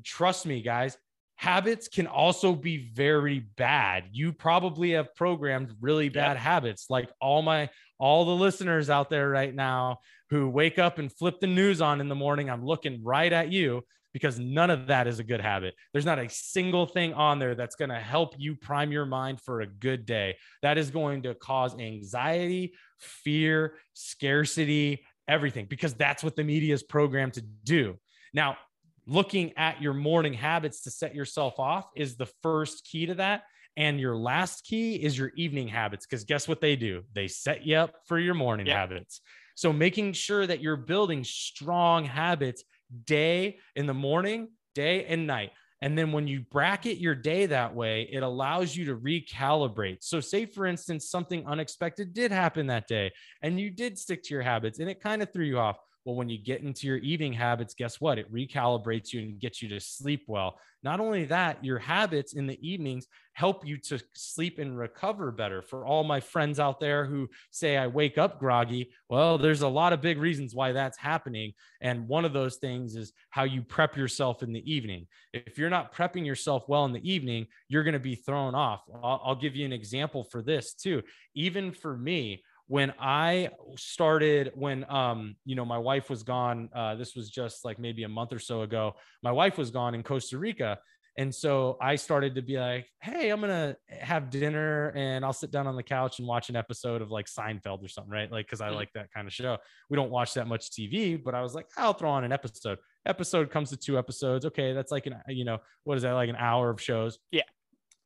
trust 0.05 0.47
me, 0.47 0.61
guys, 0.61 0.97
habits 1.41 1.89
can 1.89 2.07
also 2.07 2.55
be 2.55 2.91
very 2.93 3.39
bad. 3.57 4.05
You 4.13 4.31
probably 4.31 4.91
have 4.91 5.15
programmed 5.15 5.73
really 5.81 6.11
bad 6.11 6.33
yep. 6.33 6.37
habits 6.37 6.91
like 6.91 7.11
all 7.19 7.41
my 7.41 7.71
all 7.99 8.27
the 8.27 8.35
listeners 8.35 8.91
out 8.91 9.09
there 9.09 9.31
right 9.31 9.55
now 9.55 10.01
who 10.29 10.51
wake 10.51 10.79
up 10.79 10.99
and 10.99 11.11
flip 11.11 11.41
the 11.41 11.47
news 11.47 11.81
on 11.81 12.03
in 12.03 12.11
the 12.11 12.15
morning. 12.15 12.51
I'm 12.51 12.63
looking 12.63 13.03
right 13.03 13.33
at 13.33 13.51
you 13.51 13.81
because 14.13 14.39
none 14.39 14.69
of 14.69 14.89
that 14.89 15.07
is 15.07 15.19
a 15.19 15.25
good 15.25 15.41
habit. 15.41 15.73
There's 15.95 16.05
not 16.05 16.19
a 16.19 16.29
single 16.29 16.85
thing 16.85 17.15
on 17.15 17.39
there 17.39 17.55
that's 17.55 17.75
going 17.75 17.89
to 17.89 18.01
help 18.01 18.35
you 18.37 18.55
prime 18.55 18.93
your 18.93 19.07
mind 19.07 19.41
for 19.41 19.63
a 19.63 19.67
good 19.67 20.05
day. 20.05 20.37
That 20.61 20.77
is 20.77 20.91
going 20.91 21.23
to 21.23 21.35
cause 21.35 21.75
anxiety, 21.79 22.75
fear, 22.99 23.77
scarcity, 23.95 25.07
everything 25.27 25.65
because 25.71 25.95
that's 25.95 26.23
what 26.23 26.37
the 26.37 26.45
media 26.45 26.75
is 26.75 26.83
programmed 26.83 27.33
to 27.35 27.43
do. 27.65 27.97
Now, 28.35 28.59
looking 29.11 29.53
at 29.57 29.83
your 29.83 29.93
morning 29.93 30.33
habits 30.33 30.83
to 30.83 30.91
set 30.91 31.17
yourself 31.17 31.59
off 31.59 31.91
is 31.97 32.17
the 32.17 32.29
first 32.43 32.87
key 32.87 33.07
to 33.07 33.15
that. 33.15 33.43
And 33.77 33.99
your 33.99 34.17
last 34.17 34.65
key 34.65 34.95
is 34.95 35.19
your 35.19 35.33
evening 35.35 35.67
habits. 35.67 36.07
Because 36.07 36.25
guess 36.25 36.47
what 36.47 36.61
they 36.61 36.77
do? 36.77 37.03
They 37.13 37.27
set 37.27 37.67
you 37.67 37.77
up 37.77 37.95
for 38.07 38.21
your 38.21 38.35
morning 38.35 38.67
habits. 38.67 39.21
So 39.57 39.73
making 39.73 40.13
sure 40.13 40.47
that 40.47 40.61
you're 40.61 40.77
building 40.77 41.25
strong 41.25 42.05
habits 42.05 42.63
day 43.05 43.59
in 43.75 43.87
the 43.87 43.95
morning, 43.95 44.49
day 44.77 45.05
and 45.07 45.27
night. 45.27 45.51
And 45.83 45.99
then 45.99 46.13
when 46.13 46.29
you 46.29 46.43
bracket 46.43 46.99
your 46.99 47.15
day 47.15 47.47
that 47.47 47.75
way, 47.75 48.09
it 48.13 48.23
allows 48.23 48.77
you 48.77 48.85
to 48.87 48.97
recalibrate. 48.97 49.99
So, 50.03 50.21
say 50.21 50.47
for 50.47 50.67
instance, 50.67 51.09
something 51.09 51.47
unexpected 51.47 52.13
did 52.13 52.31
happen 52.31 52.67
that 52.69 52.87
day 52.87 53.13
and 53.43 53.59
you 53.59 53.71
did 53.71 53.99
stick 53.99 54.23
to 54.25 54.35
your 54.35 54.43
habits 54.43 54.79
and 54.79 54.91
it 54.91 55.01
kind 55.01 55.21
of 55.21 55.33
threw 55.33 55.47
you 55.47 55.59
off. 55.59 55.79
Well, 56.05 56.17
when 56.17 56.31
you 56.31 56.39
get 56.39 56.63
into 56.63 56.87
your 56.87 56.97
eating 56.99 57.33
habits, 57.33 57.75
guess 57.75 58.01
what? 58.01 58.19
It 58.19 58.33
recalibrates 58.33 59.13
you 59.13 59.21
and 59.21 59.39
gets 59.39 59.61
you 59.61 59.69
to 59.69 59.81
sleep 59.81 60.25
well. 60.27 60.59
Not 60.83 60.99
only 60.99 61.27
that, 61.27 61.63
your 61.63 61.79
habits 61.79 62.33
in 62.33 62.47
the 62.47 62.59
evenings 62.67 63.07
help 63.35 63.67
you 63.67 63.77
to 63.77 64.03
sleep 64.15 64.59
and 64.59 64.79
recover 64.79 65.31
better. 65.31 65.61
For 65.61 65.85
all 65.85 66.05
my 66.05 66.21
friends 66.21 66.59
out 66.59 66.81
there 66.81 67.05
who 67.05 67.29
say 67.51 67.77
I 67.77 67.87
wake 67.87 68.17
up 68.17 68.39
groggy, 68.39 68.91
well, 69.11 69.37
there's 69.37 69.61
a 69.61 69.69
lot 69.69 69.93
of 69.93 70.01
big 70.01 70.19
reasons 70.19 70.55
why 70.55 70.73
that's 70.73 70.97
happening. 70.97 71.53
And 71.83 72.09
one 72.09 72.25
of 72.25 72.33
those 72.33 72.57
things 72.57 72.97
is 72.97 73.13
how 73.29 73.45
you 73.45 73.63
prep 73.63 73.95
yourself 73.95 74.43
in 74.43 74.55
the 74.55 74.73
evening. 74.73 75.07
If 75.35 75.59
you're 75.59 75.69
not 75.69 75.95
prepping 75.95 76.25
yourself 76.25 76.65
well 76.67 76.87
in 76.87 76.95
the 76.95 77.11
evening, 77.11 77.47
you're 77.69 77.85
going 77.85 77.93
to 77.93 78.01
be 78.01 78.15
thrown 78.15 78.55
off. 78.55 78.83
I'll, 79.03 79.21
I'll 79.23 79.37
give 79.37 79.55
you 79.55 79.67
an 79.67 79.73
example 79.75 80.25
for 80.25 80.41
this 80.41 80.73
too. 80.73 81.03
Even 81.35 81.73
for 81.73 81.97
me, 81.97 82.43
when 82.71 82.95
I 83.01 83.49
started, 83.77 84.53
when 84.55 84.89
um, 84.89 85.35
you 85.45 85.57
know, 85.57 85.65
my 85.65 85.77
wife 85.77 86.09
was 86.09 86.23
gone, 86.23 86.69
uh, 86.73 86.95
this 86.95 87.17
was 87.17 87.29
just 87.29 87.65
like 87.65 87.81
maybe 87.81 88.05
a 88.05 88.09
month 88.09 88.33
or 88.33 88.39
so 88.39 88.63
ago. 88.63 88.95
My 89.25 89.33
wife 89.33 89.59
was 89.59 89.73
gone 89.73 89.93
in 89.93 90.05
Costa 90.05 90.39
Rica. 90.39 90.79
And 91.19 91.35
so 91.35 91.77
I 91.83 91.97
started 91.97 92.37
to 92.37 92.43
be 92.43 92.61
like, 92.61 92.87
hey, 93.03 93.31
I'm 93.31 93.41
gonna 93.41 93.77
have 93.89 94.31
dinner 94.31 94.91
and 94.91 95.25
I'll 95.25 95.33
sit 95.33 95.51
down 95.51 95.67
on 95.67 95.75
the 95.75 95.83
couch 95.83 96.21
and 96.21 96.29
watch 96.29 96.49
an 96.49 96.55
episode 96.55 97.03
of 97.03 97.11
like 97.11 97.27
Seinfeld 97.27 97.85
or 97.85 97.89
something, 97.89 98.13
right? 98.13 98.31
Like, 98.31 98.47
cause 98.47 98.61
I 98.61 98.69
mm-hmm. 98.69 98.77
like 98.77 98.93
that 98.95 99.11
kind 99.13 99.27
of 99.27 99.33
show. 99.33 99.59
We 99.89 99.97
don't 99.97 100.13
watch 100.13 100.35
that 100.35 100.47
much 100.47 100.71
TV, 100.71 101.21
but 101.21 101.35
I 101.35 101.43
was 101.43 101.57
like, 101.57 101.67
I'll 101.77 101.93
throw 101.93 102.11
on 102.11 102.23
an 102.23 102.31
episode. 102.31 102.79
Episode 103.05 103.51
comes 103.51 103.71
to 103.71 103.77
two 103.79 103.99
episodes. 103.99 104.47
Okay, 104.47 104.75
that's 104.75 104.93
like 104.93 105.07
an, 105.07 105.17
you 105.27 105.45
know, 105.45 105.59
what 105.83 105.97
is 105.97 106.05
that, 106.05 106.13
like 106.13 106.29
an 106.29 106.37
hour 106.37 106.71
of 106.71 106.81
shows? 106.81 107.19
Yeah. 107.33 107.43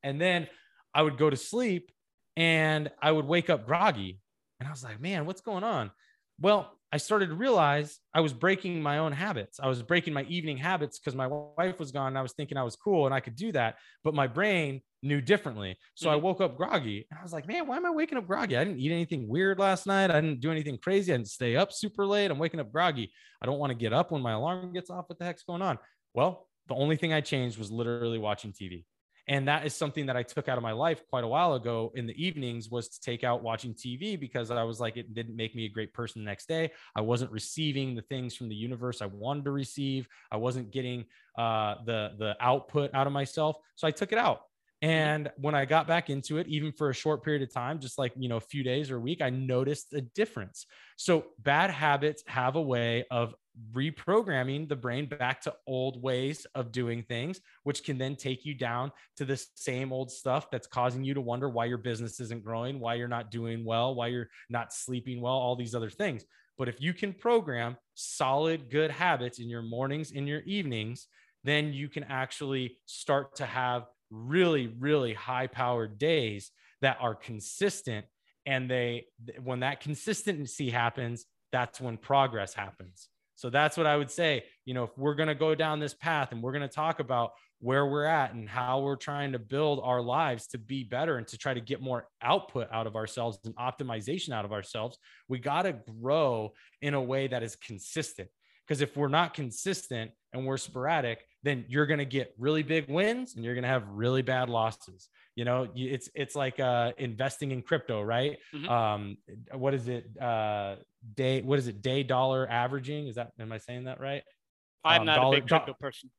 And 0.03 0.19
then 0.19 0.49
I 0.95 1.03
would 1.03 1.19
go 1.19 1.29
to 1.29 1.37
sleep 1.37 1.93
and 2.35 2.91
I 3.03 3.13
would 3.13 3.27
wake 3.27 3.51
up 3.51 3.67
groggy 3.67 4.21
and 4.61 4.69
I 4.69 4.71
was 4.71 4.85
like, 4.85 5.01
man, 5.01 5.27
what's 5.27 5.41
going 5.41 5.65
on? 5.65 5.91
Well, 6.41 6.71
I 6.93 6.97
started 6.97 7.29
to 7.29 7.35
realize 7.35 7.99
I 8.13 8.21
was 8.21 8.33
breaking 8.33 8.81
my 8.81 8.99
own 8.99 9.13
habits. 9.13 9.59
I 9.61 9.67
was 9.67 9.83
breaking 9.83 10.15
my 10.15 10.23
evening 10.25 10.57
habits 10.57 10.99
because 10.99 11.15
my 11.15 11.27
wife 11.27 11.79
was 11.79 11.91
gone. 11.91 12.09
And 12.09 12.19
I 12.19 12.23
was 12.23 12.33
thinking 12.33 12.57
I 12.57 12.63
was 12.63 12.77
cool 12.77 13.07
and 13.07 13.15
I 13.15 13.21
could 13.21 13.35
do 13.35 13.51
that, 13.53 13.77
but 14.05 14.15
my 14.15 14.29
brain 14.29 14.81
knew 15.03 15.21
differently. 15.21 15.77
So 15.95 16.07
mm-hmm. 16.07 16.15
I 16.15 16.17
woke 16.17 16.41
up 16.41 16.57
groggy 16.57 17.07
and 17.11 17.19
I 17.19 17.23
was 17.23 17.33
like, 17.33 17.49
man, 17.49 17.67
why 17.67 17.77
am 17.77 17.87
I 17.87 17.91
waking 17.91 18.17
up 18.17 18.27
groggy? 18.27 18.57
I 18.57 18.65
didn't 18.65 18.81
eat 18.81 18.93
anything 18.93 19.29
weird 19.29 19.59
last 19.59 19.87
night. 19.87 20.11
I 20.11 20.21
didn't 20.21 20.41
do 20.41 20.53
anything 20.53 20.79
crazy. 20.79 21.13
I 21.13 21.17
didn't 21.17 21.29
stay 21.29 21.57
up 21.57 21.73
super 21.73 22.07
late. 22.07 22.31
I'm 22.31 22.39
waking 22.39 22.61
up 22.61 22.71
groggy. 22.73 23.13
I 23.43 23.47
don't 23.47 23.59
want 23.59 23.71
to 23.71 23.79
get 23.79 23.93
up 23.93 24.13
when 24.13 24.23
my 24.23 24.33
alarm 24.33 24.73
gets 24.73 24.89
off. 24.89 25.09
What 25.09 25.19
the 25.19 25.25
heck's 25.25 25.43
going 25.43 25.63
on? 25.63 25.79
Well, 26.15 26.49
the 26.69 26.75
only 26.75 26.97
thing 26.97 27.13
I 27.13 27.21
changed 27.21 27.59
was 27.59 27.71
literally 27.73 28.19
watching 28.19 28.53
TV 28.53 28.85
and 29.29 29.49
that 29.49 29.67
is 29.67 29.75
something 29.75 30.07
that 30.07 30.17
i 30.17 30.23
took 30.23 30.49
out 30.49 30.59
of 30.59 30.63
my 30.63 30.73
life 30.73 31.03
quite 31.09 31.25
a 31.25 31.29
while 31.29 31.55
ago 31.55 31.93
in 31.95 32.07
the 32.07 32.25
evenings 32.25 32.71
was 32.71 32.89
to 32.89 33.01
take 33.01 33.25
out 33.25 33.43
watching 33.43 33.75
tv 33.75 34.19
because 34.19 34.51
i 34.51 34.63
was 34.63 34.81
like 34.81 34.97
it 34.97 35.15
didn't 35.15 35.37
make 35.37 35.55
me 35.55 35.65
a 35.65 35.69
great 35.69 35.93
person 35.93 36.23
the 36.23 36.27
next 36.27 36.47
day. 36.47 36.71
I 36.95 37.01
wasn't 37.01 37.31
receiving 37.31 37.95
the 37.95 38.03
things 38.03 38.35
from 38.35 38.49
the 38.49 38.55
universe 38.55 39.03
i 39.03 39.07
wanted 39.07 39.45
to 39.45 39.51
receive. 39.51 40.09
I 40.31 40.37
wasn't 40.37 40.71
getting 40.71 41.05
uh, 41.39 41.77
the 41.85 42.13
the 42.19 42.37
output 42.41 42.91
out 42.95 43.07
of 43.07 43.13
myself. 43.13 43.57
So 43.77 43.87
i 43.87 43.91
took 43.91 44.13
it 44.13 44.19
out. 44.19 44.43
And 44.83 45.31
when 45.39 45.55
I 45.55 45.65
got 45.65 45.87
back 45.87 46.11
into 46.11 46.37
it, 46.37 46.47
even 46.47 46.71
for 46.71 46.91
a 46.91 46.95
short 46.95 47.25
period 47.25 47.43
of 47.43 47.53
time, 47.53 47.79
just 47.81 47.97
like, 47.97 48.13
you 48.17 48.29
know, 48.29 48.37
a 48.37 48.41
few 48.41 48.63
days 48.63 48.91
or 48.91 48.97
a 48.97 49.01
week, 49.01 49.23
I 49.23 49.31
noticed 49.31 49.95
a 49.95 50.03
difference. 50.03 50.67
So 50.97 51.25
bad 51.39 51.71
habits 51.71 52.23
have 52.27 52.57
a 52.57 52.61
way 52.61 53.07
of 53.11 53.35
reprogramming 53.73 54.69
the 54.69 54.77
brain 54.77 55.07
back 55.07 55.41
to 55.43 55.55
old 55.67 56.03
ways 56.03 56.47
of 56.55 56.73
doing 56.73 57.03
things, 57.03 57.41
which 57.63 57.85
can 57.85 57.99
then 57.99 58.17
take 58.17 58.45
you 58.45 58.55
down 58.55 58.91
to 59.17 59.25
the 59.25 59.43
same 59.55 59.93
old 59.93 60.11
stuff 60.11 60.51
that's 60.51 60.67
causing 60.67 61.05
you 61.05 61.15
to 61.15 61.21
wonder 61.21 61.49
why 61.49 61.65
your 61.67 61.79
business 61.79 62.21
isn't 62.21 62.45
growing, 62.45 62.81
why 62.81 62.95
you're 62.95 63.09
not 63.09 63.31
doing 63.31 63.65
well, 63.65 63.95
why 63.95 64.09
you're 64.09 64.29
not 64.49 64.73
sleeping 64.73 65.21
well, 65.21 65.35
all 65.35 65.57
these 65.57 65.75
other 65.75 65.91
things. 65.91 66.25
But 66.59 66.69
if 66.69 66.81
you 66.81 66.95
can 66.95 67.13
program 67.13 67.77
solid, 67.95 68.71
good 68.71 68.91
habits 68.91 69.39
in 69.39 69.49
your 69.49 69.63
mornings, 69.63 70.13
in 70.13 70.27
your 70.27 70.41
evenings, 70.41 71.09
then 71.43 71.73
you 71.73 71.89
can 71.89 72.05
actually 72.05 72.79
start 72.87 73.37
to 73.37 73.47
have 73.47 73.87
really, 74.11 74.69
really 74.79 75.15
high 75.15 75.47
powered 75.47 75.99
days 75.99 76.51
that 76.81 76.99
are 77.01 77.15
consistent. 77.15 78.07
And 78.47 78.71
they, 78.71 79.07
when 79.43 79.61
that 79.61 79.81
consistency 79.81 80.71
happens, 80.71 81.27
that's 81.51 81.81
when 81.81 81.97
progress 81.97 82.55
happens. 82.55 83.09
So 83.37 83.51
that's 83.51 83.77
what 83.77 83.87
I 83.87 83.97
would 83.97 84.11
say. 84.11 84.45
You 84.65 84.75
know, 84.75 84.85
if 84.85 84.91
we're 84.97 85.15
going 85.15 85.29
to 85.29 85.35
go 85.35 85.55
down 85.55 85.81
this 85.81 85.95
path 85.95 86.33
and 86.33 86.43
we're 86.43 86.53
going 86.53 86.63
to 86.63 86.75
talk 86.75 87.01
about 87.01 87.33
where 87.61 87.87
we're 87.87 88.05
at 88.05 88.35
and 88.35 88.49
how 88.49 88.81
we're 88.81 88.97
trying 88.97 89.33
to 89.33 89.39
build 89.39 89.81
our 89.83 90.03
lives 90.03 90.47
to 90.49 90.59
be 90.59 90.85
better 90.85 91.17
and 91.17 91.27
to 91.27 91.39
try 91.39 91.55
to 91.55 91.61
get 91.61 91.81
more 91.81 92.07
output 92.23 92.69
out 92.71 92.87
of 92.87 92.95
ourselves 92.95 93.39
and 93.45 93.57
optimization 93.57 94.33
out 94.33 94.45
of 94.45 94.53
ourselves, 94.53 94.99
we 95.29 95.39
got 95.39 95.63
to 95.63 95.75
grow 96.01 96.53
in 96.83 96.95
a 96.95 97.03
way 97.03 97.27
that 97.27 97.43
is 97.43 97.57
consistent. 97.57 98.29
Because 98.67 98.81
if 98.81 98.97
we're 98.97 99.09
not 99.09 99.35
consistent 99.35 100.11
and 100.33 100.47
we're 100.47 100.57
sporadic, 100.57 101.25
then 101.43 101.65
you're 101.69 101.87
going 101.87 101.99
to 101.99 102.07
get 102.07 102.35
really 102.39 102.63
big 102.63 102.89
wins 102.89 103.35
and 103.35 103.45
you're 103.45 103.55
going 103.55 103.63
to 103.63 103.69
have 103.69 103.87
really 103.89 104.23
bad 104.23 104.49
losses. 104.49 105.09
You 105.37 105.45
know, 105.45 105.69
it's 105.75 106.09
it's 106.15 106.35
like 106.35 106.61
uh, 106.61 106.93
investing 106.97 107.51
in 107.51 107.63
crypto, 107.63 108.01
right? 108.03 108.39
Mm-hmm. 108.55 108.69
Um, 108.69 109.17
what 109.53 109.75
is 109.75 109.89
it? 109.89 110.07
Uh, 110.21 110.77
day? 111.15 111.43
What 111.43 111.59
is 111.59 111.69
it? 111.69 111.83
Day 111.83 112.03
dollar 112.03 112.49
averaging? 112.49 113.09
Is 113.09 113.17
that? 113.17 113.33
Am 113.39 113.53
I 113.53 113.59
saying 113.59 113.85
that 113.85 114.01
right? 114.01 114.23
I'm 114.85 115.03
um, 115.03 115.07
not 115.07 115.17
dollar, 115.17 115.37
a 115.37 115.41
big 115.41 115.49
crypto 115.49 115.73
do- 115.73 115.79
person. 115.81 116.11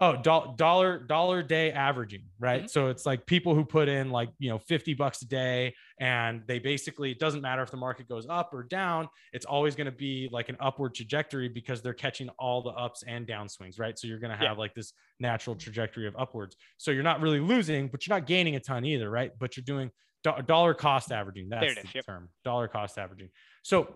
Oh, 0.00 0.16
do- 0.16 0.54
dollar 0.56 0.98
dollar 0.98 1.42
day 1.42 1.70
averaging, 1.72 2.24
right? 2.38 2.62
Mm-hmm. 2.62 2.68
So 2.68 2.88
it's 2.88 3.06
like 3.06 3.26
people 3.26 3.54
who 3.54 3.64
put 3.64 3.88
in 3.88 4.10
like 4.10 4.30
you 4.38 4.50
know 4.50 4.58
50 4.58 4.94
bucks 4.94 5.22
a 5.22 5.26
day, 5.26 5.74
and 6.00 6.42
they 6.46 6.58
basically 6.58 7.10
it 7.10 7.18
doesn't 7.18 7.40
matter 7.40 7.62
if 7.62 7.70
the 7.70 7.76
market 7.76 8.08
goes 8.08 8.26
up 8.28 8.52
or 8.52 8.62
down, 8.62 9.08
it's 9.32 9.46
always 9.46 9.74
going 9.74 9.86
to 9.86 9.92
be 9.92 10.28
like 10.32 10.48
an 10.48 10.56
upward 10.60 10.94
trajectory 10.94 11.48
because 11.48 11.82
they're 11.82 11.94
catching 11.94 12.28
all 12.38 12.62
the 12.62 12.70
ups 12.70 13.04
and 13.06 13.26
down 13.26 13.48
swings, 13.48 13.78
right? 13.78 13.98
So 13.98 14.06
you're 14.06 14.18
going 14.18 14.32
to 14.32 14.36
have 14.36 14.56
yeah. 14.56 14.60
like 14.60 14.74
this 14.74 14.92
natural 15.20 15.56
trajectory 15.56 16.06
of 16.06 16.14
upwards. 16.18 16.56
So 16.78 16.90
you're 16.90 17.02
not 17.02 17.20
really 17.20 17.40
losing, 17.40 17.88
but 17.88 18.06
you're 18.06 18.16
not 18.16 18.26
gaining 18.26 18.56
a 18.56 18.60
ton 18.60 18.84
either, 18.84 19.08
right? 19.08 19.30
But 19.38 19.56
you're 19.56 19.64
doing 19.64 19.90
do- 20.24 20.42
dollar 20.46 20.74
cost 20.74 21.12
averaging. 21.12 21.48
That's 21.48 21.74
the 21.74 21.88
yep. 21.94 22.06
term, 22.06 22.28
dollar 22.44 22.68
cost 22.68 22.98
averaging. 22.98 23.30
So 23.62 23.94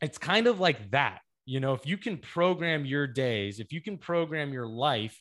it's 0.00 0.18
kind 0.18 0.46
of 0.46 0.60
like 0.60 0.90
that 0.90 1.20
you 1.50 1.58
know, 1.58 1.74
if 1.74 1.84
you 1.84 1.96
can 1.96 2.16
program 2.16 2.84
your 2.84 3.08
days, 3.08 3.58
if 3.58 3.72
you 3.72 3.80
can 3.80 3.98
program 3.98 4.52
your 4.52 4.68
life 4.68 5.20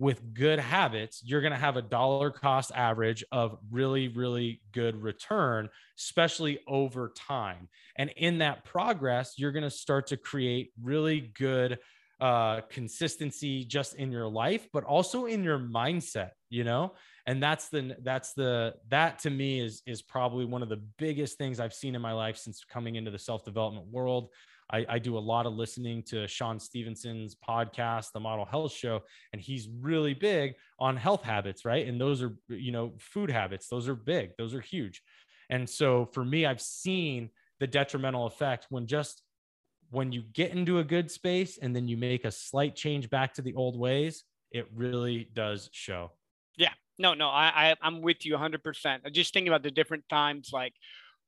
with 0.00 0.34
good 0.34 0.58
habits, 0.58 1.22
you're 1.24 1.40
going 1.40 1.52
to 1.52 1.58
have 1.58 1.76
a 1.76 1.82
dollar 1.82 2.32
cost 2.32 2.72
average 2.74 3.22
of 3.30 3.58
really, 3.70 4.08
really 4.08 4.60
good 4.72 5.00
return, 5.00 5.68
especially 5.96 6.58
over 6.66 7.12
time. 7.16 7.68
And 7.94 8.10
in 8.16 8.38
that 8.38 8.64
progress, 8.64 9.34
you're 9.38 9.52
going 9.52 9.62
to 9.62 9.70
start 9.70 10.08
to 10.08 10.16
create 10.16 10.72
really 10.82 11.32
good 11.38 11.78
uh, 12.20 12.62
consistency 12.70 13.64
just 13.64 13.94
in 13.94 14.10
your 14.10 14.26
life, 14.26 14.66
but 14.72 14.82
also 14.82 15.26
in 15.26 15.44
your 15.44 15.60
mindset, 15.60 16.30
you 16.50 16.64
know? 16.64 16.94
And 17.28 17.42
that's 17.42 17.68
the, 17.68 17.94
that's 18.02 18.32
the, 18.32 18.74
that 18.88 19.18
to 19.18 19.30
me 19.30 19.60
is, 19.60 19.82
is 19.86 20.00
probably 20.00 20.46
one 20.46 20.62
of 20.62 20.70
the 20.70 20.80
biggest 20.96 21.36
things 21.36 21.60
I've 21.60 21.74
seen 21.74 21.94
in 21.94 22.00
my 22.00 22.14
life 22.14 22.38
since 22.38 22.64
coming 22.64 22.96
into 22.96 23.10
the 23.10 23.18
self 23.18 23.44
development 23.44 23.86
world. 23.88 24.30
I, 24.72 24.86
I, 24.88 24.98
do 24.98 25.16
a 25.16 25.20
lot 25.20 25.44
of 25.44 25.52
listening 25.52 26.02
to 26.04 26.26
Shawn 26.26 26.58
Stevenson's 26.58 27.34
podcast, 27.34 28.12
The 28.12 28.20
Model 28.20 28.46
Health 28.46 28.72
Show, 28.72 29.02
and 29.34 29.42
he's 29.42 29.68
really 29.80 30.14
big 30.14 30.54
on 30.78 30.96
health 30.96 31.22
habits, 31.22 31.66
right? 31.66 31.86
And 31.86 32.00
those 32.00 32.22
are, 32.22 32.34
you 32.48 32.72
know, 32.72 32.94
food 32.98 33.30
habits, 33.30 33.68
those 33.68 33.88
are 33.88 33.94
big, 33.94 34.30
those 34.38 34.54
are 34.54 34.60
huge. 34.62 35.02
And 35.50 35.68
so 35.68 36.08
for 36.12 36.24
me, 36.24 36.46
I've 36.46 36.62
seen 36.62 37.28
the 37.60 37.66
detrimental 37.66 38.26
effect 38.26 38.68
when 38.70 38.86
just 38.86 39.22
when 39.90 40.12
you 40.12 40.22
get 40.32 40.52
into 40.52 40.78
a 40.78 40.84
good 40.84 41.10
space 41.10 41.58
and 41.58 41.76
then 41.76 41.88
you 41.88 41.98
make 41.98 42.24
a 42.24 42.30
slight 42.30 42.74
change 42.74 43.10
back 43.10 43.34
to 43.34 43.42
the 43.42 43.54
old 43.54 43.78
ways, 43.78 44.24
it 44.50 44.66
really 44.74 45.28
does 45.34 45.68
show. 45.72 46.10
No, 46.98 47.14
no, 47.14 47.28
I, 47.28 47.70
I 47.70 47.76
I'm 47.82 48.02
with 48.02 48.24
you 48.26 48.32
100. 48.32 48.62
percent 48.62 49.02
I 49.06 49.10
Just 49.10 49.32
thinking 49.32 49.48
about 49.48 49.62
the 49.62 49.70
different 49.70 50.08
times, 50.08 50.50
like 50.52 50.74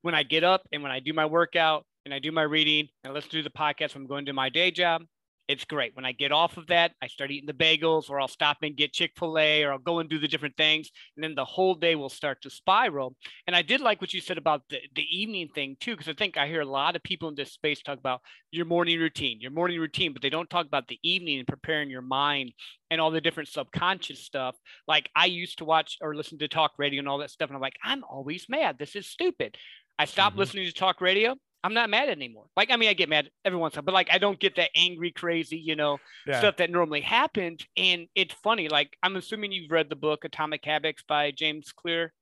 when 0.02 0.14
I 0.14 0.22
get 0.22 0.44
up 0.44 0.62
and 0.72 0.82
when 0.82 0.92
I 0.92 1.00
do 1.00 1.12
my 1.12 1.26
workout 1.26 1.84
and 2.04 2.12
I 2.14 2.18
do 2.18 2.32
my 2.32 2.42
reading 2.42 2.88
and 3.04 3.14
listen 3.14 3.30
to 3.30 3.42
the 3.42 3.50
podcast. 3.50 3.94
I'm 3.94 4.06
going 4.06 4.26
to 4.26 4.32
my 4.32 4.48
day 4.48 4.70
job. 4.70 5.02
It's 5.48 5.64
great. 5.64 5.96
When 5.96 6.04
I 6.04 6.12
get 6.12 6.30
off 6.30 6.56
of 6.58 6.68
that, 6.68 6.92
I 7.02 7.08
start 7.08 7.32
eating 7.32 7.48
the 7.48 7.52
bagels, 7.52 8.08
or 8.08 8.20
I'll 8.20 8.28
stop 8.28 8.58
and 8.62 8.76
get 8.76 8.92
Chick 8.92 9.12
fil 9.18 9.36
A, 9.36 9.64
or 9.64 9.72
I'll 9.72 9.78
go 9.78 9.98
and 9.98 10.08
do 10.08 10.20
the 10.20 10.28
different 10.28 10.56
things. 10.56 10.90
And 11.16 11.24
then 11.24 11.34
the 11.34 11.44
whole 11.44 11.74
day 11.74 11.96
will 11.96 12.08
start 12.08 12.42
to 12.42 12.50
spiral. 12.50 13.16
And 13.48 13.56
I 13.56 13.62
did 13.62 13.80
like 13.80 14.00
what 14.00 14.14
you 14.14 14.20
said 14.20 14.38
about 14.38 14.62
the, 14.70 14.78
the 14.94 15.06
evening 15.10 15.48
thing, 15.52 15.76
too, 15.80 15.92
because 15.96 16.08
I 16.08 16.12
think 16.12 16.36
I 16.36 16.46
hear 16.46 16.60
a 16.60 16.66
lot 16.66 16.94
of 16.94 17.02
people 17.02 17.28
in 17.28 17.34
this 17.34 17.52
space 17.52 17.82
talk 17.82 17.98
about 17.98 18.20
your 18.52 18.64
morning 18.64 19.00
routine, 19.00 19.40
your 19.40 19.50
morning 19.50 19.80
routine, 19.80 20.12
but 20.12 20.22
they 20.22 20.30
don't 20.30 20.48
talk 20.48 20.66
about 20.66 20.86
the 20.86 21.00
evening 21.02 21.38
and 21.38 21.48
preparing 21.48 21.90
your 21.90 22.02
mind 22.02 22.52
and 22.90 23.00
all 23.00 23.10
the 23.10 23.20
different 23.20 23.48
subconscious 23.48 24.20
stuff. 24.20 24.56
Like 24.86 25.10
I 25.16 25.26
used 25.26 25.58
to 25.58 25.64
watch 25.64 25.98
or 26.00 26.14
listen 26.14 26.38
to 26.38 26.48
talk 26.48 26.72
radio 26.78 27.00
and 27.00 27.08
all 27.08 27.18
that 27.18 27.30
stuff. 27.30 27.48
And 27.48 27.56
I'm 27.56 27.62
like, 27.62 27.78
I'm 27.82 28.04
always 28.04 28.46
mad. 28.48 28.76
This 28.78 28.94
is 28.94 29.08
stupid. 29.08 29.56
I 29.98 30.04
stopped 30.04 30.34
mm-hmm. 30.34 30.40
listening 30.40 30.66
to 30.66 30.72
talk 30.72 31.00
radio. 31.00 31.34
I'm 31.62 31.74
not 31.74 31.90
mad 31.90 32.08
anymore. 32.08 32.46
Like, 32.56 32.70
I 32.70 32.76
mean, 32.76 32.88
I 32.88 32.94
get 32.94 33.08
mad 33.08 33.30
every 33.44 33.58
once 33.58 33.74
in 33.74 33.78
a 33.78 33.80
while, 33.80 33.86
but 33.86 33.94
like, 33.94 34.08
I 34.10 34.18
don't 34.18 34.40
get 34.40 34.56
that 34.56 34.70
angry, 34.74 35.12
crazy, 35.12 35.58
you 35.58 35.76
know, 35.76 35.98
yeah. 36.26 36.38
stuff 36.38 36.56
that 36.56 36.70
normally 36.70 37.02
happens. 37.02 37.60
And 37.76 38.06
it's 38.14 38.34
funny. 38.42 38.68
Like, 38.68 38.96
I'm 39.02 39.16
assuming 39.16 39.52
you've 39.52 39.70
read 39.70 39.90
the 39.90 39.96
book 39.96 40.24
Atomic 40.24 40.64
Habits 40.64 41.02
by 41.06 41.32
James 41.32 41.72
Clear. 41.72 42.12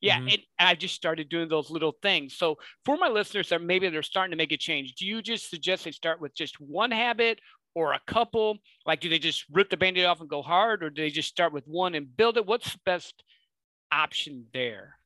Yeah, 0.00 0.18
mm-hmm. 0.18 0.28
it, 0.28 0.40
I 0.58 0.74
just 0.76 0.94
started 0.94 1.28
doing 1.28 1.48
those 1.48 1.70
little 1.70 1.96
things. 2.02 2.36
So 2.36 2.56
for 2.84 2.96
my 2.96 3.08
listeners 3.08 3.48
that 3.48 3.60
maybe 3.60 3.88
they're 3.88 4.02
starting 4.02 4.30
to 4.30 4.36
make 4.36 4.52
a 4.52 4.56
change, 4.56 4.94
do 4.94 5.04
you 5.04 5.20
just 5.22 5.50
suggest 5.50 5.84
they 5.84 5.90
start 5.90 6.20
with 6.20 6.34
just 6.34 6.60
one 6.60 6.92
habit 6.92 7.40
or 7.74 7.92
a 7.92 8.00
couple? 8.06 8.58
Like, 8.86 9.00
do 9.00 9.08
they 9.08 9.18
just 9.18 9.44
rip 9.50 9.70
the 9.70 9.76
band-aid 9.76 10.04
off 10.04 10.20
and 10.20 10.30
go 10.30 10.40
hard, 10.40 10.84
or 10.84 10.90
do 10.90 11.02
they 11.02 11.10
just 11.10 11.28
start 11.28 11.52
with 11.52 11.66
one 11.66 11.94
and 11.94 12.16
build 12.16 12.36
it? 12.36 12.46
What's 12.46 12.72
the 12.72 12.80
best 12.86 13.24
option 13.90 14.46
there? 14.54 14.97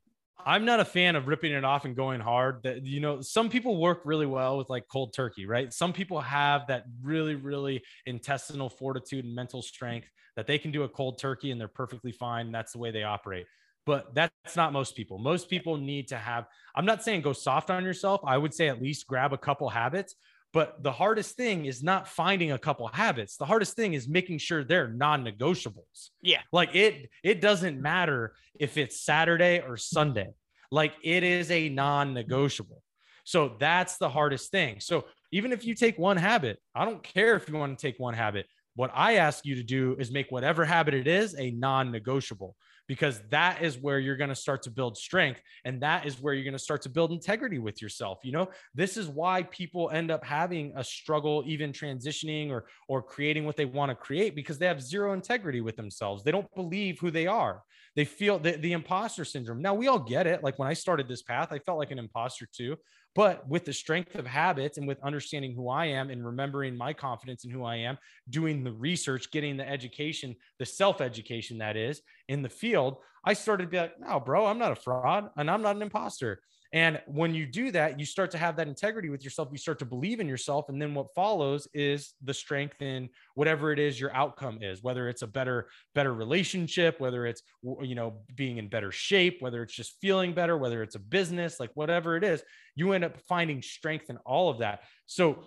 I'm 0.45 0.65
not 0.65 0.81
a 0.81 0.85
fan 0.85 1.17
of 1.17 1.29
ripping 1.29 1.53
it 1.53 1.65
off 1.65 1.85
and 1.85 1.97
going 1.97 2.21
hard. 2.21 2.63
That 2.63 2.85
you 2.85 3.01
know, 3.01 3.21
some 3.21 3.49
people 3.49 3.81
work 3.81 4.03
really 4.05 4.27
well 4.27 4.59
with 4.59 4.69
like 4.71 4.85
cold 4.91 5.13
turkey, 5.15 5.47
right? 5.47 5.73
Some 5.73 5.93
people 5.93 6.21
have 6.21 6.67
that 6.69 6.85
really, 7.03 7.35
really 7.35 7.83
intestinal 8.07 8.69
fortitude 8.69 9.25
and 9.25 9.35
mental 9.35 9.63
strength 9.63 10.09
that 10.37 10.47
they 10.47 10.59
can 10.59 10.71
do 10.73 10.83
a 10.83 10.89
cold 10.89 11.19
turkey 11.19 11.51
and 11.51 11.61
they're 11.61 11.69
perfectly 11.69 12.13
fine. 12.13 12.53
That's 12.53 12.73
the 12.73 12.79
way 12.79 12.91
they 12.91 13.03
operate. 13.03 13.47
But 13.85 14.15
that's 14.15 14.57
not 14.57 14.73
most 14.73 14.97
people. 14.97 15.19
Most 15.19 15.51
people 15.51 15.77
need 15.77 16.09
to 16.09 16.17
have, 16.17 16.47
I'm 16.77 16.87
not 16.87 17.03
saying 17.03 17.23
go 17.23 17.33
soft 17.33 17.69
on 17.69 17.85
yourself. 17.85 18.21
I 18.25 18.39
would 18.39 18.55
say 18.55 18.69
at 18.69 18.81
least 18.81 19.09
grab 19.09 19.33
a 19.33 19.39
couple 19.39 19.69
habits, 19.69 20.15
but 20.53 20.83
the 20.83 20.93
hardest 20.93 21.37
thing 21.37 21.65
is 21.65 21.83
not 21.83 22.07
finding 22.07 22.53
a 22.53 22.59
couple 22.59 22.87
habits. 22.89 23.37
The 23.37 23.47
hardest 23.47 23.75
thing 23.75 23.95
is 23.95 24.09
making 24.09 24.39
sure 24.39 24.65
they're 24.65 24.89
non-negotiables. 24.89 26.11
Yeah. 26.21 26.41
Like 26.53 26.75
it 26.75 27.09
it 27.23 27.41
doesn't 27.41 27.81
matter 27.81 28.35
if 28.59 28.77
it's 28.77 29.01
Saturday 29.01 29.61
or 29.61 29.77
Sunday. 29.77 30.31
Like 30.71 30.93
it 31.03 31.23
is 31.23 31.51
a 31.51 31.69
non-negotiable. 31.69 32.83
So 33.25 33.57
that's 33.59 33.99
the 33.99 34.09
hardest 34.09 34.51
thing. 34.51 34.81
So 34.81 35.07
even 35.31 35.53
if 35.53 35.65
you 35.65 35.75
take 35.75 35.99
one 35.99 36.17
habit, 36.17 36.59
I 36.75 36.85
don't 36.85 37.03
care 37.03 37.37
if 37.37 37.49
you 37.49 37.55
want 37.55 37.79
to 37.79 37.87
take 37.87 37.99
one 37.99 38.15
habit. 38.15 38.47
What 38.75 38.91
I 38.95 39.17
ask 39.17 39.45
you 39.45 39.55
to 39.57 39.63
do 39.63 39.97
is 39.99 40.11
make 40.11 40.31
whatever 40.31 40.65
habit 40.65 40.95
it 40.95 41.07
is 41.07 41.35
a 41.39 41.51
non-negotiable 41.51 42.57
because 42.93 43.23
that 43.31 43.63
is 43.63 43.79
where 43.79 43.99
you're 43.99 44.19
going 44.19 44.29
to 44.29 44.35
start 44.47 44.61
to 44.63 44.71
build 44.71 44.99
strength 44.99 45.41
and 45.65 45.81
that 45.81 46.05
is 46.05 46.21
where 46.21 46.35
you're 46.35 46.45
going 46.45 46.53
to 46.53 46.59
start 46.59 46.83
to 46.83 46.91
build 46.91 47.11
integrity 47.11 47.59
with 47.59 47.81
yourself 47.81 48.19
you 48.23 48.33
know? 48.33 48.49
This 48.75 48.99
is 48.99 49.09
why 49.09 49.45
people 49.45 49.89
end 49.91 50.11
up 50.11 50.23
having 50.23 50.75
a 50.77 50.85
struggle 50.85 51.43
even 51.47 51.73
transitioning 51.73 52.51
or 52.51 52.67
or 52.89 53.03
creating 53.03 53.47
what 53.47 53.57
they 53.57 53.65
want 53.65 53.91
to 53.91 53.95
create 53.95 54.35
because 54.35 54.59
they 54.59 54.67
have 54.67 54.83
zero 54.83 55.15
integrity 55.15 55.63
with 55.63 55.77
themselves. 55.77 56.23
They 56.23 56.33
don't 56.33 56.53
believe 56.55 56.99
who 57.01 57.11
they 57.11 57.27
are. 57.27 57.63
They 57.97 58.05
feel 58.05 58.39
the, 58.39 58.53
the 58.53 58.73
imposter 58.73 59.25
syndrome. 59.25 59.63
Now 59.63 59.75
we 59.75 59.89
all 59.89 59.99
get 59.99 60.27
it. 60.27 60.43
Like 60.43 60.59
when 60.59 60.69
i 60.69 60.75
started 60.75 61.09
this 61.09 61.23
path 61.23 61.49
i 61.51 61.59
felt 61.59 61.79
like 61.79 61.93
an 61.93 61.99
imposter 61.99 62.47
too 62.53 62.77
but 63.15 63.47
with 63.49 63.65
the 63.65 63.73
strength 63.73 64.15
of 64.15 64.27
habits 64.27 64.79
and 64.79 64.89
with 64.89 65.03
understanding 65.03 65.55
who 65.55 65.69
I 65.69 65.87
am 65.87 66.11
and 66.11 66.25
remembering 66.25 66.77
my 66.77 66.93
confidence 66.93 67.45
in 67.45 67.51
who 67.51 67.65
I 67.65 67.77
am, 67.77 67.99
doing 68.31 68.65
the 68.65 68.73
research, 68.73 69.31
getting 69.31 69.57
the 69.57 69.69
education, 69.69 70.35
the 70.59 70.67
self 70.67 71.01
education 71.01 71.59
that 71.59 71.77
is 71.77 72.01
in 72.29 72.43
the 72.43 72.49
field, 72.49 72.97
I 73.25 73.35
started 73.35 73.65
to 73.65 73.71
be 73.71 73.79
like, 73.79 74.01
no, 74.01 74.19
bro, 74.19 74.47
I'm 74.47 74.59
not 74.59 74.73
a 74.73 74.77
fraud 74.77 75.31
and 75.37 75.51
I'm 75.51 75.63
not 75.63 75.77
an 75.77 75.83
imposter. 75.83 76.41
And 76.73 77.03
when 77.07 77.35
you 77.35 77.47
do 77.47 77.71
that, 77.73 78.01
you 78.01 78.07
start 78.07 78.31
to 78.31 78.39
have 78.39 78.57
that 78.57 78.67
integrity 78.67 79.11
with 79.11 79.23
yourself. 79.23 79.49
You 79.53 79.59
start 79.59 79.79
to 79.81 79.85
believe 79.85 80.21
in 80.21 80.29
yourself. 80.29 80.71
And 80.71 80.81
then 80.81 80.95
what 80.95 81.15
follows 81.15 81.69
is 81.75 82.15
the 82.25 82.33
strength 82.33 82.81
in 82.81 83.11
whatever 83.35 83.73
it 83.73 83.79
is 83.79 84.01
your 84.01 84.15
outcome 84.17 84.59
is, 84.63 84.83
whether 84.83 85.09
it's 85.09 85.21
a 85.21 85.27
better, 85.27 85.69
better 85.95 86.15
relationship, 86.15 86.99
whether 86.99 87.27
it's, 87.27 87.43
you 87.83 87.95
know, 87.95 88.23
being 88.35 88.57
in 88.57 88.69
better 88.69 88.91
shape, 88.91 89.37
whether 89.41 89.63
it's 89.63 89.75
just 89.75 89.97
feeling 90.01 90.33
better, 90.33 90.57
whether 90.57 90.83
it's 90.83 90.95
a 90.95 91.01
business, 91.01 91.61
like 91.61 91.71
whatever 91.75 92.17
it 92.17 92.25
is, 92.25 92.43
you 92.75 92.93
end 92.93 93.05
up 93.05 93.19
finding 93.29 93.61
strength 93.61 94.09
in 94.09 94.17
all 94.25 94.49
of 94.49 94.59
that. 94.59 94.81
So 95.05 95.45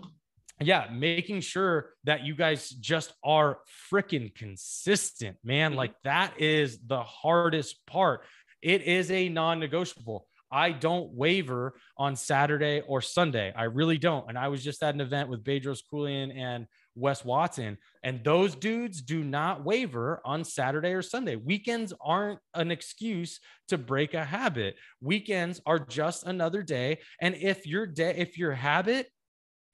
yeah, 0.62 0.88
making 0.94 1.42
sure 1.42 1.94
that 2.06 2.24
you 2.24 2.36
guys 2.36 2.70
just 2.70 3.14
are 3.24 3.60
freaking 3.92 4.34
consistent, 4.34 5.38
man. 5.44 5.72
Mm-hmm. 5.72 5.78
Like 5.78 5.94
that 6.04 6.40
is 6.40 6.78
the 6.86 7.04
hardest 7.04 7.86
part. 7.88 8.22
It 8.62 8.84
is 8.84 9.12
a 9.12 9.28
non 9.28 9.60
negotiable. 9.60 10.28
I 10.56 10.72
don't 10.72 11.12
waver 11.12 11.74
on 11.98 12.16
Saturday 12.16 12.82
or 12.88 13.02
Sunday. 13.02 13.52
I 13.58 13.64
really 13.66 13.98
don't. 13.98 14.30
And 14.30 14.38
I 14.38 14.48
was 14.48 14.64
just 14.64 14.82
at 14.82 14.96
an 14.96 15.02
event 15.02 15.28
with 15.28 15.44
Bedros 15.44 15.82
Keuilian 15.92 16.34
and 16.34 16.66
Wes 16.96 17.26
Watson, 17.26 17.78
and 18.04 18.24
those 18.24 18.56
dudes 18.56 19.02
do 19.02 19.22
not 19.22 19.66
waver 19.66 20.22
on 20.24 20.46
Saturday 20.46 20.94
or 20.94 21.02
Sunday. 21.02 21.36
Weekends 21.36 21.92
aren't 22.00 22.40
an 22.54 22.72
excuse 22.72 23.42
to 23.68 23.78
break 23.78 24.14
a 24.14 24.24
habit. 24.24 24.76
Weekends 25.02 25.60
are 25.66 25.78
just 25.78 26.26
another 26.26 26.64
day. 26.64 27.00
And 27.20 27.36
if 27.36 27.68
your 27.68 27.86
day, 27.86 28.16
if 28.18 28.38
your 28.38 28.54
habit 28.54 29.10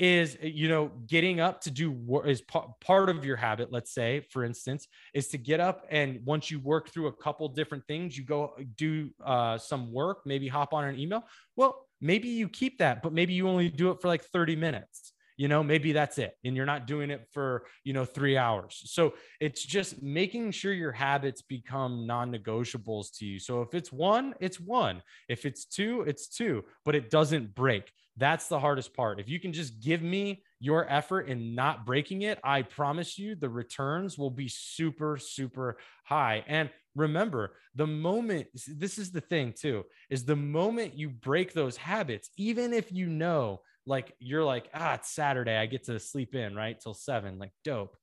is 0.02 0.36
you 0.42 0.68
know 0.68 0.92
getting 1.06 1.40
up 1.40 1.62
to 1.62 1.70
do 1.70 1.92
work 1.92 2.26
is 2.26 2.42
p- 2.42 2.60
part 2.84 3.08
of 3.08 3.24
your 3.24 3.36
habit 3.36 3.72
let's 3.72 3.94
say 3.94 4.20
for 4.32 4.44
instance 4.44 4.88
is 5.14 5.28
to 5.28 5.38
get 5.38 5.60
up 5.60 5.86
and 5.92 6.20
once 6.26 6.50
you 6.50 6.60
work 6.60 6.90
through 6.90 7.06
a 7.06 7.14
couple 7.14 7.48
different 7.48 7.86
things 7.86 8.18
you 8.18 8.24
go 8.26 8.56
do 8.78 9.12
uh, 9.24 9.60
some 9.60 9.94
work 9.94 10.22
maybe 10.26 10.48
hop 10.48 10.74
on 10.74 10.86
an 10.86 11.00
email. 11.00 11.24
Well 11.56 11.86
maybe 12.02 12.30
you 12.30 12.50
keep 12.50 12.80
that 12.80 13.04
but 13.04 13.14
maybe 13.14 13.34
you 13.34 13.48
only 13.48 13.70
do 13.70 13.92
it 13.92 14.02
for 14.02 14.08
like 14.08 14.24
30 14.24 14.56
minutes 14.56 15.14
you 15.38 15.48
know 15.48 15.62
maybe 15.62 15.92
that's 15.92 16.18
it 16.18 16.36
and 16.44 16.56
you're 16.56 16.66
not 16.66 16.88
doing 16.88 17.12
it 17.12 17.28
for 17.32 17.66
you 17.84 17.94
know 17.94 18.04
3 18.04 18.38
hours. 18.38 18.82
So 18.86 19.14
it's 19.40 19.64
just 19.64 20.02
making 20.02 20.50
sure 20.50 20.74
your 20.74 20.92
habits 20.92 21.44
become 21.44 22.08
non-negotiables 22.08 23.16
to 23.20 23.26
you. 23.28 23.38
So 23.40 23.62
if 23.62 23.76
it's 23.76 23.92
1 23.92 24.34
it's 24.40 24.60
1 24.60 25.04
if 25.30 25.46
it's 25.46 25.66
2 25.66 26.06
it's 26.08 26.28
2 26.28 26.66
but 26.86 26.96
it 26.96 27.12
doesn't 27.12 27.54
break 27.54 27.92
that's 28.18 28.48
the 28.48 28.60
hardest 28.60 28.94
part. 28.94 29.20
If 29.20 29.30
you 29.30 29.40
can 29.40 29.54
just 29.54 29.80
give 29.80 30.02
me 30.02 30.44
your 30.60 30.90
effort 30.92 31.28
in 31.28 31.56
not 31.56 31.86
breaking 31.86 32.24
it, 32.24 32.40
I 32.44 32.62
promise 32.62 33.18
you 33.18 33.36
the 33.36 33.50
returns 33.50 34.18
will 34.18 34.30
be 34.30 34.48
super, 34.48 35.18
super 35.18 35.78
high. 36.04 36.44
And 36.48 36.70
remember, 36.96 37.54
the 37.76 37.88
moment 37.88 38.48
this 38.68 38.98
is 38.98 39.12
the 39.12 39.22
thing 39.22 39.54
too, 39.58 39.84
is 40.10 40.26
the 40.26 40.36
moment 40.36 40.98
you 40.98 41.10
break 41.10 41.54
those 41.54 41.78
habits, 41.78 42.30
even 42.38 42.74
if 42.74 42.92
you 42.92 43.08
know, 43.08 43.62
like 43.86 44.14
you're 44.20 44.44
like, 44.44 44.70
ah, 44.74 44.96
it's 44.96 45.10
Saturday, 45.10 45.56
I 45.56 45.66
get 45.66 45.86
to 45.86 46.00
sleep 46.00 46.36
in, 46.36 46.56
right? 46.56 46.80
Till 46.80 46.94
seven, 46.94 47.40
like 47.40 47.52
dope. 47.64 47.96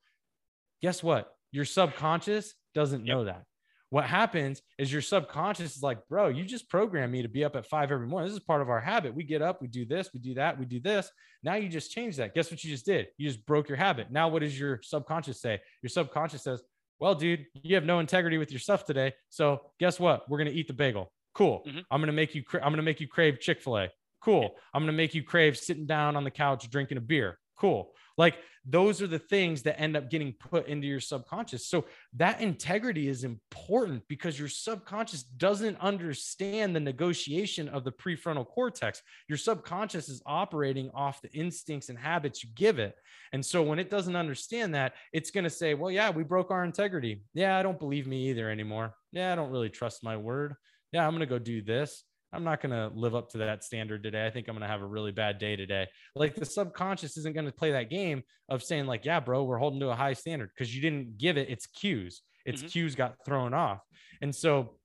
Guess 0.83 1.03
what? 1.03 1.33
Your 1.53 1.65
subconscious 1.65 2.55
doesn't 2.75 3.07
yep. 3.07 3.17
know 3.17 3.25
that 3.25 3.45
what 3.91 4.05
happens 4.05 4.61
is 4.79 4.93
your 4.93 5.03
subconscious 5.03 5.77
is 5.77 5.83
like, 5.83 5.99
bro, 6.09 6.29
you 6.29 6.45
just 6.45 6.69
programmed 6.69 7.13
me 7.13 7.23
to 7.23 7.29
be 7.29 7.45
up 7.45 7.57
at 7.57 7.67
five 7.67 7.91
every 7.91 8.07
morning. 8.07 8.29
This 8.29 8.37
is 8.37 8.45
part 8.45 8.61
of 8.61 8.69
our 8.69 8.81
habit. 8.81 9.15
We 9.15 9.25
get 9.25 9.41
up, 9.41 9.63
we 9.63 9.69
do 9.69 9.87
this, 9.87 10.11
we 10.13 10.21
do 10.21 10.35
that, 10.35 10.59
we 10.59 10.67
do 10.67 10.81
this. 10.81 11.11
Now 11.43 11.55
you 11.55 11.69
just 11.69 11.91
change 11.91 12.17
that. 12.17 12.35
Guess 12.35 12.51
what 12.51 12.63
you 12.63 12.71
just 12.71 12.85
did? 12.85 13.07
You 13.17 13.29
just 13.29 13.47
broke 13.47 13.69
your 13.69 13.79
habit. 13.79 14.11
Now, 14.11 14.29
what 14.29 14.43
does 14.43 14.59
your 14.59 14.81
subconscious 14.83 15.41
say? 15.41 15.61
Your 15.83 15.91
subconscious 15.91 16.43
says, 16.43 16.63
well, 17.01 17.15
dude, 17.15 17.47
you 17.63 17.77
have 17.77 17.85
no 17.85 18.01
integrity 18.01 18.39
with 18.39 18.51
your 18.51 18.61
stuff 18.61 18.85
today. 18.85 19.13
So 19.29 19.61
guess 19.79 20.01
what? 20.01 20.29
We're 20.29 20.39
gonna 20.39 20.51
eat 20.51 20.67
the 20.67 20.75
bagel. 20.75 21.13
Cool. 21.35 21.63
Mm-hmm. 21.67 21.79
I'm 21.91 22.01
gonna 22.01 22.13
make 22.13 22.35
you. 22.35 22.43
Cra- 22.43 22.65
I'm 22.65 22.73
gonna 22.73 22.83
make 22.83 23.01
you 23.01 23.07
crave 23.07 23.39
Chick 23.41 23.61
Fil 23.61 23.79
A. 23.79 23.89
Cool. 24.21 24.51
I'm 24.75 24.83
gonna 24.83 24.93
make 24.93 25.15
you 25.15 25.23
crave 25.23 25.57
sitting 25.57 25.87
down 25.87 26.17
on 26.17 26.25
the 26.25 26.31
couch 26.31 26.69
drinking 26.69 26.99
a 26.99 27.01
beer. 27.01 27.39
Cool. 27.59 27.93
Like 28.17 28.39
those 28.65 29.01
are 29.01 29.07
the 29.07 29.19
things 29.19 29.63
that 29.63 29.81
end 29.81 29.97
up 29.97 30.11
getting 30.11 30.35
put 30.35 30.67
into 30.69 30.87
your 30.87 31.01
subconscious. 31.01 31.67
So 31.67 31.87
that 32.15 32.41
integrity 32.41 33.09
is 33.09 33.25
important 33.25 34.03
because 34.09 34.39
your 34.39 34.49
subconscious 34.49 35.23
doesn't 35.23 35.81
understand 35.81 36.77
the 36.77 36.81
negotiation 36.81 37.69
of 37.69 37.85
the 37.85 37.93
prefrontal 37.93 38.47
cortex. 38.47 39.03
Your 39.29 39.39
subconscious 39.39 40.09
is 40.09 40.23
operating 40.27 40.91
off 40.95 41.23
the 41.23 41.33
instincts 41.33 41.89
and 41.89 41.99
habits 41.99 42.45
you 42.45 42.51
give 42.55 42.79
it. 42.79 42.95
And 43.33 43.45
so 43.45 43.63
when 43.63 43.79
it 43.79 43.91
doesn't 43.91 44.17
understand 44.17 44.75
that, 44.75 44.95
it's 45.13 45.31
going 45.31 45.45
to 45.45 45.51
say, 45.51 45.75
well, 45.75 45.91
yeah, 45.91 46.11
we 46.11 46.23
broke 46.23 46.51
our 46.51 46.65
integrity. 46.65 47.23
Yeah, 47.35 47.59
I 47.59 47.63
don't 47.63 47.79
believe 47.79 48.07
me 48.07 48.29
either 48.29 48.51
anymore. 48.51 48.95
Yeah, 49.13 49.33
I 49.33 49.37
don't 49.37 49.51
really 49.51 49.71
trust 49.71 50.05
my 50.05 50.17
word. 50.17 50.55
Yeah, 50.93 51.07
I'm 51.07 51.13
going 51.13 51.21
to 51.21 51.27
go 51.27 51.39
do 51.39 51.63
this. 51.63 52.05
I'm 52.33 52.45
not 52.45 52.61
going 52.61 52.73
to 52.73 52.95
live 52.95 53.15
up 53.15 53.31
to 53.31 53.39
that 53.39 53.65
standard 53.65 54.03
today. 54.03 54.27
I 54.27 54.31
think 54.31 54.49
I'm 54.49 54.55
going 54.55 54.63
to 54.63 54.69
have 54.69 54.83
a 54.83 54.87
really 54.87 55.13
bad 55.13 55.39
day 55.39 55.57
today. 55.57 55.87
Like 56.15 56.35
the 56.35 56.45
subconscious 56.45 57.17
isn't 57.17 57.35
going 57.35 57.47
to 57.47 57.53
play 57.53 57.73
that 57.73 57.89
game 57.89 58.23
of 58.49 58.63
saying 58.63 58.87
like, 58.87 59.05
yeah, 59.05 59.21
bro, 59.21 59.45
we're 59.45 59.59
holding 59.59 59.81
to 59.81 59.89
a 59.89 59.95
high 59.95 60.13
standard 60.13 60.51
because 60.55 60.75
you 60.75 60.83
didn't 60.83 61.17
give 61.17 61.39
it 61.39 61.49
its 61.49 61.67
cues. 61.67 62.23
Its 62.45 62.61
mm-hmm. 62.61 62.69
cues 62.69 62.95
got 62.95 63.15
thrown 63.25 63.55
off. 63.55 63.81
And 64.21 64.35
so 64.35 64.77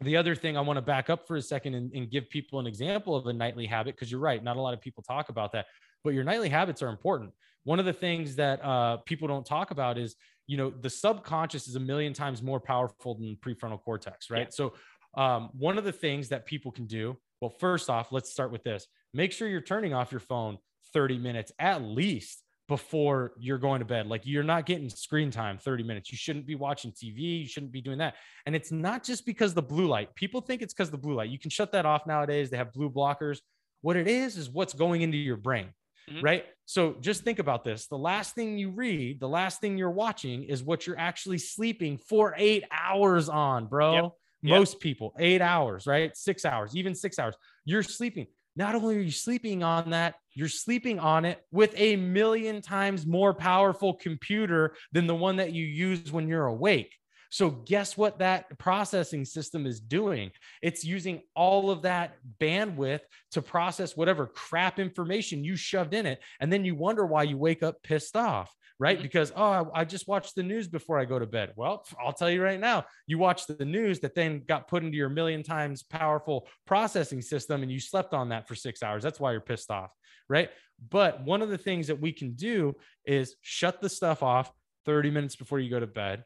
the 0.00 0.16
other 0.16 0.34
thing 0.34 0.56
I 0.56 0.60
want 0.60 0.78
to 0.78 0.82
back 0.82 1.10
up 1.10 1.26
for 1.26 1.36
a 1.36 1.42
second 1.42 1.74
and, 1.74 1.92
and 1.92 2.10
give 2.10 2.28
people 2.30 2.60
an 2.60 2.66
example 2.66 3.14
of 3.14 3.26
a 3.26 3.32
nightly 3.32 3.66
habit, 3.66 3.94
because 3.94 4.10
you're 4.10 4.20
right, 4.20 4.42
not 4.42 4.56
a 4.56 4.60
lot 4.60 4.74
of 4.74 4.80
people 4.80 5.02
talk 5.02 5.28
about 5.28 5.52
that, 5.52 5.66
but 6.04 6.14
your 6.14 6.24
nightly 6.24 6.48
habits 6.48 6.82
are 6.82 6.88
important. 6.88 7.32
One 7.64 7.78
of 7.78 7.84
the 7.84 7.92
things 7.92 8.36
that 8.36 8.64
uh, 8.64 8.98
people 8.98 9.26
don't 9.26 9.44
talk 9.44 9.70
about 9.70 9.98
is, 9.98 10.14
you 10.46 10.56
know, 10.56 10.70
the 10.70 10.90
subconscious 10.90 11.66
is 11.66 11.74
a 11.74 11.80
million 11.80 12.12
times 12.12 12.42
more 12.42 12.60
powerful 12.60 13.16
than 13.16 13.36
prefrontal 13.44 13.82
cortex, 13.82 14.30
right? 14.30 14.42
Yeah. 14.42 14.50
So 14.50 14.74
um, 15.16 15.50
one 15.52 15.78
of 15.78 15.84
the 15.84 15.92
things 15.92 16.28
that 16.28 16.46
people 16.46 16.70
can 16.70 16.86
do, 16.86 17.16
well, 17.40 17.50
first 17.50 17.90
off, 17.90 18.12
let's 18.12 18.30
start 18.30 18.50
with 18.50 18.64
this 18.64 18.86
make 19.16 19.32
sure 19.32 19.48
you're 19.48 19.60
turning 19.62 19.94
off 19.94 20.12
your 20.12 20.20
phone 20.20 20.58
30 20.92 21.18
minutes 21.18 21.50
at 21.58 21.82
least 21.82 22.42
before 22.68 23.32
you're 23.38 23.58
going 23.58 23.78
to 23.78 23.84
bed. 23.84 24.06
Like 24.06 24.22
you're 24.24 24.42
not 24.42 24.66
getting 24.66 24.90
screen 24.90 25.30
time 25.30 25.58
30 25.58 25.84
minutes. 25.84 26.10
You 26.10 26.18
shouldn't 26.18 26.46
be 26.46 26.54
watching 26.54 26.90
TV. 26.90 27.40
You 27.40 27.46
shouldn't 27.46 27.72
be 27.72 27.80
doing 27.80 27.98
that. 27.98 28.14
And 28.44 28.54
it's 28.54 28.72
not 28.72 29.04
just 29.04 29.24
because 29.24 29.54
the 29.54 29.62
blue 29.62 29.86
light. 29.86 30.14
People 30.14 30.40
think 30.40 30.62
it's 30.62 30.74
because 30.74 30.90
the 30.90 30.98
blue 30.98 31.14
light. 31.14 31.30
You 31.30 31.38
can 31.38 31.50
shut 31.50 31.72
that 31.72 31.86
off 31.86 32.06
nowadays. 32.06 32.50
They 32.50 32.56
have 32.56 32.72
blue 32.72 32.90
blockers. 32.90 33.38
What 33.82 33.96
it 33.96 34.08
is 34.08 34.36
is 34.36 34.50
what's 34.50 34.74
going 34.74 35.02
into 35.02 35.16
your 35.16 35.36
brain. 35.36 35.68
Mm-hmm. 36.10 36.24
Right. 36.24 36.44
So 36.66 36.96
just 37.00 37.22
think 37.22 37.38
about 37.38 37.64
this. 37.64 37.86
The 37.86 37.98
last 37.98 38.34
thing 38.34 38.58
you 38.58 38.70
read, 38.70 39.20
the 39.20 39.28
last 39.28 39.60
thing 39.60 39.76
you're 39.76 39.90
watching 39.90 40.44
is 40.44 40.62
what 40.62 40.86
you're 40.86 40.98
actually 40.98 41.38
sleeping 41.38 41.98
for 41.98 42.34
eight 42.36 42.64
hours 42.70 43.28
on, 43.28 43.66
bro. 43.66 43.94
Yep. 43.94 44.12
Most 44.42 44.80
people, 44.80 45.14
eight 45.18 45.40
hours, 45.40 45.86
right? 45.86 46.16
Six 46.16 46.44
hours, 46.44 46.76
even 46.76 46.94
six 46.94 47.18
hours. 47.18 47.34
You're 47.64 47.82
sleeping. 47.82 48.26
Not 48.54 48.74
only 48.74 48.96
are 48.96 49.00
you 49.00 49.10
sleeping 49.10 49.62
on 49.62 49.90
that, 49.90 50.14
you're 50.34 50.48
sleeping 50.48 50.98
on 50.98 51.24
it 51.24 51.42
with 51.50 51.74
a 51.76 51.96
million 51.96 52.62
times 52.62 53.06
more 53.06 53.34
powerful 53.34 53.94
computer 53.94 54.74
than 54.92 55.06
the 55.06 55.14
one 55.14 55.36
that 55.36 55.52
you 55.52 55.64
use 55.64 56.10
when 56.10 56.28
you're 56.28 56.46
awake. 56.46 56.94
So, 57.30 57.50
guess 57.50 57.96
what 57.96 58.20
that 58.20 58.58
processing 58.58 59.24
system 59.24 59.66
is 59.66 59.80
doing? 59.80 60.30
It's 60.62 60.84
using 60.84 61.22
all 61.34 61.70
of 61.70 61.82
that 61.82 62.16
bandwidth 62.40 63.00
to 63.32 63.42
process 63.42 63.96
whatever 63.96 64.26
crap 64.26 64.78
information 64.78 65.44
you 65.44 65.56
shoved 65.56 65.92
in 65.92 66.06
it. 66.06 66.20
And 66.40 66.52
then 66.52 66.64
you 66.64 66.74
wonder 66.74 67.04
why 67.04 67.24
you 67.24 67.36
wake 67.36 67.62
up 67.62 67.82
pissed 67.82 68.16
off 68.16 68.54
right? 68.78 68.96
Mm-hmm. 68.96 69.02
Because, 69.02 69.32
oh, 69.34 69.70
I, 69.74 69.80
I, 69.80 69.84
just 69.84 70.06
watched 70.06 70.34
the 70.34 70.42
news 70.42 70.68
before 70.68 70.98
I 70.98 71.04
go 71.04 71.18
to 71.18 71.26
bed. 71.26 71.52
Well, 71.56 71.84
I'll 72.04 72.12
tell 72.12 72.30
you 72.30 72.42
right 72.42 72.60
now, 72.60 72.84
you 73.06 73.18
watched 73.18 73.56
the 73.56 73.64
news 73.64 74.00
that 74.00 74.14
then 74.14 74.42
got 74.46 74.68
put 74.68 74.82
into 74.82 74.96
your 74.96 75.08
million 75.08 75.42
times 75.42 75.82
powerful 75.82 76.48
processing 76.66 77.22
system 77.22 77.62
and 77.62 77.70
you 77.70 77.80
slept 77.80 78.12
on 78.14 78.28
that 78.30 78.46
for 78.48 78.54
six 78.54 78.82
hours. 78.82 79.02
That's 79.02 79.20
why 79.20 79.32
you're 79.32 79.40
pissed 79.40 79.70
off, 79.70 79.90
right? 80.28 80.50
But 80.90 81.22
one 81.24 81.42
of 81.42 81.48
the 81.48 81.58
things 81.58 81.86
that 81.86 82.00
we 82.00 82.12
can 82.12 82.32
do 82.32 82.74
is 83.04 83.36
shut 83.40 83.80
the 83.80 83.88
stuff 83.88 84.22
off 84.22 84.52
30 84.84 85.10
minutes 85.10 85.36
before 85.36 85.58
you 85.58 85.70
go 85.70 85.80
to 85.80 85.86
bed, 85.86 86.24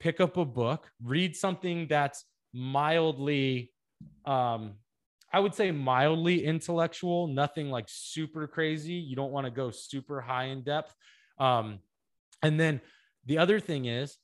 pick 0.00 0.20
up 0.20 0.36
a 0.36 0.44
book, 0.44 0.90
read 1.02 1.36
something 1.36 1.86
that's 1.88 2.24
mildly, 2.52 3.72
um, 4.24 4.74
I 5.32 5.40
would 5.40 5.54
say 5.54 5.70
mildly 5.70 6.44
intellectual, 6.44 7.26
nothing 7.26 7.70
like 7.70 7.86
super 7.88 8.46
crazy. 8.46 8.94
You 8.94 9.16
don't 9.16 9.32
want 9.32 9.46
to 9.46 9.50
go 9.50 9.70
super 9.70 10.20
high 10.20 10.44
in 10.44 10.62
depth, 10.62 10.94
um, 11.38 11.80
and 12.42 12.58
then 12.58 12.80
the 13.26 13.38
other 13.38 13.60
thing 13.60 13.86
is, 13.86 14.16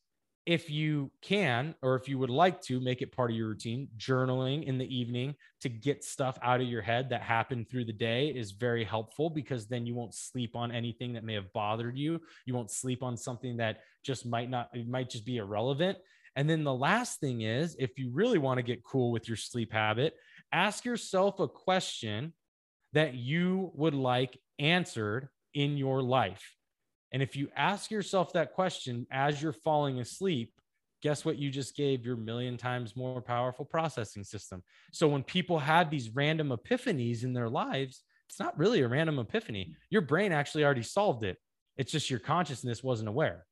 if 0.45 0.69
you 0.69 1.11
can, 1.21 1.75
or 1.83 1.95
if 1.95 2.09
you 2.09 2.19
would 2.19 2.31
like 2.31 2.61
to 2.63 2.81
make 2.81 3.01
it 3.01 3.13
part 3.13 3.31
of 3.31 3.37
your 3.37 3.49
routine, 3.49 3.89
journaling 3.97 4.65
in 4.65 4.77
the 4.77 4.97
evening 4.97 5.37
to 5.61 5.69
get 5.69 6.03
stuff 6.03 6.37
out 6.43 6.61
of 6.61 6.67
your 6.67 6.83
head 6.83 7.09
that 7.11 7.23
happened 7.23 7.71
through 7.71 7.85
the 7.85 7.93
day 7.93 8.29
is 8.29 8.51
very 8.51 8.83
helpful 8.83 9.31
because 9.31 9.67
then 9.67 9.87
you 9.87 9.95
won't 9.95 10.15
sleep 10.15 10.57
on 10.57 10.73
anything 10.73 11.13
that 11.13 11.23
may 11.23 11.35
have 11.35 11.53
bothered 11.53 11.97
you. 11.97 12.21
You 12.45 12.55
won't 12.55 12.73
sleep 12.73 13.05
on 13.05 13.17
something 13.17 13.57
that 13.59 13.83
just 14.05 14.27
might 14.27 14.51
not, 14.51 14.69
it 14.75 14.89
might 14.89 15.11
just 15.11 15.25
be 15.25 15.37
irrelevant. 15.37 15.99
And 16.35 16.51
then 16.51 16.65
the 16.65 16.75
last 16.75 17.21
thing 17.21 17.43
is, 17.43 17.77
if 17.79 17.97
you 17.97 18.11
really 18.13 18.39
want 18.39 18.59
to 18.59 18.63
get 18.63 18.83
cool 18.83 19.13
with 19.13 19.29
your 19.29 19.37
sleep 19.37 19.73
habit, 19.73 20.15
ask 20.51 20.85
yourself 20.85 21.39
a 21.39 21.47
question 21.47 22.33
that 22.95 23.15
you 23.15 23.71
would 23.75 23.95
like 23.95 24.39
answered 24.59 25.29
in 25.55 25.77
your 25.77 26.03
life. 26.03 26.57
And 27.13 27.23
if 27.23 27.37
you 27.37 27.49
ask 27.57 27.91
yourself 27.91 28.33
that 28.33 28.55
question 28.55 29.07
as 29.11 29.43
you're 29.43 29.53
falling 29.53 30.01
asleep, 30.01 30.53
guess 31.03 31.25
what 31.25 31.39
you 31.39 31.51
just 31.51 31.77
gave 31.77 32.07
your 32.07 32.17
million 32.17 32.57
times 32.57 32.97
more 32.97 33.21
powerful 33.21 33.65
processing 33.65 34.25
system. 34.25 34.63
So 34.93 35.09
when 35.09 35.23
people 35.23 35.59
have 35.59 35.91
these 35.91 36.11
random 36.11 36.51
epiphanies 36.51 37.25
in 37.25 37.33
their 37.33 37.49
lives, 37.49 38.03
it's 38.29 38.41
not 38.41 38.57
really 38.57 38.81
a 38.81 38.89
random 38.89 39.19
epiphany. 39.19 39.75
Your 39.91 40.01
brain 40.03 40.33
actually 40.33 40.65
already 40.65 40.83
solved 40.83 41.25
it. 41.25 41.37
It's 41.77 41.93
just 41.93 42.09
your 42.09 42.21
consciousness 42.21 42.83
wasn't 42.83 43.09
aware. 43.09 43.45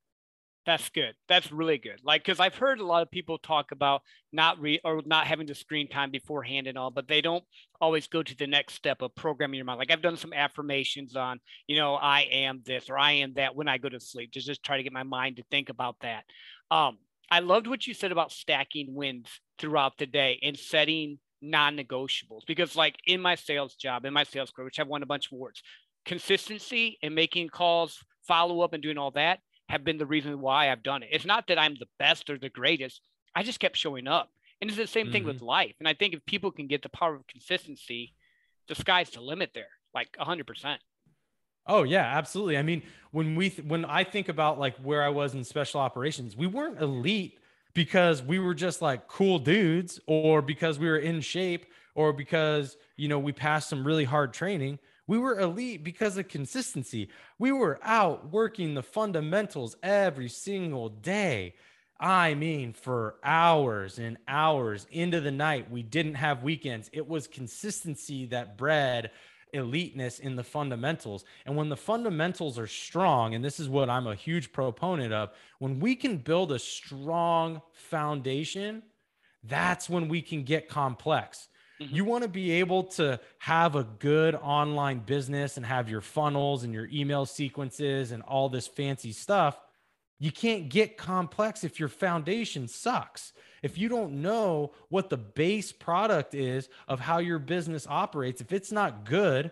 That's 0.66 0.90
good. 0.90 1.14
That's 1.26 1.50
really 1.50 1.78
good. 1.78 2.00
Like, 2.04 2.22
because 2.22 2.38
I've 2.38 2.54
heard 2.54 2.80
a 2.80 2.86
lot 2.86 3.02
of 3.02 3.10
people 3.10 3.38
talk 3.38 3.72
about 3.72 4.02
not 4.30 4.60
re 4.60 4.78
or 4.84 5.00
not 5.06 5.26
having 5.26 5.46
the 5.46 5.54
screen 5.54 5.88
time 5.88 6.10
beforehand 6.10 6.66
and 6.66 6.76
all, 6.76 6.90
but 6.90 7.08
they 7.08 7.22
don't 7.22 7.44
always 7.80 8.06
go 8.06 8.22
to 8.22 8.36
the 8.36 8.46
next 8.46 8.74
step 8.74 9.00
of 9.00 9.14
programming 9.14 9.56
your 9.56 9.64
mind. 9.64 9.78
Like 9.78 9.90
I've 9.90 10.02
done 10.02 10.18
some 10.18 10.34
affirmations 10.34 11.16
on, 11.16 11.40
you 11.66 11.76
know, 11.76 11.94
I 11.94 12.22
am 12.30 12.62
this 12.66 12.90
or 12.90 12.98
I 12.98 13.12
am 13.12 13.34
that 13.34 13.56
when 13.56 13.68
I 13.68 13.78
go 13.78 13.88
to 13.88 13.98
sleep, 14.00 14.32
just 14.32 14.46
just 14.46 14.62
try 14.62 14.76
to 14.76 14.82
get 14.82 14.92
my 14.92 15.02
mind 15.02 15.36
to 15.36 15.44
think 15.50 15.70
about 15.70 15.96
that. 16.02 16.24
Um, 16.70 16.98
I 17.30 17.40
loved 17.40 17.66
what 17.66 17.86
you 17.86 17.94
said 17.94 18.12
about 18.12 18.30
stacking 18.30 18.94
wins 18.94 19.28
throughout 19.58 19.96
the 19.96 20.06
day 20.06 20.38
and 20.42 20.58
setting 20.58 21.20
non-negotiables 21.40 22.42
because, 22.46 22.76
like 22.76 22.96
in 23.06 23.22
my 23.22 23.34
sales 23.34 23.76
job, 23.76 24.04
in 24.04 24.12
my 24.12 24.24
sales 24.24 24.50
career, 24.50 24.66
which 24.66 24.78
I've 24.78 24.88
won 24.88 25.02
a 25.02 25.06
bunch 25.06 25.26
of 25.26 25.32
awards, 25.32 25.62
consistency 26.04 26.98
and 27.02 27.14
making 27.14 27.48
calls, 27.48 28.04
follow 28.28 28.60
up, 28.60 28.74
and 28.74 28.82
doing 28.82 28.98
all 28.98 29.12
that 29.12 29.38
have 29.70 29.84
been 29.84 29.98
the 29.98 30.06
reason 30.06 30.40
why 30.40 30.70
I've 30.70 30.82
done 30.82 31.02
it. 31.02 31.10
It's 31.12 31.24
not 31.24 31.46
that 31.46 31.58
I'm 31.58 31.76
the 31.76 31.88
best 31.98 32.28
or 32.28 32.38
the 32.38 32.48
greatest. 32.48 33.00
I 33.34 33.42
just 33.42 33.60
kept 33.60 33.76
showing 33.76 34.08
up. 34.08 34.28
And 34.60 34.68
it's 34.68 34.76
the 34.76 34.86
same 34.86 35.06
mm-hmm. 35.06 35.12
thing 35.12 35.24
with 35.24 35.36
mm-hmm. 35.36 35.46
life. 35.46 35.74
And 35.78 35.88
I 35.88 35.94
think 35.94 36.12
if 36.12 36.26
people 36.26 36.50
can 36.50 36.66
get 36.66 36.82
the 36.82 36.88
power 36.88 37.14
of 37.14 37.26
consistency, 37.26 38.12
the 38.68 38.74
sky's 38.74 39.10
the 39.10 39.20
limit 39.20 39.50
there, 39.54 39.70
like 39.94 40.14
100%. 40.20 40.76
Oh 41.66 41.84
yeah, 41.84 42.02
absolutely. 42.02 42.58
I 42.58 42.62
mean, 42.62 42.82
when 43.12 43.36
we 43.36 43.50
th- 43.50 43.66
when 43.68 43.84
I 43.84 44.02
think 44.02 44.28
about 44.28 44.58
like 44.58 44.76
where 44.78 45.02
I 45.02 45.10
was 45.10 45.34
in 45.34 45.44
special 45.44 45.80
operations, 45.80 46.36
we 46.36 46.46
weren't 46.46 46.80
elite 46.80 47.38
because 47.74 48.22
we 48.22 48.38
were 48.38 48.54
just 48.54 48.82
like 48.82 49.06
cool 49.06 49.38
dudes 49.38 50.00
or 50.06 50.42
because 50.42 50.78
we 50.78 50.88
were 50.88 50.98
in 50.98 51.20
shape 51.20 51.66
or 51.94 52.12
because, 52.12 52.76
you 52.96 53.08
know, 53.08 53.18
we 53.18 53.32
passed 53.32 53.68
some 53.68 53.86
really 53.86 54.04
hard 54.04 54.32
training. 54.32 54.78
We 55.10 55.18
were 55.18 55.40
elite 55.40 55.82
because 55.82 56.16
of 56.18 56.28
consistency. 56.28 57.08
We 57.36 57.50
were 57.50 57.80
out 57.82 58.30
working 58.30 58.74
the 58.74 58.82
fundamentals 58.84 59.74
every 59.82 60.28
single 60.28 60.88
day. 60.88 61.56
I 61.98 62.34
mean, 62.34 62.74
for 62.74 63.16
hours 63.24 63.98
and 63.98 64.18
hours 64.28 64.86
into 64.92 65.20
the 65.20 65.32
night. 65.32 65.68
We 65.68 65.82
didn't 65.82 66.14
have 66.14 66.44
weekends. 66.44 66.90
It 66.92 67.08
was 67.08 67.26
consistency 67.26 68.26
that 68.26 68.56
bred 68.56 69.10
eliteness 69.52 70.20
in 70.20 70.36
the 70.36 70.44
fundamentals. 70.44 71.24
And 71.44 71.56
when 71.56 71.70
the 71.70 71.76
fundamentals 71.76 72.56
are 72.56 72.68
strong, 72.68 73.34
and 73.34 73.44
this 73.44 73.58
is 73.58 73.68
what 73.68 73.90
I'm 73.90 74.06
a 74.06 74.14
huge 74.14 74.52
proponent 74.52 75.12
of, 75.12 75.30
when 75.58 75.80
we 75.80 75.96
can 75.96 76.18
build 76.18 76.52
a 76.52 76.58
strong 76.60 77.62
foundation, 77.72 78.84
that's 79.42 79.90
when 79.90 80.06
we 80.06 80.22
can 80.22 80.44
get 80.44 80.68
complex. 80.68 81.48
Mm-hmm. 81.80 81.94
You 81.94 82.04
want 82.04 82.22
to 82.22 82.28
be 82.28 82.52
able 82.52 82.84
to 82.84 83.18
have 83.38 83.76
a 83.76 83.84
good 83.84 84.34
online 84.34 85.00
business 85.00 85.56
and 85.56 85.64
have 85.64 85.88
your 85.88 86.00
funnels 86.00 86.64
and 86.64 86.74
your 86.74 86.88
email 86.92 87.26
sequences 87.26 88.12
and 88.12 88.22
all 88.22 88.48
this 88.48 88.66
fancy 88.66 89.12
stuff. 89.12 89.58
You 90.18 90.30
can't 90.30 90.68
get 90.68 90.98
complex 90.98 91.64
if 91.64 91.80
your 91.80 91.88
foundation 91.88 92.68
sucks 92.68 93.32
if 93.62 93.78
you 93.78 93.88
don't 93.88 94.22
know 94.22 94.72
what 94.88 95.10
the 95.10 95.16
base 95.16 95.72
product 95.72 96.34
is 96.34 96.68
of 96.88 97.00
how 97.00 97.18
your 97.18 97.38
business 97.38 97.86
operates, 97.88 98.40
if 98.40 98.52
it's 98.52 98.72
not 98.72 99.04
good, 99.04 99.50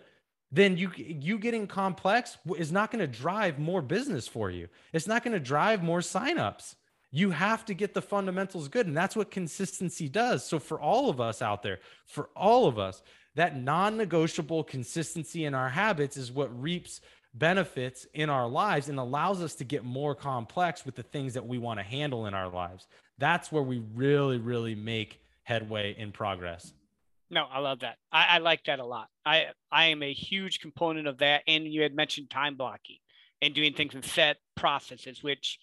then 0.51 0.77
you 0.77 0.91
you 0.95 1.37
getting 1.37 1.67
complex 1.67 2.37
is 2.57 2.71
not 2.71 2.91
going 2.91 2.99
to 2.99 3.07
drive 3.07 3.59
more 3.59 3.81
business 3.81 4.27
for 4.27 4.49
you. 4.49 4.67
It's 4.93 5.07
not 5.07 5.23
going 5.23 5.33
to 5.33 5.39
drive 5.39 5.83
more 5.83 5.99
signups. 5.99 6.75
You 7.11 7.31
have 7.31 7.65
to 7.65 7.73
get 7.73 7.93
the 7.93 8.01
fundamentals 8.01 8.67
good, 8.67 8.85
and 8.85 8.95
that's 8.95 9.15
what 9.15 9.31
consistency 9.31 10.07
does. 10.07 10.45
So 10.45 10.59
for 10.59 10.79
all 10.79 11.09
of 11.09 11.19
us 11.19 11.41
out 11.41 11.63
there, 11.63 11.79
for 12.05 12.29
all 12.35 12.67
of 12.67 12.77
us, 12.77 13.01
that 13.35 13.57
non-negotiable 13.57 14.63
consistency 14.65 15.45
in 15.45 15.53
our 15.53 15.69
habits 15.69 16.17
is 16.17 16.31
what 16.31 16.61
reaps 16.61 17.01
benefits 17.33 18.05
in 18.13 18.29
our 18.29 18.47
lives 18.47 18.89
and 18.89 18.99
allows 18.99 19.41
us 19.41 19.55
to 19.55 19.63
get 19.63 19.83
more 19.83 20.15
complex 20.15 20.85
with 20.85 20.95
the 20.95 21.03
things 21.03 21.33
that 21.35 21.45
we 21.45 21.57
want 21.57 21.79
to 21.79 21.83
handle 21.83 22.25
in 22.25 22.33
our 22.33 22.49
lives. 22.49 22.87
That's 23.17 23.51
where 23.51 23.63
we 23.63 23.79
really, 23.93 24.37
really 24.37 24.75
make 24.75 25.21
headway 25.43 25.95
in 25.97 26.11
progress. 26.11 26.73
No, 27.29 27.45
I 27.51 27.59
love 27.59 27.81
that. 27.81 27.97
I, 28.11 28.25
I 28.25 28.37
like 28.39 28.63
that 28.65 28.79
a 28.79 28.85
lot. 28.85 29.07
I 29.25 29.47
I 29.71 29.85
am 29.85 30.01
a 30.01 30.11
huge 30.11 30.59
component 30.59 31.07
of 31.07 31.19
that. 31.19 31.43
And 31.47 31.67
you 31.67 31.83
had 31.83 31.93
mentioned 31.93 32.29
time 32.29 32.55
blocking 32.55 32.97
and 33.41 33.53
doing 33.53 33.73
things 33.73 33.93
in 33.93 34.01
set 34.01 34.37
processes, 34.55 35.21
which 35.21 35.59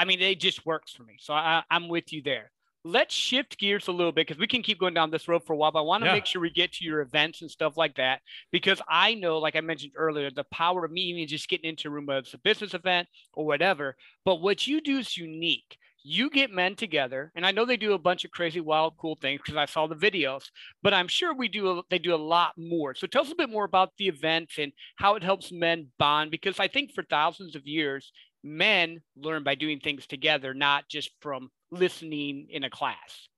I 0.00 0.04
mean, 0.04 0.20
it 0.20 0.40
just 0.40 0.64
works 0.64 0.92
for 0.92 1.02
me. 1.02 1.16
So 1.20 1.34
I, 1.34 1.62
I'm 1.70 1.88
with 1.88 2.12
you 2.12 2.22
there 2.22 2.50
let's 2.84 3.14
shift 3.14 3.58
gears 3.58 3.88
a 3.88 3.92
little 3.92 4.12
bit 4.12 4.26
because 4.26 4.40
we 4.40 4.46
can 4.46 4.62
keep 4.62 4.78
going 4.78 4.94
down 4.94 5.10
this 5.10 5.28
road 5.28 5.44
for 5.44 5.52
a 5.52 5.56
while, 5.56 5.70
but 5.70 5.80
I 5.80 5.82
want 5.82 6.02
to 6.02 6.08
yeah. 6.08 6.14
make 6.14 6.26
sure 6.26 6.40
we 6.40 6.50
get 6.50 6.72
to 6.74 6.84
your 6.84 7.00
events 7.00 7.42
and 7.42 7.50
stuff 7.50 7.76
like 7.76 7.96
that 7.96 8.20
because 8.50 8.80
I 8.88 9.14
know, 9.14 9.38
like 9.38 9.56
I 9.56 9.60
mentioned 9.60 9.92
earlier, 9.96 10.30
the 10.30 10.44
power 10.44 10.84
of 10.84 10.90
me 10.90 11.02
even 11.02 11.28
just 11.28 11.48
getting 11.48 11.68
into 11.68 11.88
a 11.88 11.90
room, 11.90 12.06
whether 12.06 12.20
it's 12.20 12.34
a 12.34 12.38
business 12.38 12.74
event 12.74 13.08
or 13.34 13.44
whatever. 13.44 13.96
But 14.24 14.40
what 14.40 14.66
you 14.66 14.80
do 14.80 14.98
is 14.98 15.16
unique. 15.16 15.76
You 16.02 16.30
get 16.30 16.50
men 16.50 16.76
together, 16.76 17.30
and 17.34 17.44
I 17.44 17.50
know 17.50 17.66
they 17.66 17.76
do 17.76 17.92
a 17.92 17.98
bunch 17.98 18.24
of 18.24 18.30
crazy, 18.30 18.58
wild, 18.58 18.96
cool 18.96 19.18
things 19.20 19.42
because 19.44 19.58
I 19.58 19.66
saw 19.66 19.86
the 19.86 19.94
videos. 19.94 20.44
But 20.82 20.94
I'm 20.94 21.08
sure 21.08 21.34
we 21.34 21.46
do 21.46 21.68
a, 21.68 21.82
they 21.90 21.98
do 21.98 22.14
a 22.14 22.16
lot 22.16 22.54
more. 22.56 22.94
So 22.94 23.06
tell 23.06 23.20
us 23.20 23.30
a 23.30 23.34
bit 23.34 23.50
more 23.50 23.66
about 23.66 23.90
the 23.98 24.08
event 24.08 24.52
and 24.56 24.72
how 24.96 25.16
it 25.16 25.22
helps 25.22 25.52
men 25.52 25.88
bond. 25.98 26.30
Because 26.30 26.58
I 26.58 26.68
think 26.68 26.94
for 26.94 27.02
thousands 27.02 27.54
of 27.54 27.66
years, 27.66 28.12
men 28.42 29.02
learn 29.16 29.44
by 29.44 29.54
doing 29.54 29.80
things 29.80 30.06
together, 30.06 30.54
not 30.54 30.88
just 30.88 31.10
from 31.20 31.50
listening 31.70 32.48
in 32.50 32.64
a 32.64 32.70
class. 32.70 33.28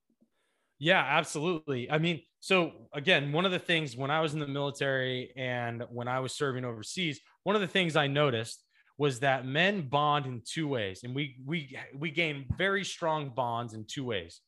Yeah, 0.79 1.05
absolutely. 1.07 1.91
I 1.91 1.99
mean, 1.99 2.23
so 2.41 2.73
again, 2.93 3.31
one 3.31 3.45
of 3.45 3.53
the 3.53 3.59
things 3.59 3.97
when 3.97 4.11
I 4.11 4.21
was 4.21 4.35
in 4.35 4.41
the 4.41 4.49
military 4.49 5.33
and 5.37 5.85
when 5.91 6.09
I 6.09 6.19
was 6.21 6.35
serving 6.35 6.65
overseas, 6.65 7.21
one 7.45 7.55
of 7.55 7.63
the 7.63 7.69
things 7.69 7.95
I 7.95 8.09
noticed 8.09 8.65
was 8.99 9.21
that 9.21 9.47
men 9.47 9.89
bond 9.89 10.27
in 10.27 10.43
two 10.45 10.69
ways 10.69 11.03
and 11.05 11.15
we 11.15 11.37
we 11.47 11.77
we 11.95 12.11
gain 12.11 12.47
very 12.57 12.85
strong 12.85 13.31
bonds 13.35 13.75
in 13.75 13.85
two 13.87 14.05
ways. 14.05 14.41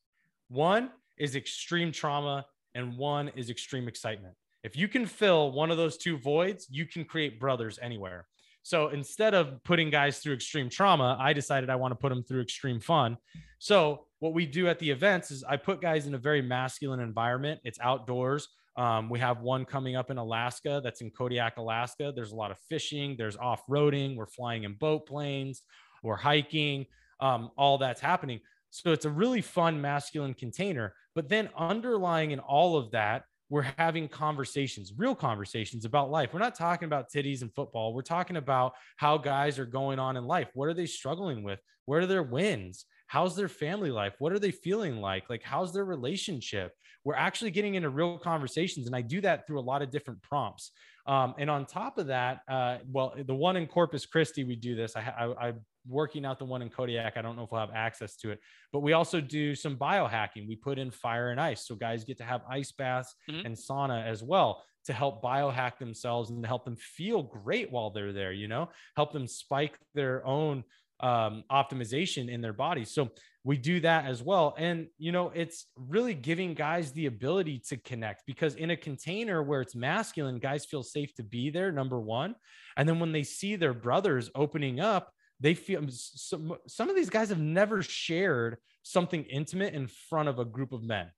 One 0.49 0.91
is 1.17 1.35
extreme 1.35 1.91
trauma 1.91 2.45
and 2.73 2.97
one 2.97 3.29
is 3.35 3.49
extreme 3.49 3.87
excitement. 3.87 4.35
If 4.63 4.75
you 4.75 4.87
can 4.87 5.05
fill 5.05 5.51
one 5.51 5.71
of 5.71 5.77
those 5.77 5.97
two 5.97 6.17
voids, 6.17 6.67
you 6.69 6.85
can 6.85 7.05
create 7.05 7.39
brothers 7.39 7.79
anywhere. 7.81 8.27
So 8.65 8.87
instead 8.87 9.35
of 9.35 9.63
putting 9.63 9.91
guys 9.91 10.17
through 10.17 10.33
extreme 10.33 10.71
trauma, 10.71 11.15
I 11.19 11.33
decided 11.33 11.69
I 11.69 11.75
want 11.75 11.91
to 11.91 11.95
put 11.95 12.09
them 12.09 12.23
through 12.23 12.41
extreme 12.41 12.79
fun. 12.79 13.15
So 13.59 14.07
what 14.17 14.33
we 14.33 14.47
do 14.47 14.67
at 14.67 14.79
the 14.79 14.89
events 14.89 15.29
is 15.29 15.43
I 15.43 15.55
put 15.55 15.81
guys 15.81 16.07
in 16.07 16.15
a 16.15 16.17
very 16.17 16.41
masculine 16.41 16.99
environment. 16.99 17.61
It's 17.63 17.77
outdoors. 17.79 18.47
Um, 18.75 19.07
we 19.07 19.19
have 19.19 19.41
one 19.41 19.65
coming 19.65 19.95
up 19.95 20.09
in 20.09 20.17
Alaska 20.17 20.81
that's 20.83 21.01
in 21.01 21.11
Kodiak, 21.11 21.57
Alaska. 21.57 22.11
There's 22.15 22.31
a 22.31 22.35
lot 22.35 22.49
of 22.49 22.57
fishing, 22.67 23.13
there's 23.19 23.37
off 23.37 23.61
roading, 23.67 24.15
we're 24.15 24.25
flying 24.25 24.63
in 24.63 24.73
boat 24.73 25.05
planes, 25.05 25.61
we're 26.01 26.15
hiking, 26.15 26.87
um, 27.19 27.51
all 27.59 27.77
that's 27.77 28.01
happening. 28.01 28.39
So 28.71 28.91
it's 28.91 29.05
a 29.05 29.11
really 29.11 29.41
fun 29.41 29.79
masculine 29.79 30.33
container. 30.33 30.95
But 31.13 31.29
then 31.29 31.49
underlying 31.55 32.31
in 32.31 32.39
all 32.39 32.77
of 32.77 32.89
that 32.91 33.25
we're 33.49 33.67
having 33.77 34.07
conversations, 34.07 34.93
real 34.97 35.15
conversations 35.15 35.85
about 35.85 36.09
life. 36.09 36.33
We're 36.33 36.39
not 36.39 36.55
talking 36.55 36.87
about 36.87 37.11
titties 37.11 37.41
and 37.41 37.53
football. 37.53 37.93
We're 37.93 38.01
talking 38.01 38.37
about 38.37 38.73
how 38.97 39.17
guys 39.17 39.59
are 39.59 39.65
going 39.65 39.99
on 39.99 40.17
in 40.17 40.25
life. 40.25 40.49
What 40.53 40.67
are 40.67 40.73
they 40.73 40.87
struggling 40.87 41.43
with? 41.43 41.59
What 41.85 42.01
are 42.01 42.07
their 42.07 42.23
wins? 42.23 42.85
How's 43.07 43.35
their 43.35 43.47
family 43.47 43.91
life? 43.91 44.13
What 44.17 44.33
are 44.33 44.39
they 44.39 44.51
feeling 44.51 44.97
like? 44.97 45.29
Like, 45.29 45.43
how's 45.43 45.73
their 45.73 45.85
relationship? 45.85 46.73
We're 47.03 47.13
actually 47.15 47.51
getting 47.51 47.75
into 47.75 47.89
real 47.89 48.17
conversations. 48.17 48.87
And 48.87 48.95
I 48.95 49.01
do 49.01 49.21
that 49.21 49.45
through 49.45 49.59
a 49.59 49.61
lot 49.61 49.83
of 49.83 49.91
different 49.91 50.23
prompts. 50.23 50.71
Um, 51.05 51.35
and 51.37 51.49
on 51.49 51.67
top 51.67 51.99
of 51.99 52.07
that, 52.07 52.39
uh, 52.49 52.79
well, 52.91 53.13
the 53.27 53.35
one 53.35 53.57
in 53.57 53.67
Corpus 53.67 54.07
Christi, 54.07 54.43
we 54.43 54.55
do 54.55 54.75
this. 54.75 54.95
I, 54.95 55.01
I, 55.01 55.49
I 55.49 55.53
working 55.87 56.25
out 56.25 56.39
the 56.39 56.45
one 56.45 56.61
in 56.61 56.69
Kodiak. 56.69 57.17
I 57.17 57.21
don't 57.21 57.35
know 57.35 57.43
if 57.43 57.51
we'll 57.51 57.61
have 57.61 57.73
access 57.73 58.15
to 58.17 58.31
it, 58.31 58.39
but 58.71 58.79
we 58.79 58.93
also 58.93 59.21
do 59.21 59.55
some 59.55 59.77
biohacking. 59.77 60.47
We 60.47 60.55
put 60.55 60.79
in 60.79 60.91
fire 60.91 61.31
and 61.31 61.39
ice. 61.39 61.67
So 61.67 61.75
guys 61.75 62.03
get 62.03 62.17
to 62.17 62.23
have 62.23 62.41
ice 62.49 62.71
baths 62.71 63.15
mm-hmm. 63.29 63.45
and 63.45 63.55
sauna 63.55 64.05
as 64.05 64.23
well 64.23 64.63
to 64.85 64.93
help 64.93 65.23
biohack 65.23 65.77
themselves 65.79 66.29
and 66.29 66.43
to 66.43 66.47
help 66.47 66.65
them 66.65 66.75
feel 66.75 67.23
great 67.23 67.71
while 67.71 67.89
they're 67.89 68.13
there, 68.13 68.31
you 68.31 68.47
know, 68.47 68.69
help 68.95 69.11
them 69.11 69.27
spike 69.27 69.77
their 69.93 70.25
own 70.25 70.63
um, 70.99 71.43
optimization 71.51 72.29
in 72.29 72.41
their 72.41 72.53
body. 72.53 72.85
So 72.85 73.09
we 73.43 73.57
do 73.57 73.79
that 73.81 74.05
as 74.05 74.23
well. 74.23 74.55
And, 74.57 74.87
you 74.97 75.11
know, 75.11 75.31
it's 75.35 75.67
really 75.75 76.13
giving 76.13 76.53
guys 76.53 76.91
the 76.91 77.05
ability 77.05 77.61
to 77.69 77.77
connect 77.77 78.23
because 78.25 78.55
in 78.55 78.71
a 78.71 78.77
container 78.77 79.43
where 79.43 79.61
it's 79.61 79.75
masculine, 79.75 80.39
guys 80.39 80.65
feel 80.65 80.83
safe 80.83 81.13
to 81.15 81.23
be 81.23 81.49
there, 81.49 81.71
number 81.71 81.99
one. 81.99 82.35
And 82.77 82.87
then 82.87 82.99
when 82.99 83.11
they 83.11 83.23
see 83.23 83.55
their 83.55 83.73
brothers 83.73 84.31
opening 84.35 84.79
up, 84.79 85.11
they 85.39 85.53
feel 85.53 85.81
some, 85.89 86.55
some 86.67 86.89
of 86.89 86.95
these 86.95 87.09
guys 87.09 87.29
have 87.29 87.39
never 87.39 87.81
shared 87.81 88.57
something 88.83 89.23
intimate 89.25 89.73
in 89.73 89.87
front 89.87 90.29
of 90.29 90.39
a 90.39 90.45
group 90.45 90.71
of 90.71 90.83
men. 90.83 91.11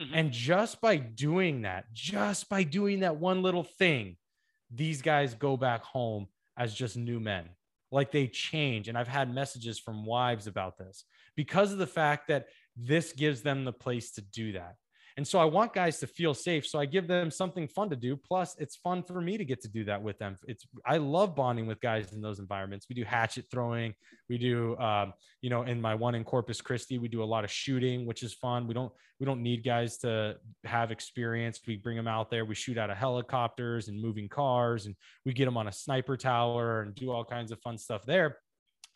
Mm-hmm. 0.00 0.14
And 0.14 0.32
just 0.32 0.80
by 0.80 0.96
doing 0.96 1.62
that, 1.62 1.92
just 1.92 2.48
by 2.48 2.62
doing 2.62 3.00
that 3.00 3.16
one 3.16 3.42
little 3.42 3.64
thing, 3.64 4.16
these 4.70 5.02
guys 5.02 5.34
go 5.34 5.56
back 5.56 5.84
home 5.84 6.26
as 6.56 6.74
just 6.74 6.96
new 6.96 7.20
men. 7.20 7.44
Like 7.92 8.12
they 8.12 8.28
change. 8.28 8.88
And 8.88 8.96
I've 8.96 9.08
had 9.08 9.34
messages 9.34 9.78
from 9.78 10.06
wives 10.06 10.46
about 10.46 10.78
this 10.78 11.04
because 11.36 11.72
of 11.72 11.78
the 11.78 11.86
fact 11.86 12.28
that 12.28 12.46
this 12.76 13.12
gives 13.12 13.42
them 13.42 13.64
the 13.64 13.72
place 13.72 14.12
to 14.12 14.22
do 14.22 14.52
that. 14.52 14.76
And 15.16 15.26
so 15.26 15.38
I 15.38 15.44
want 15.44 15.74
guys 15.74 15.98
to 16.00 16.06
feel 16.06 16.34
safe. 16.34 16.66
So 16.66 16.78
I 16.78 16.86
give 16.86 17.06
them 17.06 17.30
something 17.30 17.68
fun 17.68 17.90
to 17.90 17.96
do. 17.96 18.16
Plus, 18.16 18.56
it's 18.58 18.76
fun 18.76 19.02
for 19.02 19.20
me 19.20 19.36
to 19.36 19.44
get 19.44 19.60
to 19.62 19.68
do 19.68 19.84
that 19.84 20.02
with 20.02 20.18
them. 20.18 20.36
It's 20.46 20.66
I 20.86 20.98
love 20.98 21.34
bonding 21.34 21.66
with 21.66 21.80
guys 21.80 22.12
in 22.12 22.20
those 22.20 22.38
environments. 22.38 22.86
We 22.88 22.94
do 22.94 23.04
hatchet 23.04 23.46
throwing. 23.50 23.94
We 24.28 24.38
do, 24.38 24.76
um, 24.78 25.12
you 25.42 25.50
know, 25.50 25.62
in 25.62 25.80
my 25.80 25.94
one 25.94 26.14
in 26.14 26.24
Corpus 26.24 26.60
Christi, 26.60 26.98
we 26.98 27.08
do 27.08 27.22
a 27.22 27.24
lot 27.24 27.44
of 27.44 27.50
shooting, 27.50 28.06
which 28.06 28.22
is 28.22 28.34
fun. 28.34 28.66
We 28.66 28.74
don't 28.74 28.92
we 29.18 29.26
don't 29.26 29.42
need 29.42 29.64
guys 29.64 29.98
to 29.98 30.36
have 30.64 30.90
experience. 30.90 31.60
We 31.66 31.76
bring 31.76 31.96
them 31.96 32.08
out 32.08 32.30
there. 32.30 32.44
We 32.44 32.54
shoot 32.54 32.78
out 32.78 32.90
of 32.90 32.96
helicopters 32.96 33.88
and 33.88 34.00
moving 34.00 34.28
cars, 34.28 34.86
and 34.86 34.96
we 35.24 35.32
get 35.32 35.44
them 35.44 35.56
on 35.56 35.68
a 35.68 35.72
sniper 35.72 36.16
tower 36.16 36.82
and 36.82 36.94
do 36.94 37.10
all 37.10 37.24
kinds 37.24 37.52
of 37.52 37.60
fun 37.60 37.76
stuff 37.76 38.04
there. 38.06 38.38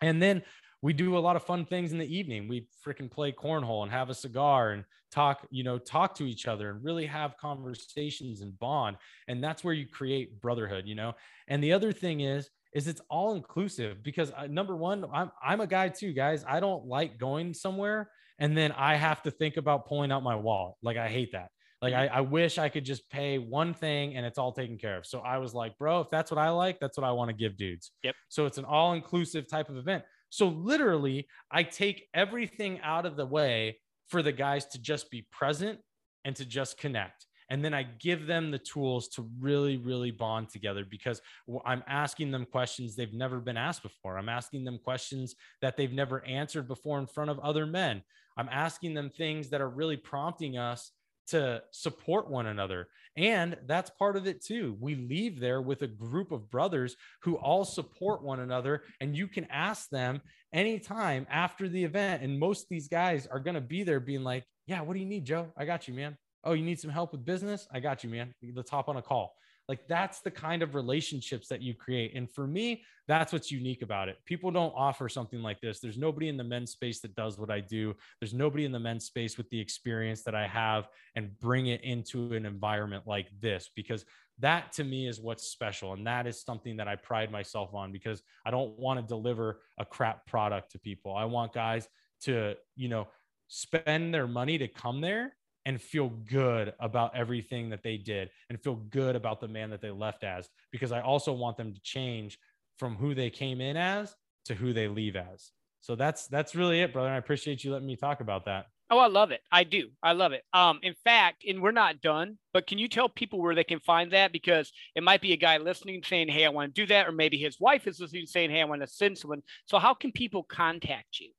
And 0.01 0.23
then 0.23 0.43
we 0.85 0.93
do 0.93 1.17
a 1.17 1.19
lot 1.19 1.35
of 1.35 1.43
fun 1.43 1.65
things 1.65 1.93
in 1.93 1.99
the 1.99 2.15
evening. 2.15 2.47
We 2.47 2.69
freaking 2.87 3.11
play 3.11 3.33
cornhole 3.33 3.85
and 3.85 3.91
have 3.91 4.11
a 4.11 4.15
cigar 4.15 4.73
and 4.73 4.85
talk, 5.11 5.47
you 5.51 5.65
know, 5.65 5.79
talk 5.79 6.15
to 6.17 6.27
each 6.27 6.47
other 6.47 6.69
and 6.69 6.85
really 6.85 7.07
have 7.07 7.39
conversations 7.39 8.43
and 8.43 8.59
bond. 8.59 8.99
And 9.27 9.43
that's 9.43 9.65
where 9.65 9.73
you 9.73 9.87
create 9.89 10.43
brotherhood, 10.43 10.85
you 10.87 10.95
know. 10.95 11.15
And 11.49 11.65
the 11.65 11.73
other 11.73 11.91
thing 11.91 12.21
is, 12.21 12.51
is 12.75 12.87
it's 12.87 13.01
all 13.09 13.35
inclusive 13.35 14.03
because 14.03 14.31
uh, 14.37 14.47
number 14.47 14.77
one, 14.77 15.07
I'm 15.11 15.31
I'm 15.43 15.63
a 15.63 15.67
guy 15.67 15.89
too, 15.89 16.13
guys. 16.13 16.45
I 16.47 16.61
don't 16.61 16.85
like 16.85 17.17
going 17.17 17.55
somewhere 17.55 18.11
and 18.39 18.55
then 18.55 18.71
I 18.73 18.97
have 18.97 19.23
to 19.23 19.31
think 19.31 19.57
about 19.57 19.87
pulling 19.87 20.13
out 20.13 20.23
my 20.23 20.37
wallet. 20.37 20.75
Like 20.83 20.99
I 20.99 21.09
hate 21.09 21.33
that. 21.33 21.49
Like. 21.81 21.95
I, 21.95 22.09
I 22.09 22.21
wish 22.21 22.59
I 22.59 22.69
could 22.69 22.85
just 22.85 23.09
pay 23.09 23.39
one 23.39 23.73
thing 23.73 24.17
and 24.17 24.27
it's 24.27 24.37
all 24.39 24.53
taken 24.53 24.77
care 24.77 24.99
of. 24.99 25.07
So 25.07 25.21
I 25.21 25.39
was 25.39 25.55
like, 25.55 25.79
bro, 25.79 26.03
if 26.03 26.11
that's 26.11 26.31
what 26.31 26.39
I 26.39 26.51
like, 26.51 26.79
that's 26.79 26.99
what 26.99 27.05
I 27.05 27.13
want 27.13 27.31
to 27.31 27.35
give 27.35 27.57
dudes. 27.57 27.93
Yep. 28.03 28.15
So 28.29 28.45
it's 28.45 28.59
an 28.59 28.67
all-inclusive 28.67 29.49
type 29.49 29.71
of 29.71 29.77
event. 29.79 30.05
So 30.35 30.49
literally, 30.49 31.29
I 31.49 31.63
take 31.63 32.09
everything 32.13 32.81
out 32.83 33.07
of 33.07 33.15
the 33.15 33.25
way 33.25 33.79
for 34.09 34.21
the 34.21 34.33
guys 34.33 34.67
to 34.67 34.81
just 34.81 35.09
be 35.09 35.29
present 35.31 35.79
and 36.25 36.35
to 36.35 36.45
just 36.45 36.77
connect. 36.77 37.27
And 37.51 37.65
then 37.65 37.73
I 37.73 37.85
give 37.85 38.27
them 38.27 38.51
the 38.51 38.59
tools 38.59 39.07
to 39.11 39.31
really, 39.39 39.77
really 39.77 40.11
bond 40.11 40.49
together 40.49 40.85
because 40.91 41.23
I'm 41.65 41.85
asking 41.87 42.33
them 42.33 42.47
questions 42.47 42.97
they've 42.97 43.15
never 43.15 43.39
been 43.39 43.57
asked 43.57 43.85
before. 43.85 44.19
I'm 44.19 44.29
asking 44.29 44.65
them 44.65 44.81
questions 44.83 45.37
that 45.63 45.77
they've 45.77 45.93
never 45.93 46.25
answered 46.25 46.67
before 46.67 46.99
in 46.99 47.07
front 47.07 47.31
of 47.31 47.39
other 47.39 47.65
men. 47.65 48.03
I'm 48.37 48.49
asking 48.51 48.95
them 48.95 49.11
things 49.11 49.51
that 49.51 49.61
are 49.61 49.71
really 49.71 49.97
prompting 49.97 50.59
us 50.59 50.91
to 51.29 51.63
support 51.71 52.31
one 52.31 52.47
another. 52.47 52.89
And 53.17 53.57
that's 53.67 53.91
part 53.91 54.17
of 54.17 54.27
it 54.27 54.45
too. 54.45 54.77
We 54.81 54.97
leave 54.97 55.39
there 55.39 55.63
with 55.63 55.83
a 55.83 55.87
group 55.87 56.33
of 56.33 56.51
brothers 56.51 56.97
who 57.23 57.37
all 57.37 57.65
support 57.65 58.23
one 58.23 58.41
another. 58.41 58.83
And 59.01 59.17
you 59.17 59.29
can 59.29 59.47
ask 59.51 59.89
them 59.91 60.21
anytime 60.53 61.27
after 61.31 61.69
the 61.69 61.85
event. 61.85 62.23
And 62.23 62.39
most 62.39 62.63
of 62.63 62.69
these 62.71 62.89
guys 62.89 63.27
are 63.27 63.41
going 63.41 63.55
to 63.55 63.61
be 63.61 63.85
there 63.85 64.01
being 64.01 64.25
like, 64.25 64.45
Yeah, 64.67 64.81
what 64.83 64.95
do 64.95 65.01
you 65.01 65.07
need, 65.07 65.25
Joe? 65.25 65.53
I 65.57 65.65
got 65.65 65.87
you, 65.87 65.95
man. 65.95 66.17
Oh, 66.43 66.53
you 66.53 66.65
need 66.65 66.81
some 66.81 66.91
help 66.91 67.13
with 67.13 67.25
business? 67.25 67.67
I 67.73 67.81
got 67.81 68.05
you, 68.05 68.11
man. 68.11 68.35
Let's 68.55 68.71
hop 68.71 68.89
on 68.89 68.97
a 68.97 69.03
call. 69.03 69.35
Like 69.69 69.87
that's 69.89 70.21
the 70.21 70.31
kind 70.31 70.63
of 70.63 70.75
relationships 70.75 71.49
that 71.49 71.63
you 71.63 71.75
create. 71.75 72.15
And 72.15 72.31
for 72.31 72.47
me, 72.47 72.85
that's 73.09 73.33
what's 73.33 73.51
unique 73.51 73.83
about 73.83 74.09
it. 74.09 74.19
People 74.27 74.51
don't 74.51 74.73
offer 74.77 75.09
something 75.09 75.43
like 75.43 75.61
this. 75.61 75.81
There's 75.81 75.97
nobody 75.97 76.29
in 76.29 76.37
the 76.37 76.45
men's 76.45 76.73
space 76.73 77.01
that 77.01 77.15
does 77.15 77.39
what 77.39 77.51
I 77.51 77.61
do. 77.61 77.95
There's 78.21 78.35
nobody 78.35 78.67
in 78.67 78.73
the 78.73 78.79
men's 78.79 79.07
space 79.07 79.39
with 79.39 79.49
the 79.51 79.59
experience 79.61 80.23
that 80.25 80.35
I 80.35 80.47
have 80.47 80.89
and 81.17 81.39
bring 81.41 81.67
it 81.67 81.83
into 81.83 82.35
an 82.35 82.45
environment 82.45 83.05
like 83.07 83.29
this 83.41 83.71
because 83.75 84.05
that 84.41 84.73
to 84.73 84.85
me 84.85 85.07
is 85.07 85.21
what's 85.21 85.45
special. 85.45 85.95
And 85.95 86.07
that 86.07 86.27
is 86.27 86.43
something 86.43 86.77
that 86.77 86.89
I 86.89 86.97
pride 86.97 87.31
myself 87.31 87.75
on 87.75 87.93
because 87.93 88.23
I 88.45 88.51
don't 88.51 88.79
want 88.79 89.01
to 89.01 89.07
deliver 89.07 89.61
a 89.79 89.85
crap 89.85 90.27
product 90.27 90.73
to 90.73 90.79
people. 90.79 91.15
I 91.15 91.25
want 91.25 91.53
guys 91.53 91.89
to, 92.23 92.55
you 92.77 92.89
know, 92.89 93.09
spend 93.49 94.13
their 94.13 94.27
money 94.27 94.59
to 94.59 94.69
come 94.69 95.01
there 95.01 95.37
and 95.67 95.81
feel 95.81 96.09
good 96.09 96.75
about 96.81 97.17
everything 97.17 97.71
that 97.71 97.83
they 97.83 97.97
did 97.97 98.31
and 98.51 98.61
feel 98.63 98.77
good 98.77 99.17
about 99.17 99.41
the 99.41 99.49
man 99.49 99.71
that 99.71 99.81
they 99.81 99.91
left 99.91 100.25
as 100.25 100.49
because 100.71 100.93
I 100.93 101.01
also 101.01 101.33
want 101.33 101.57
them 101.57 101.73
to 101.73 101.81
change 101.83 102.39
from 102.79 102.97
who 102.97 103.15
they 103.15 103.31
came 103.31 103.61
in 103.61 103.77
as 103.77 104.15
to 104.47 104.55
who 104.55 104.73
they 104.73 104.89
leave 104.89 105.17
as. 105.17 105.53
So 105.81 105.95
that's 105.95 106.27
that's 106.29 106.55
really 106.55 106.81
it, 106.81 106.93
brother. 106.93 107.11
I 107.11 107.17
appreciate 107.17 107.63
you 107.63 107.73
letting 107.73 107.87
me 107.87 107.97
talk 107.97 108.21
about 108.21 108.47
that. 108.47 108.67
Oh, 108.91 108.99
I 108.99 109.07
love 109.07 109.31
it. 109.31 109.41
I 109.51 109.65
do. 109.65 109.89
I 110.03 110.13
love 110.13 110.33
it. 110.33 110.43
Um, 110.53 110.79
in 110.83 110.95
fact, 111.05 111.45
and 111.49 111.63
we're 111.63 111.73
not 111.73 112.03
done, 112.03 112.39
but 112.53 112.67
can 112.67 112.79
you 112.79 112.87
tell 112.87 113.09
people 113.09 113.41
where 113.41 113.55
they 113.55 113.65
can 113.65 113.81
find 113.81 114.13
that? 114.13 114.31
Because 114.31 114.71
it 114.95 115.03
might 115.03 115.23
be 115.23 115.33
a 115.33 115.39
guy 115.39 115.57
listening 115.57 116.03
saying, 116.05 116.29
Hey, 116.29 116.45
I 116.45 116.51
want 116.51 116.75
to 116.75 116.81
do 116.83 116.87
that, 116.89 117.09
or 117.09 117.13
maybe 117.13 117.39
his 117.39 117.59
wife 117.59 117.87
is 117.87 117.99
listening 117.99 118.27
saying, 118.27 118.51
Hey, 118.51 118.61
I 118.61 118.67
want 118.67 118.83
to 118.83 118.87
send 118.87 119.17
someone. 119.17 119.43
So 119.65 119.79
how 119.79 119.95
can 119.95 120.13
people 120.13 120.43
contact 120.43 121.19
you? 121.21 121.31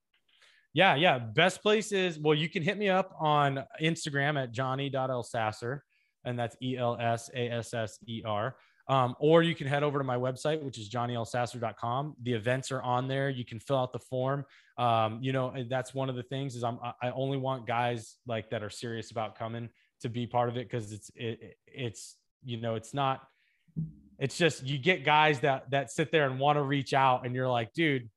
Yeah, 0.76 0.96
yeah. 0.96 1.20
Best 1.20 1.62
place 1.62 1.94
is 1.94 2.20
well, 2.20 2.36
you 2.36 2.50
can 2.50 2.62
hit 2.62 2.78
me 2.78 2.90
up 2.90 3.16
on 3.18 3.64
Instagram 3.82 4.38
at 4.38 4.52
johnny.elsasser, 4.52 5.80
and 6.26 6.38
that's 6.38 6.58
E 6.62 6.76
L 6.78 6.98
S 7.00 7.30
A 7.34 7.50
S 7.50 7.74
S 7.74 7.98
E 8.06 8.22
R. 8.26 8.58
Um, 8.90 9.16
or 9.18 9.42
you 9.42 9.56
can 9.56 9.68
head 9.68 9.84
over 9.84 9.98
to 9.98 10.04
my 10.04 10.18
website, 10.18 10.62
which 10.62 10.78
is 10.78 10.90
johnnyelsasser.com. 10.90 12.18
The 12.22 12.34
events 12.34 12.74
are 12.74 12.82
on 12.82 13.08
there. 13.08 13.30
You 13.30 13.46
can 13.46 13.60
fill 13.60 13.78
out 13.78 13.94
the 13.94 14.00
form. 14.00 14.46
Um, 14.78 15.20
you 15.22 15.32
know, 15.32 15.54
that's 15.70 15.94
one 15.96 16.10
of 16.10 16.18
the 16.18 16.24
things 16.24 16.58
is 16.58 16.64
I'm 16.66 16.78
I 17.02 17.10
only 17.12 17.38
want 17.38 17.66
guys 17.66 18.18
like 18.28 18.50
that 18.50 18.62
are 18.62 18.70
serious 18.70 19.12
about 19.12 19.38
coming 19.40 19.70
to 20.02 20.10
be 20.10 20.28
part 20.28 20.50
of 20.50 20.58
it 20.58 20.70
because 20.70 20.92
it's 20.92 21.10
it, 21.16 21.58
it's 21.68 22.18
you 22.44 22.60
know 22.60 22.76
it's 22.76 22.94
not 22.94 23.22
it's 24.20 24.38
just 24.38 24.66
you 24.66 24.78
get 24.78 25.06
guys 25.06 25.40
that 25.40 25.72
that 25.72 25.90
sit 25.90 26.12
there 26.12 26.30
and 26.30 26.38
want 26.38 26.58
to 26.58 26.64
reach 26.64 26.94
out 26.94 27.26
and 27.26 27.34
you're 27.34 27.50
like 27.50 27.72
dude 27.74 28.10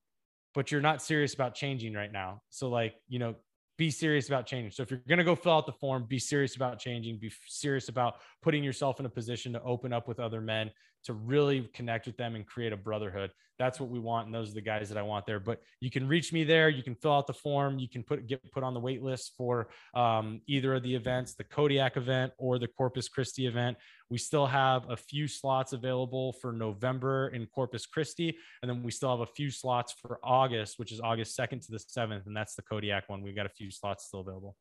but 0.59 0.73
you're 0.73 0.81
not 0.81 1.01
serious 1.01 1.35
about 1.35 1.55
changing 1.55 1.95
right 1.95 2.11
now. 2.11 2.43
So 2.51 2.69
like 2.69 2.97
you 3.07 3.21
know 3.21 3.37
be 3.77 3.93
serious 3.93 4.27
about 4.27 4.45
changing. 4.45 4.73
So 4.73 4.83
if 4.83 4.91
you're 4.91 5.01
going 5.09 5.19
to 5.19 5.25
go 5.25 5.37
fill 5.37 5.53
out 5.53 5.67
the 5.67 5.73
form 5.73 6.05
be 6.09 6.19
serious 6.19 6.57
about 6.57 6.81
changing 6.81 7.21
be 7.21 7.31
serious 7.47 7.89
about 7.89 8.15
putting 8.43 8.65
yourself 8.65 8.99
in 8.99 9.07
a 9.07 9.09
position 9.09 9.53
to 9.53 9.63
open 9.63 9.93
up 9.93 10.09
with 10.09 10.19
other 10.19 10.41
men 10.41 10.73
to 11.09 11.15
really 11.15 11.69
connect 11.73 12.07
with 12.07 12.19
them 12.19 12.35
and 12.35 12.47
create 12.47 12.71
a 12.71 12.77
brotherhood 12.77 13.31
that's 13.59 13.81
what 13.81 13.89
we 13.89 13.99
want 13.99 14.27
and 14.27 14.35
those 14.35 14.51
are 14.51 14.55
the 14.55 14.61
guys 14.61 14.91
that 14.91 14.99
i 14.99 15.03
want 15.03 15.25
there 15.25 15.41
but 15.41 15.63
you 15.81 15.91
can 15.91 16.07
reach 16.07 16.35
me 16.35 16.45
there 16.45 16.69
you 16.69 16.83
can 16.83 16.95
fill 16.95 17.15
out 17.15 17.27
the 17.27 17.33
form 17.33 17.79
you 17.79 17.89
can 17.89 18.03
put 18.03 18.27
get 18.27 18.41
put 18.53 18.63
on 18.63 18.75
the 18.75 18.81
wait 18.81 19.03
list 19.03 19.33
for 19.39 19.69
um, 19.95 20.43
either 20.47 20.75
of 20.75 20.83
the 20.83 20.95
events 20.95 21.33
the 21.35 21.45
kodiak 21.45 21.97
event 21.97 22.31
or 22.37 22.59
the 22.59 22.69
corpus 22.69 23.09
christi 23.09 23.47
event 23.47 23.75
we 24.11 24.19
still 24.19 24.47
have 24.47 24.85
a 24.91 24.97
few 24.99 25.27
slots 25.27 25.73
available 25.73 26.35
for 26.35 26.53
november 26.53 27.29
in 27.29 27.47
corpus 27.47 27.87
christi 27.87 28.37
and 28.63 28.71
then 28.71 28.83
we 28.83 28.91
still 28.91 29.11
have 29.11 29.27
a 29.27 29.33
few 29.33 29.51
slots 29.51 29.95
for 30.01 30.21
august 30.23 30.79
which 30.79 30.93
is 30.93 31.01
august 31.01 31.39
2nd 31.39 31.65
to 31.65 31.73
the 31.73 31.79
7th 31.79 32.27
and 32.27 32.37
that's 32.37 32.55
the 32.55 32.63
kodiak 32.63 33.09
one 33.09 33.23
we've 33.23 33.37
got 33.37 33.47
a 33.47 33.51
few 33.51 33.71
slots 33.71 34.05
still 34.05 34.21
available 34.21 34.55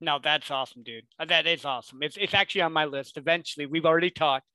No, 0.00 0.18
that's 0.20 0.50
awesome, 0.50 0.82
dude. 0.82 1.04
That 1.24 1.46
is 1.46 1.64
awesome. 1.64 2.02
It's 2.02 2.16
it's 2.16 2.34
actually 2.34 2.62
on 2.62 2.72
my 2.72 2.86
list. 2.86 3.16
Eventually, 3.16 3.66
we've 3.66 3.86
already 3.86 4.10
talked. 4.10 4.46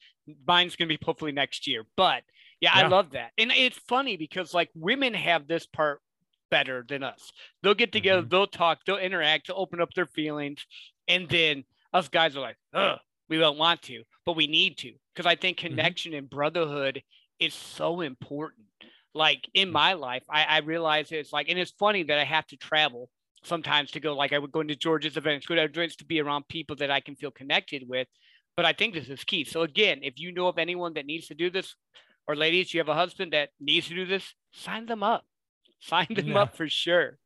Mine's 0.45 0.75
gonna 0.75 0.89
be 0.89 0.99
hopefully 1.03 1.31
next 1.31 1.67
year. 1.67 1.83
But 1.95 2.23
yeah, 2.59 2.71
I 2.73 2.87
love 2.87 3.11
that. 3.11 3.31
And 3.37 3.51
it's 3.51 3.77
funny 3.77 4.17
because 4.17 4.53
like 4.53 4.69
women 4.75 5.13
have 5.13 5.47
this 5.47 5.65
part 5.65 6.01
better 6.49 6.85
than 6.87 7.03
us. 7.03 7.31
They'll 7.61 7.73
get 7.73 7.91
together, 7.91 8.21
Mhm. 8.23 8.29
they'll 8.29 8.47
talk, 8.47 8.79
they'll 8.85 8.97
interact, 8.97 9.47
they'll 9.47 9.57
open 9.57 9.81
up 9.81 9.93
their 9.93 10.05
feelings, 10.05 10.65
and 11.07 11.27
then 11.29 11.65
us 11.93 12.07
guys 12.07 12.35
are 12.35 12.41
like, 12.41 12.57
Ugh, 12.73 12.99
we 13.29 13.37
don't 13.37 13.57
want 13.57 13.81
to, 13.83 14.03
but 14.25 14.35
we 14.35 14.47
need 14.47 14.77
to. 14.79 14.93
Because 15.13 15.25
I 15.25 15.35
think 15.35 15.57
Mm-hmm. 15.57 15.67
connection 15.75 16.13
and 16.13 16.29
brotherhood 16.29 17.03
is 17.39 17.53
so 17.53 18.01
important. 18.01 18.65
Like 19.13 19.49
in 19.53 19.69
Mm. 19.69 19.73
my 19.73 19.93
life, 19.93 20.23
I, 20.29 20.43
I 20.43 20.57
realize 20.59 21.11
it's 21.11 21.33
like, 21.33 21.49
and 21.49 21.59
it's 21.59 21.71
funny 21.71 22.03
that 22.03 22.19
I 22.19 22.23
have 22.23 22.47
to 22.47 22.57
travel 22.57 23.09
sometimes 23.43 23.91
to 23.91 23.99
go 23.99 24.15
like 24.15 24.33
I 24.33 24.39
would 24.39 24.51
go 24.51 24.61
into 24.61 24.75
George's 24.75 25.17
events, 25.17 25.45
go 25.45 25.55
to 25.55 25.63
events 25.63 25.95
to 25.97 26.05
be 26.05 26.19
around 26.19 26.47
people 26.47 26.75
that 26.77 26.91
I 26.91 26.99
can 27.01 27.15
feel 27.15 27.31
connected 27.31 27.87
with. 27.87 28.07
But 28.57 28.65
I 28.65 28.73
think 28.73 28.95
this 28.95 29.07
is 29.07 29.23
key. 29.23 29.43
So 29.45 29.61
again, 29.61 29.99
if 30.01 30.19
you 30.19 30.33
know 30.33 30.47
of 30.47 30.57
anyone 30.57 30.93
that 30.95 31.05
needs 31.05 31.27
to 31.27 31.35
do 31.35 31.49
this, 31.51 31.75
or 32.27 32.35
ladies, 32.35 32.73
you 32.73 32.79
have 32.81 32.89
a 32.89 32.95
husband 32.95 33.31
that 33.33 33.49
needs 33.61 33.87
to 33.87 33.93
do 33.95 34.05
this, 34.05 34.33
sign 34.51 34.87
them 34.87 35.03
up. 35.03 35.23
Sign 35.79 36.07
them 36.09 36.29
Yeah. 36.29 36.39
up 36.41 36.57
for 36.57 36.67
sure. 36.67 37.19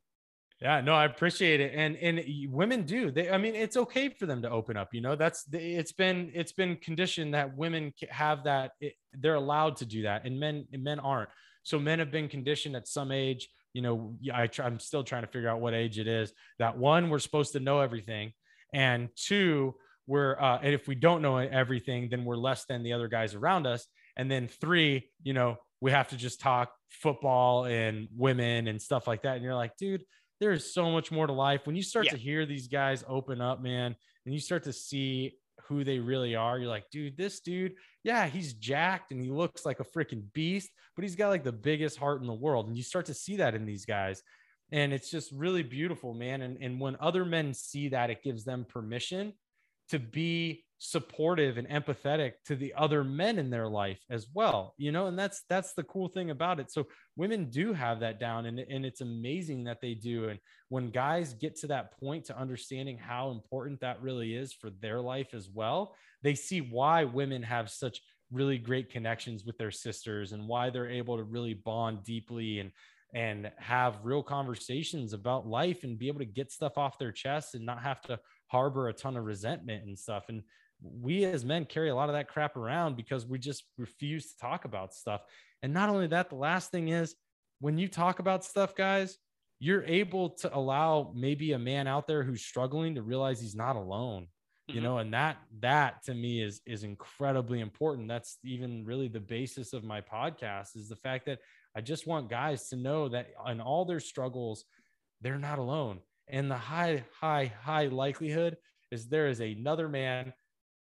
Yeah, 0.61 0.81
no, 0.81 0.93
I 0.93 1.05
appreciate 1.05 1.59
it, 1.61 1.71
and 1.73 1.95
and 1.95 2.21
women 2.53 2.83
do. 2.83 3.09
They, 3.09 3.31
I 3.31 3.37
mean, 3.37 3.55
it's 3.55 3.77
okay 3.77 4.09
for 4.09 4.25
them 4.27 4.41
to 4.43 4.49
open 4.49 4.75
up. 4.77 4.93
You 4.93 4.99
know, 5.01 5.15
that's 5.15 5.45
the- 5.45 5.57
it's 5.79 5.93
been 5.93 6.31
it's 6.35 6.51
been 6.51 6.75
conditioned 6.75 7.33
that 7.33 7.55
women 7.55 7.93
have 8.09 8.43
that. 8.43 8.73
It, 8.81 8.93
they're 9.13 9.35
allowed 9.35 9.77
to 9.77 9.85
do 9.85 10.01
that, 10.03 10.25
and 10.25 10.37
men 10.37 10.67
and 10.73 10.83
men 10.83 10.99
aren't. 10.99 11.29
So 11.63 11.79
men 11.79 11.97
have 11.99 12.11
been 12.11 12.27
conditioned 12.27 12.75
at 12.75 12.87
some 12.89 13.09
age. 13.11 13.47
You 13.73 13.81
know, 13.83 14.15
I 14.33 14.47
try, 14.47 14.65
I'm 14.65 14.79
still 14.79 15.03
trying 15.05 15.21
to 15.23 15.31
figure 15.31 15.47
out 15.49 15.61
what 15.61 15.73
age 15.73 15.97
it 15.97 16.07
is. 16.07 16.33
That 16.59 16.77
one, 16.77 17.09
we're 17.09 17.19
supposed 17.19 17.53
to 17.53 17.59
know 17.61 17.79
everything, 17.79 18.33
and 18.73 19.07
two, 19.15 19.75
we're 20.07 20.39
uh, 20.39 20.59
and 20.61 20.73
if 20.73 20.87
we 20.87 20.95
don't 20.95 21.21
know 21.21 21.37
everything, 21.37 22.09
then 22.09 22.25
we're 22.25 22.35
less 22.37 22.65
than 22.65 22.83
the 22.83 22.93
other 22.93 23.07
guys 23.07 23.33
around 23.35 23.67
us. 23.67 23.85
And 24.17 24.29
then 24.29 24.47
three, 24.47 25.09
you 25.23 25.33
know, 25.33 25.57
we 25.79 25.91
have 25.91 26.09
to 26.09 26.17
just 26.17 26.41
talk 26.41 26.73
football 26.89 27.65
and 27.65 28.07
women 28.15 28.67
and 28.67 28.81
stuff 28.81 29.07
like 29.07 29.23
that. 29.23 29.35
And 29.35 29.43
you're 29.43 29.55
like, 29.55 29.77
dude 29.77 30.03
there 30.41 30.51
is 30.51 30.73
so 30.73 30.89
much 30.91 31.11
more 31.11 31.27
to 31.27 31.33
life 31.33 31.67
when 31.67 31.75
you 31.75 31.83
start 31.83 32.07
Yeah. 32.07 32.13
to 32.13 32.17
hear 32.17 32.45
these 32.47 32.67
guys 32.67 33.03
open 33.07 33.39
up 33.39 33.61
man 33.61 33.95
and 34.25 34.33
you 34.33 34.39
start 34.41 34.63
to 34.63 34.73
see 34.73 35.37
who 35.67 35.83
they 35.83 35.99
really 35.99 36.35
are 36.35 36.57
you're 36.57 36.67
like 36.67 36.89
dude 36.91 37.15
this 37.15 37.39
dude 37.41 37.75
yeah 38.03 38.25
he's 38.25 38.53
jacked 38.55 39.11
and 39.11 39.21
he 39.21 39.29
looks 39.29 39.67
like 39.67 39.79
a 39.79 39.83
freaking 39.83 40.23
beast 40.33 40.69
but 40.95 41.03
he's 41.03 41.15
got 41.15 41.29
like 41.29 41.43
the 41.43 41.51
biggest 41.51 41.97
heart 41.97 42.21
in 42.21 42.27
the 42.27 42.33
world 42.33 42.67
and 42.67 42.75
you 42.75 42.81
start 42.81 43.05
to 43.05 43.13
see 43.13 43.35
that 43.37 43.53
in 43.53 43.65
these 43.67 43.85
guys 43.85 44.23
and 44.71 44.91
it's 44.91 45.11
just 45.11 45.31
really 45.31 45.61
beautiful 45.61 46.15
man 46.15 46.41
and, 46.41 46.57
and 46.59 46.79
when 46.79 46.97
other 46.99 47.23
men 47.23 47.53
see 47.53 47.89
that 47.89 48.09
it 48.09 48.23
gives 48.23 48.43
them 48.43 48.65
permission 48.67 49.33
to 49.91 49.99
be 49.99 50.63
supportive 50.79 51.57
and 51.59 51.69
empathetic 51.69 52.31
to 52.43 52.55
the 52.55 52.73
other 52.75 53.03
men 53.03 53.37
in 53.37 53.51
their 53.51 53.67
life 53.67 53.99
as 54.09 54.25
well 54.33 54.73
you 54.79 54.91
know 54.91 55.05
and 55.05 55.19
that's 55.19 55.43
that's 55.47 55.73
the 55.73 55.83
cool 55.83 56.07
thing 56.07 56.31
about 56.31 56.59
it. 56.59 56.71
So 56.71 56.87
women 57.15 57.49
do 57.49 57.73
have 57.73 57.99
that 57.99 58.19
down 58.19 58.45
and, 58.45 58.59
and 58.59 58.85
it's 58.85 59.01
amazing 59.01 59.65
that 59.65 59.81
they 59.81 59.93
do. 59.93 60.29
And 60.29 60.39
when 60.69 60.89
guys 60.89 61.33
get 61.33 61.57
to 61.57 61.67
that 61.67 61.99
point 61.99 62.25
to 62.25 62.39
understanding 62.39 62.97
how 62.97 63.31
important 63.31 63.81
that 63.81 64.01
really 64.01 64.33
is 64.33 64.53
for 64.53 64.69
their 64.81 65.01
life 65.01 65.33
as 65.33 65.49
well 65.49 65.95
they 66.23 66.35
see 66.35 66.61
why 66.61 67.03
women 67.03 67.43
have 67.43 67.69
such 67.69 68.01
really 68.31 68.57
great 68.57 68.89
connections 68.89 69.43
with 69.43 69.57
their 69.57 69.71
sisters 69.71 70.31
and 70.31 70.47
why 70.47 70.69
they're 70.69 70.89
able 70.89 71.17
to 71.17 71.23
really 71.23 71.53
bond 71.53 72.03
deeply 72.03 72.59
and 72.59 72.71
and 73.13 73.51
have 73.57 73.99
real 74.03 74.23
conversations 74.23 75.11
about 75.11 75.45
life 75.45 75.83
and 75.83 75.99
be 75.99 76.07
able 76.07 76.19
to 76.19 76.25
get 76.25 76.49
stuff 76.49 76.77
off 76.77 76.97
their 76.97 77.11
chest 77.11 77.55
and 77.55 77.65
not 77.65 77.81
have 77.81 78.01
to 78.01 78.17
harbor 78.51 78.89
a 78.89 78.93
ton 78.93 79.15
of 79.17 79.23
resentment 79.25 79.85
and 79.85 79.97
stuff 79.97 80.25
and 80.29 80.43
we 80.81 81.23
as 81.25 81.45
men 81.45 81.63
carry 81.65 81.89
a 81.89 81.95
lot 81.95 82.09
of 82.09 82.13
that 82.15 82.27
crap 82.27 82.55
around 82.57 82.97
because 82.97 83.25
we 83.25 83.37
just 83.39 83.63
refuse 83.77 84.31
to 84.31 84.37
talk 84.39 84.65
about 84.65 84.93
stuff 84.93 85.21
and 85.63 85.71
not 85.73 85.89
only 85.89 86.07
that, 86.07 86.29
the 86.29 86.35
last 86.35 86.71
thing 86.71 86.87
is 86.89 87.15
when 87.59 87.77
you 87.77 87.87
talk 87.87 88.17
about 88.17 88.43
stuff, 88.43 88.73
guys, 88.75 89.19
you're 89.59 89.83
able 89.83 90.31
to 90.31 90.57
allow 90.57 91.13
maybe 91.15 91.51
a 91.51 91.59
man 91.59 91.85
out 91.87 92.07
there 92.07 92.23
who's 92.23 92.41
struggling 92.43 92.95
to 92.95 93.03
realize 93.03 93.39
he's 93.39 93.55
not 93.55 93.75
alone. 93.75 94.27
you 94.67 94.79
Mhm. 94.79 94.83
know 94.83 94.97
and 94.99 95.13
that 95.13 95.37
that 95.59 96.01
to 96.03 96.13
me 96.13 96.41
is 96.41 96.61
is 96.65 96.83
incredibly 96.83 97.59
important 97.59 98.07
that's 98.07 98.37
even 98.43 98.85
really 98.85 99.07
the 99.07 99.19
basis 99.19 99.73
of 99.73 99.83
my 99.83 99.99
podcast 100.01 100.75
is 100.75 100.87
the 100.87 100.95
fact 100.95 101.25
that 101.25 101.39
i 101.75 101.81
just 101.81 102.07
want 102.07 102.29
guys 102.29 102.69
to 102.69 102.75
know 102.75 103.09
that 103.09 103.25
in 103.47 103.59
all 103.59 103.85
their 103.85 103.99
struggles 103.99 104.63
they're 105.21 105.39
not 105.49 105.59
alone 105.59 105.99
and 106.31 106.49
the 106.49 106.57
high 106.57 107.03
high 107.19 107.51
high 107.61 107.85
likelihood 107.85 108.57
is 108.91 109.07
there 109.07 109.27
is 109.27 109.39
another 109.39 109.87
man 109.87 110.33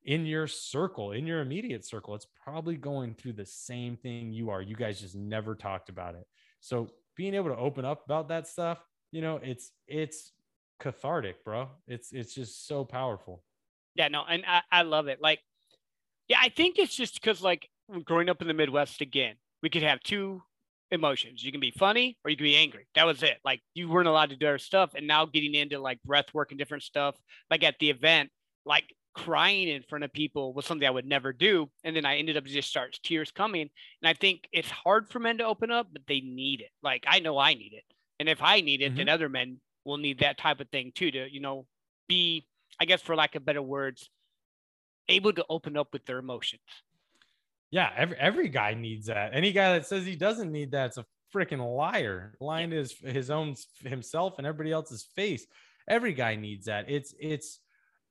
in 0.03 0.25
your 0.25 0.47
circle 0.47 1.11
in 1.11 1.25
your 1.25 1.41
immediate 1.41 1.85
circle. 1.85 2.13
It's 2.15 2.27
probably 2.43 2.77
going 2.77 3.15
through 3.15 3.33
the 3.33 3.45
same 3.45 3.97
thing 3.97 4.31
you 4.31 4.51
are. 4.51 4.61
You 4.61 4.75
guys 4.75 5.01
just 5.01 5.15
never 5.15 5.55
talked 5.55 5.89
about 5.89 6.15
it. 6.15 6.27
So 6.59 6.89
being 7.15 7.33
able 7.33 7.49
to 7.49 7.57
open 7.57 7.85
up 7.85 8.05
about 8.05 8.29
that 8.29 8.47
stuff 8.47 8.79
you 9.11 9.21
know 9.21 9.39
it's 9.41 9.71
it's 9.87 10.31
cathartic 10.79 11.43
bro. 11.43 11.69
It's 11.87 12.11
it's 12.11 12.33
just 12.33 12.67
so 12.67 12.85
powerful. 12.85 13.43
Yeah, 13.95 14.07
no, 14.07 14.23
and 14.27 14.43
I, 14.47 14.61
I 14.71 14.81
love 14.83 15.07
it. 15.07 15.19
Like, 15.21 15.39
yeah, 16.27 16.37
I 16.41 16.49
think 16.49 16.79
it's 16.79 16.95
just 16.95 17.15
because 17.15 17.41
like 17.41 17.69
growing 18.05 18.29
up 18.29 18.41
in 18.41 18.47
the 18.47 18.53
Midwest 18.53 19.01
again, 19.01 19.35
we 19.61 19.69
could 19.69 19.83
have 19.83 19.99
two 20.01 20.41
emotions. 20.91 21.43
You 21.43 21.51
can 21.51 21.61
be 21.61 21.71
funny 21.71 22.17
or 22.23 22.31
you 22.31 22.37
can 22.37 22.45
be 22.45 22.55
angry. 22.55 22.87
That 22.95 23.05
was 23.05 23.23
it. 23.23 23.37
Like 23.43 23.61
you 23.73 23.89
weren't 23.89 24.07
allowed 24.07 24.29
to 24.29 24.35
do 24.35 24.47
other 24.47 24.57
stuff. 24.57 24.91
And 24.95 25.07
now 25.07 25.25
getting 25.25 25.55
into 25.55 25.79
like 25.79 26.01
breath 26.03 26.33
work 26.33 26.51
and 26.51 26.59
different 26.59 26.83
stuff, 26.83 27.15
like 27.49 27.63
at 27.63 27.75
the 27.79 27.89
event, 27.89 28.29
like 28.65 28.85
crying 29.13 29.67
in 29.67 29.83
front 29.83 30.03
of 30.03 30.13
people 30.13 30.53
was 30.53 30.65
something 30.65 30.87
I 30.87 30.91
would 30.91 31.05
never 31.05 31.33
do. 31.33 31.69
And 31.83 31.95
then 31.95 32.05
I 32.05 32.17
ended 32.17 32.37
up 32.37 32.45
just 32.45 32.69
starts 32.69 32.99
tears 32.99 33.31
coming. 33.31 33.69
And 34.01 34.09
I 34.09 34.13
think 34.13 34.47
it's 34.51 34.69
hard 34.69 35.09
for 35.09 35.19
men 35.19 35.37
to 35.39 35.45
open 35.45 35.71
up, 35.71 35.87
but 35.91 36.03
they 36.07 36.21
need 36.21 36.61
it. 36.61 36.71
Like 36.81 37.03
I 37.07 37.19
know 37.19 37.37
I 37.37 37.53
need 37.53 37.73
it. 37.73 37.83
And 38.19 38.27
if 38.27 38.41
I 38.41 38.61
need 38.61 38.81
it, 38.81 38.95
then 38.95 39.05
mm-hmm. 39.05 39.13
other 39.13 39.29
men 39.29 39.59
will 39.85 39.97
need 39.97 40.19
that 40.19 40.37
type 40.37 40.59
of 40.59 40.69
thing 40.69 40.91
too, 40.93 41.11
to, 41.11 41.31
you 41.31 41.39
know, 41.39 41.65
be, 42.07 42.45
I 42.79 42.85
guess 42.85 43.01
for 43.01 43.15
lack 43.15 43.35
of 43.35 43.45
better 43.45 43.61
words, 43.61 44.09
able 45.07 45.33
to 45.33 45.45
open 45.49 45.77
up 45.77 45.87
with 45.93 46.05
their 46.05 46.19
emotions. 46.19 46.61
Yeah, 47.71 47.91
every 47.95 48.17
every 48.17 48.49
guy 48.49 48.73
needs 48.73 49.07
that. 49.07 49.31
Any 49.33 49.51
guy 49.51 49.73
that 49.73 49.85
says 49.85 50.05
he 50.05 50.15
doesn't 50.15 50.51
need 50.51 50.71
that's 50.71 50.97
a 50.97 51.05
freaking 51.33 51.77
liar, 51.77 52.35
lying 52.39 52.71
to 52.71 52.77
his 52.77 52.93
his 52.93 53.29
own 53.29 53.55
himself 53.83 54.35
and 54.37 54.47
everybody 54.47 54.71
else's 54.71 55.03
face. 55.15 55.45
Every 55.87 56.13
guy 56.13 56.35
needs 56.35 56.65
that. 56.65 56.85
It's 56.89 57.13
it's 57.19 57.59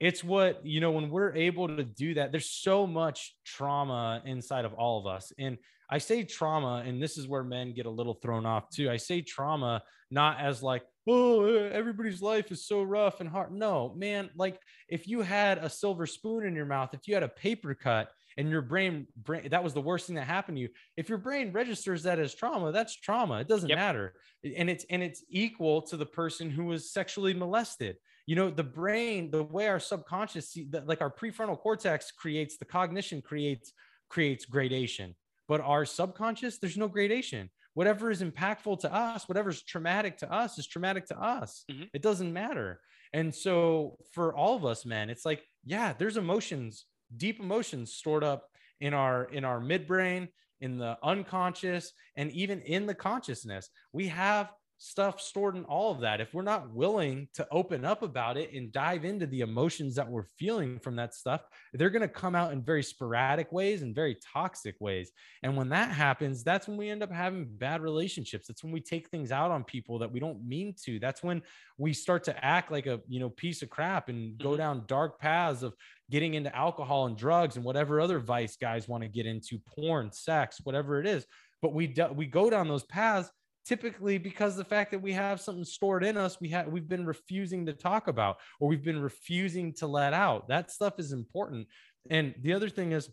it's 0.01 0.23
what 0.23 0.65
you 0.65 0.81
know 0.81 0.93
when 0.93 1.11
we're 1.11 1.35
able 1.35 1.69
to 1.69 1.83
do 1.83 2.15
that. 2.15 2.31
There's 2.31 2.51
so 2.51 2.87
much 2.87 3.35
trauma 3.45 4.23
inside 4.25 4.65
of 4.65 4.75
all 4.75 5.01
of 5.01 5.07
us, 5.07 5.33
and 5.39 5.59
I 5.91 5.99
say 5.99 6.23
trauma, 6.23 6.85
and 6.87 7.03
this 7.03 7.17
is 7.19 7.27
where 7.27 7.43
men 7.43 7.73
get 7.73 7.87
a 7.87 7.91
little 7.91 8.15
thrown 8.15 8.47
off 8.47 8.69
too. 8.71 8.91
I 8.91 8.97
say 8.97 9.23
trauma 9.23 9.83
not 10.11 10.41
as 10.41 10.63
like 10.63 10.85
oh 11.09 11.45
eh, 11.47 11.71
everybody's 11.73 12.23
life 12.23 12.53
is 12.53 12.67
so 12.67 12.83
rough 12.83 13.21
and 13.21 13.29
hard. 13.29 13.53
No, 13.53 13.95
man, 13.97 14.31
like 14.37 14.61
if 14.89 15.09
you 15.09 15.23
had 15.23 15.59
a 15.59 15.71
silver 15.71 16.07
spoon 16.07 16.47
in 16.47 16.55
your 16.55 16.67
mouth, 16.67 16.91
if 16.93 17.09
you 17.09 17.15
had 17.15 17.23
a 17.23 17.29
paper 17.29 17.75
cut 17.75 18.11
and 18.39 18.49
your 18.49 18.63
brain, 18.63 19.07
brain 19.17 19.49
that 19.51 19.63
was 19.65 19.75
the 19.75 19.81
worst 19.83 20.07
thing 20.07 20.15
that 20.17 20.25
happened 20.25 20.57
to 20.57 20.63
you. 20.63 20.69
If 20.97 21.09
your 21.11 21.19
brain 21.19 21.53
registers 21.53 22.05
that 22.05 22.19
as 22.21 22.35
trauma 22.35 22.73
that's 22.73 22.95
trauma. 22.97 23.41
It 23.41 23.49
doesn't 23.49 23.69
Yep. 23.69 23.77
matter. 23.77 24.15
And 24.57 24.71
it's 24.71 24.85
and 24.89 25.03
it's 25.03 25.23
equal 25.29 25.83
to 25.83 25.97
the 25.97 26.07
person 26.07 26.49
who 26.49 26.65
was 26.67 26.91
sexually 26.93 27.35
molested. 27.35 27.97
You 28.27 28.37
know 28.37 28.51
the 28.51 28.65
brain 28.65 29.31
the 29.31 29.43
way 29.43 29.67
our 29.69 29.81
subconscious 29.81 30.51
see, 30.51 30.65
the, 30.71 30.81
like 30.83 31.01
our 31.03 31.11
prefrontal 31.13 31.59
cortex 31.59 32.13
creates 32.13 32.57
the 32.57 32.65
cognition 32.65 33.21
creates 33.21 33.73
creates 34.09 34.45
gradation. 34.47 35.17
But 35.49 35.61
our 35.61 35.85
subconscious 35.85 36.59
there's 36.59 36.77
no 36.79 36.89
gradation. 36.89 37.51
Whatever 37.75 38.11
is 38.11 38.23
impactful 38.23 38.81
to 38.81 38.93
us 38.95 39.29
whatever's 39.29 39.63
traumatic 39.63 40.17
to 40.19 40.33
us 40.33 40.59
is 40.59 40.67
traumatic 40.69 41.07
to 41.07 41.19
us. 41.21 41.65
Mhm. 41.71 41.89
it 41.93 42.03
doesn't 42.03 42.33
matter. 42.33 42.81
And 43.13 43.35
so 43.35 43.97
for 44.13 44.27
all 44.37 44.55
of 44.55 44.65
us 44.65 44.85
man 44.87 45.11
it's 45.11 45.25
like 45.25 45.43
yeah 45.65 45.93
there's 45.99 46.17
emotions 46.19 46.85
deep 47.17 47.41
emotions 47.41 47.93
stored 47.93 48.25
up 48.25 48.49
in 48.81 48.95
our 48.95 49.25
in 49.25 49.45
our 49.45 49.61
midbrain 49.61 50.29
in 50.61 50.79
the 50.79 50.99
unconscious 51.03 51.93
and 52.17 52.31
even 52.33 52.61
in 52.63 52.87
the 52.87 52.95
consciousness. 52.95 53.71
We 53.93 54.09
have 54.09 54.53
stuff 54.79 55.21
stored 55.21 55.57
in 55.57 55.65
all 55.65 55.91
of 55.93 56.01
that 56.01 56.21
if 56.21 56.33
we're 56.33 56.43
not 56.43 56.73
willing 56.73 57.29
to 57.35 57.47
open 57.51 57.85
up 57.85 58.03
about 58.03 58.37
it 58.37 58.53
and 58.53 58.71
dive 58.73 59.05
into 59.05 59.27
the 59.27 59.41
emotions 59.41 59.97
that 59.97 60.09
we're 60.09 60.23
feeling 60.39 60.79
from 60.79 60.95
that 60.95 61.13
stuff 61.15 61.43
they're 61.75 61.91
going 61.91 62.01
to 62.01 62.09
come 62.09 62.37
out 62.37 62.53
in 62.53 62.63
very 62.63 62.83
sporadic 62.83 63.51
ways 63.51 63.83
and 63.83 63.95
very 63.95 64.17
toxic 64.33 64.77
ways. 64.81 65.11
And 65.43 65.57
when 65.57 65.69
that 65.71 65.91
happens 65.91 66.45
that's 66.45 66.69
when 66.69 66.77
we 66.77 66.91
end 66.91 67.03
up 67.03 67.11
having 67.13 67.45
bad 67.45 67.83
relationships. 67.83 68.47
That's 68.47 68.63
when 68.63 68.73
we 68.73 68.81
take 68.81 69.09
things 69.09 69.33
out 69.33 69.51
on 69.51 69.65
people 69.65 69.99
that 69.99 70.11
we 70.11 70.21
don't 70.21 70.47
mean 70.47 70.75
to. 70.85 70.99
That's 70.99 71.23
when 71.23 71.43
we 71.77 71.93
start 71.93 72.23
to 72.25 72.45
act 72.45 72.71
like 72.71 72.87
a 72.87 73.01
you 73.09 73.19
know 73.21 73.31
piece 73.31 73.63
of 73.63 73.71
crap 73.71 74.09
and 74.09 74.39
go 74.39 74.51
Mhm. 74.51 74.57
down 74.59 74.85
dark 74.87 75.19
paths 75.21 75.63
of 75.63 75.75
getting 76.11 76.35
into 76.35 76.55
alcohol 76.57 77.07
and 77.07 77.17
drugs 77.19 77.57
and 77.57 77.65
whatever 77.65 78.01
other 78.01 78.19
vice 78.21 78.57
guys 78.57 78.89
want 78.89 79.03
to 79.03 79.09
get 79.09 79.27
into 79.27 79.59
porn 79.59 80.13
sex 80.13 80.61
whatever 80.63 81.01
it 81.01 81.07
is. 81.07 81.27
But 81.61 81.75
we 81.75 81.89
do, 81.89 82.07
we 82.13 82.27
go 82.27 82.49
down 82.51 82.69
those 82.69 82.85
paths 82.85 83.31
typically 83.69 84.17
because 84.17 84.57
the 84.57 84.65
fact 84.65 84.91
that 84.91 85.03
we 85.03 85.13
have 85.13 85.41
something 85.41 85.65
stored 85.65 86.03
in 86.03 86.17
us 86.17 86.41
we 86.41 86.49
have 86.49 86.67
we've 86.69 86.89
been 86.89 87.05
refusing 87.05 87.67
to 87.67 87.75
talk 87.75 88.09
about 88.09 88.39
or 88.61 88.69
we've 88.69 88.83
been 88.83 89.01
refusing 89.01 89.75
to 89.75 89.87
let 89.87 90.15
out. 90.15 90.49
That 90.49 90.71
stuff 90.71 90.95
is 90.99 91.13
important. 91.13 91.67
And 92.09 92.35
the 92.41 92.55
other 92.55 92.71
thing 92.71 92.93
is 92.93 93.11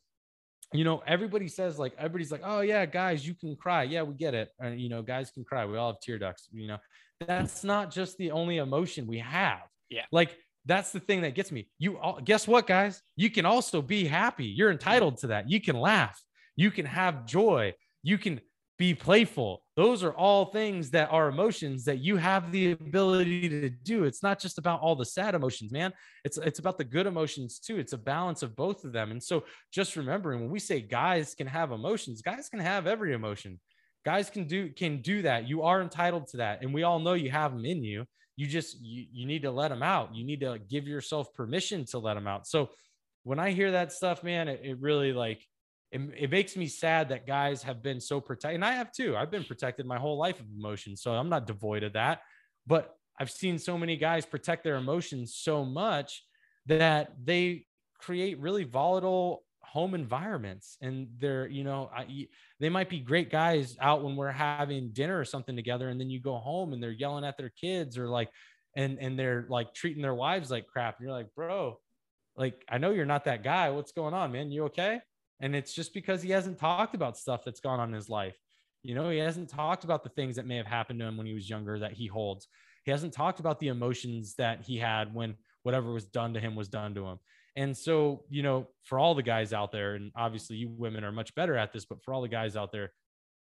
you 0.74 0.84
know 0.84 1.04
everybody 1.06 1.48
says 1.48 1.78
like 1.78 1.94
everybody's 1.98 2.32
like 2.32 2.42
oh 2.44 2.62
yeah 2.62 2.86
guys 2.86 3.28
you 3.28 3.36
can 3.36 3.56
cry. 3.58 3.84
Yeah 3.84 4.04
we 4.04 4.16
get 4.16 4.34
it. 4.34 4.50
And 4.60 4.80
you 4.80 4.88
know 4.88 5.02
guys 5.02 5.30
can 5.30 5.44
cry. 5.44 5.66
We 5.66 5.78
all 5.78 5.92
have 5.92 6.00
tear 6.00 6.18
ducts 6.18 6.48
you 6.54 6.68
know. 6.68 6.78
That's 7.28 7.64
not 7.64 7.92
just 7.92 8.18
the 8.18 8.32
only 8.32 8.58
emotion 8.58 9.08
we 9.08 9.20
have. 9.20 9.62
Yeah. 9.90 10.06
like 10.12 10.36
that's 10.66 10.92
the 10.92 11.00
thing 11.00 11.22
that 11.22 11.36
gets 11.36 11.52
me. 11.52 11.68
You 11.78 11.98
all 12.00 12.20
guess 12.24 12.48
what 12.48 12.66
guys? 12.66 13.02
You 13.18 13.30
can 13.30 13.46
also 13.46 13.82
be 13.82 14.06
happy. 14.06 14.46
You're 14.46 14.72
entitled 14.72 15.18
to 15.18 15.28
that. 15.28 15.50
You 15.50 15.60
can 15.60 15.76
laugh. 15.80 16.20
You 16.56 16.72
can 16.72 16.86
have 16.86 17.26
joy. 17.26 17.74
You 18.02 18.18
can 18.18 18.40
be 18.78 18.94
playful. 18.94 19.64
Those 19.76 20.04
are 20.04 20.14
all 20.14 20.46
things 20.46 20.90
that 20.92 21.12
are 21.12 21.30
emotions 21.30 21.86
that 21.86 22.00
you 22.00 22.18
have 22.18 22.52
the 22.52 22.72
ability 22.72 23.48
to 23.48 23.70
do. 23.70 24.04
It's 24.04 24.22
not 24.22 24.40
just 24.40 24.58
about 24.58 24.82
all 24.82 24.96
the 24.96 25.06
sad 25.06 25.34
emotions 25.34 25.72
man. 25.72 25.94
It's 26.24 26.38
it's 26.38 26.60
about 26.60 26.78
the 26.78 26.84
good 26.84 27.08
emotions 27.08 27.60
too. 27.60 27.78
It's 27.78 27.94
a 27.94 27.98
balance 27.98 28.44
of 28.44 28.56
both 28.56 28.84
of 28.84 28.92
them. 28.92 29.12
And 29.12 29.24
so 29.24 29.46
just 29.72 29.96
remembering 29.96 30.42
when 30.42 30.52
we 30.52 30.60
say 30.60 30.82
guys 30.82 31.36
can 31.36 31.48
have 31.48 31.72
emotions 31.72 32.22
guys 32.22 32.50
can 32.50 32.60
have 32.60 32.86
every 32.88 33.14
emotion. 33.14 33.60
Guys 34.04 34.30
can 34.30 34.46
do 34.46 34.70
can 34.72 35.02
do 35.02 35.22
that. 35.22 35.48
You 35.48 35.64
are 35.64 35.82
entitled 35.82 36.28
to 36.30 36.38
that. 36.38 36.62
And 36.62 36.74
we 36.74 36.84
all 36.84 37.00
know 37.00 37.14
you 37.14 37.32
have 37.32 37.54
them 37.54 37.66
in 37.66 37.84
you. 37.84 38.06
You 38.36 38.48
just 38.48 38.82
you, 38.82 39.06
you 39.12 39.26
need 39.26 39.44
to 39.44 39.52
let 39.52 39.70
them 39.70 39.84
out. 39.84 40.14
You 40.14 40.26
need 40.26 40.42
to 40.42 40.60
give 40.70 40.86
yourself 40.86 41.34
permission 41.34 41.86
to 41.86 42.00
let 42.00 42.16
them 42.16 42.28
out. 42.28 42.46
So 42.46 42.70
when 43.26 43.40
i 43.40 43.52
hear 43.52 43.72
that 43.72 43.92
stuff 43.92 44.24
man 44.24 44.48
it, 44.48 44.62
it 44.64 44.80
really 44.80 45.12
like 45.12 45.44
it, 45.92 46.02
it 46.18 46.32
makes 46.32 46.56
me 46.56 46.68
sad 46.68 47.10
that 47.10 47.28
guys 47.28 47.64
have 47.64 47.82
been 47.82 48.00
so 48.02 48.20
protected 48.20 48.56
and 48.56 48.66
i 48.66 48.72
have 48.72 48.92
too. 48.92 49.16
I've 49.16 49.32
been 49.32 49.44
protected 49.44 49.86
my 49.86 49.98
whole 49.98 50.18
life 50.18 50.40
of 50.40 50.46
emotions 50.56 51.02
so 51.02 51.12
i'm 51.12 51.30
not 51.30 51.48
devoid 51.48 51.84
of 51.84 51.94
that. 51.94 52.22
But 52.68 52.96
i've 53.20 53.32
seen 53.32 53.58
so 53.58 53.78
many 53.78 53.98
guys 53.98 54.26
protect 54.26 54.64
their 54.64 54.76
emotions 54.76 55.36
so 55.36 55.64
much 55.64 56.24
that 56.66 57.14
they 57.24 57.66
create 58.00 58.40
really 58.40 58.64
volatile 58.64 59.44
home 59.62 59.96
environments 59.96 60.78
and 60.82 61.08
they're 61.18 61.48
you 61.48 61.64
know 61.64 61.90
I, 61.96 62.28
they 62.60 62.70
might 62.70 62.90
be 62.90 63.00
great 63.00 63.30
guys 63.32 63.76
out 63.82 64.04
when 64.04 64.16
we're 64.16 64.32
having 64.32 64.92
dinner 64.94 65.20
or 65.20 65.26
something 65.26 65.56
together 65.56 65.90
and 65.90 66.00
then 66.00 66.10
you 66.10 66.20
go 66.20 66.38
home 66.38 66.74
and 66.74 66.82
they're 66.82 66.92
yelling 66.92 67.26
at 67.26 67.38
their 67.38 67.52
kids 67.60 67.98
or 67.98 68.08
like 68.08 68.30
and 68.76 68.98
and 69.00 69.18
they're 69.18 69.46
like 69.50 69.74
treating 69.74 70.02
their 70.02 70.14
wives 70.14 70.52
like 70.52 70.68
crap 70.68 70.98
and 70.98 71.08
you're 71.08 71.16
like 71.16 71.34
bro 71.36 71.78
like 72.38 72.64
i 72.70 72.78
know 72.78 72.92
you're 72.92 73.06
not 73.06 73.26
that 73.26 73.44
guy. 73.44 73.70
What's 73.70 73.92
going 73.92 74.14
on 74.14 74.32
man? 74.32 74.52
You 74.52 74.66
okay 74.66 75.00
and 75.40 75.56
it's 75.56 75.74
just 75.74 75.94
because 75.94 76.22
he 76.22 76.32
hasn't 76.32 76.58
talked 76.58 76.96
about 76.96 77.18
stuff 77.18 77.44
that's 77.44 77.60
gone 77.60 77.80
on 77.80 77.90
in 77.90 77.96
his 77.96 78.10
life. 78.10 78.38
You 78.84 78.96
know 78.96 79.10
he 79.10 79.18
hasn't 79.18 79.50
talked 79.50 79.84
about 79.84 80.04
the 80.04 80.10
things 80.10 80.36
that 80.36 80.46
may 80.46 80.58
have 80.58 80.68
happened 80.68 81.00
to 81.00 81.06
him 81.06 81.18
when 81.18 81.28
he 81.28 81.34
was 81.34 81.50
younger 81.50 81.80
that 81.80 81.94
he 81.94 82.08
holds. 82.08 82.48
He 82.84 82.92
hasn't 82.92 83.14
talked 83.14 83.40
about 83.40 83.60
the 83.60 83.70
emotions 83.70 84.36
that 84.36 84.62
he 84.62 84.78
had 84.78 85.14
when 85.14 85.36
whatever 85.64 85.92
was 85.92 86.06
done 86.06 86.34
to 86.36 86.40
him 86.40 86.56
was 86.56 86.68
done 86.68 86.94
to 86.96 87.06
him. 87.06 87.20
And 87.56 87.76
so 87.76 88.24
you 88.30 88.44
know 88.44 88.68
for 88.84 89.00
all 89.00 89.16
the 89.16 89.24
guys 89.24 89.54
out 89.54 89.72
there 89.72 89.96
and 89.96 90.12
obviously 90.16 90.58
you 90.58 90.70
women 90.70 91.04
are 91.04 91.12
much 91.12 91.34
better 91.36 91.58
at 91.58 91.74
this 91.74 91.86
but 91.86 92.04
for 92.04 92.14
all 92.14 92.22
the 92.22 92.28
guys 92.28 92.56
out 92.56 92.72
there 92.72 92.92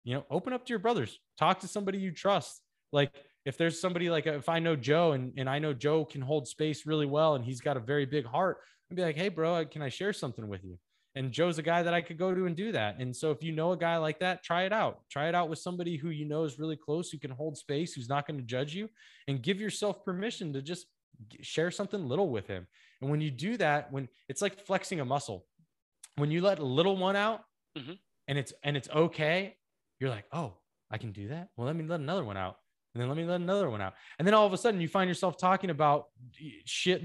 you 0.04 0.14
know 0.14 0.26
open 0.30 0.54
up 0.54 0.66
to 0.66 0.70
your 0.70 0.80
brothers. 0.80 1.18
Talk 1.38 1.60
to 1.62 1.68
somebody 1.68 1.98
you 1.98 2.12
trust. 2.12 2.62
Like 2.92 3.12
if 3.46 3.58
there's 3.58 3.80
somebody 3.80 4.10
like 4.10 4.26
if 4.26 4.50
i 4.50 4.60
know 4.60 4.76
joe 4.76 5.12
and, 5.12 5.34
and 5.38 5.50
i 5.50 5.60
know 5.60 5.74
joe 5.74 6.06
can 6.06 6.22
hold 6.22 6.48
space 6.48 6.86
really 6.86 7.06
well 7.06 7.36
and 7.36 7.44
he's 7.44 7.62
got 7.62 7.78
a 7.78 7.80
very 7.80 8.06
big 8.06 8.26
heart 8.26 8.58
i'd 8.90 8.96
be 8.96 9.04
like 9.04 9.18
hey 9.18 9.30
bro 9.30 9.66
can 9.66 9.82
i 9.82 9.90
share 9.90 10.14
something 10.14 10.48
with 10.48 10.64
you 10.64 10.78
and 11.16 11.32
joe's 11.32 11.58
a 11.60 11.62
guy 11.64 11.84
that 11.84 11.94
i 11.94 12.02
could 12.02 12.18
go 12.18 12.34
to 12.34 12.46
and 12.46 12.56
do 12.56 12.72
that. 12.72 12.98
And 13.00 13.16
so 13.16 13.32
if 13.32 13.44
you 13.44 13.52
know 13.52 13.72
a 13.72 13.78
guy 13.78 13.98
like 13.98 14.20
that 14.20 14.44
try 14.44 14.64
it 14.64 14.74
out. 14.74 15.02
Try 15.10 15.28
it 15.30 15.36
out 15.36 15.50
with 15.50 15.60
somebody 15.60 15.98
who 15.98 16.10
you 16.10 16.26
know 16.26 16.44
is 16.44 16.60
really 16.60 16.76
close 16.76 17.10
who 17.10 17.18
can 17.20 17.32
hold 17.32 17.58
space 17.58 17.94
who's 17.94 18.10
not 18.10 18.26
going 18.28 18.40
to 18.40 18.46
judge 18.46 18.74
you 18.74 18.90
and 19.28 19.42
give 19.44 19.60
yourself 19.62 20.04
permission 20.04 20.54
to 20.54 20.62
just 20.62 20.88
share 21.42 21.70
something 21.72 22.08
little 22.08 22.30
with 22.30 22.48
him. 22.48 22.68
And 23.02 23.12
when 23.12 23.22
you 23.22 23.30
do 23.32 23.58
that 23.58 23.92
when 23.92 24.08
it's 24.30 24.42
like 24.42 24.66
flexing 24.66 25.00
a 25.00 25.06
muscle. 25.06 25.46
When 26.16 26.32
you 26.32 26.42
let 26.42 26.60
a 26.60 26.66
little 26.66 26.98
one 26.98 27.16
out 27.16 27.42
Mhm. 27.78 27.98
and 28.28 28.38
it's 28.38 28.54
and 28.64 28.78
it's 28.78 28.90
okay 28.90 29.56
you're 30.00 30.10
like 30.12 30.26
oh 30.32 30.54
i 30.92 30.98
can 30.98 31.12
do 31.12 31.28
that? 31.30 31.50
Well 31.56 31.68
let 31.68 31.76
me 31.76 31.84
let 31.86 32.00
another 32.00 32.24
one 32.24 32.38
out 32.38 32.58
and 32.94 33.02
then 33.02 33.08
let 33.10 33.18
me 33.18 33.26
let 33.26 33.42
another 33.42 33.70
one 33.70 33.82
out. 33.82 33.94
And 34.20 34.28
then 34.28 34.36
all 34.36 34.46
of 34.46 34.54
a 34.54 34.58
sudden 34.58 34.80
you 34.82 34.88
find 34.88 35.08
yourself 35.08 35.38
talking 35.38 35.70
about 35.72 36.08
shit 36.66 37.02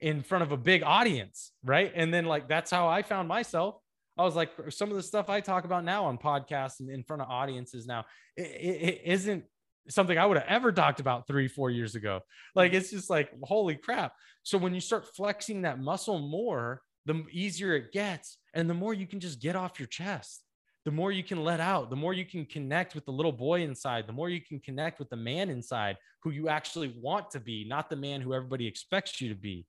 in, 0.00 0.22
front 0.22 0.42
of 0.42 0.52
a 0.52 0.56
big 0.56 0.82
audience, 0.82 1.52
right? 1.64 1.92
And 1.94 2.12
then 2.12 2.24
like 2.24 2.48
that's 2.48 2.70
how 2.70 2.88
I 2.88 3.02
found 3.02 3.28
myself. 3.28 3.76
I 4.18 4.24
was 4.24 4.34
like, 4.34 4.50
some 4.70 4.90
of 4.90 4.96
the 4.96 5.02
stuff 5.02 5.28
I 5.28 5.40
talk 5.40 5.64
about 5.64 5.84
now 5.84 6.06
on 6.06 6.16
podcasts 6.16 6.80
and 6.80 6.90
in 6.90 7.02
front 7.04 7.22
of 7.22 7.28
audiences 7.28 7.86
now, 7.86 8.06
it, 8.36 8.42
it 8.42 9.02
isn't 9.04 9.44
something 9.88 10.16
I 10.16 10.24
would 10.24 10.38
have 10.38 10.46
ever 10.48 10.72
talked 10.72 11.00
about 11.00 11.26
three, 11.26 11.48
four 11.48 11.70
years 11.70 11.94
ago. 11.94 12.20
Like 12.54 12.72
it's 12.72 12.90
just 12.90 13.10
like, 13.10 13.30
holy 13.42 13.76
crap. 13.76 14.14
So 14.42 14.58
when 14.58 14.74
you 14.74 14.80
start 14.80 15.14
flexing 15.14 15.62
that 15.62 15.78
muscle 15.78 16.18
more, 16.18 16.80
the 17.04 17.24
easier 17.30 17.74
it 17.76 17.92
gets, 17.92 18.38
and 18.54 18.68
the 18.68 18.74
more 18.74 18.94
you 18.94 19.06
can 19.06 19.20
just 19.20 19.40
get 19.40 19.54
off 19.54 19.78
your 19.78 19.86
chest 19.86 20.42
the 20.86 20.92
more 20.92 21.10
you 21.10 21.24
can 21.24 21.42
let 21.42 21.58
out, 21.58 21.90
the 21.90 21.96
more 21.96 22.14
you 22.14 22.24
can 22.24 22.46
connect 22.46 22.94
with 22.94 23.04
the 23.04 23.10
little 23.10 23.32
boy 23.32 23.62
inside, 23.62 24.06
the 24.06 24.12
more 24.12 24.30
you 24.30 24.40
can 24.40 24.60
connect 24.60 25.00
with 25.00 25.10
the 25.10 25.16
man 25.16 25.50
inside 25.50 25.96
who 26.22 26.30
you 26.30 26.48
actually 26.48 26.94
want 27.02 27.28
to 27.28 27.40
be, 27.40 27.66
not 27.68 27.90
the 27.90 27.96
man 27.96 28.20
who 28.20 28.32
everybody 28.32 28.68
expects 28.68 29.20
you 29.20 29.28
to 29.28 29.34
be. 29.34 29.66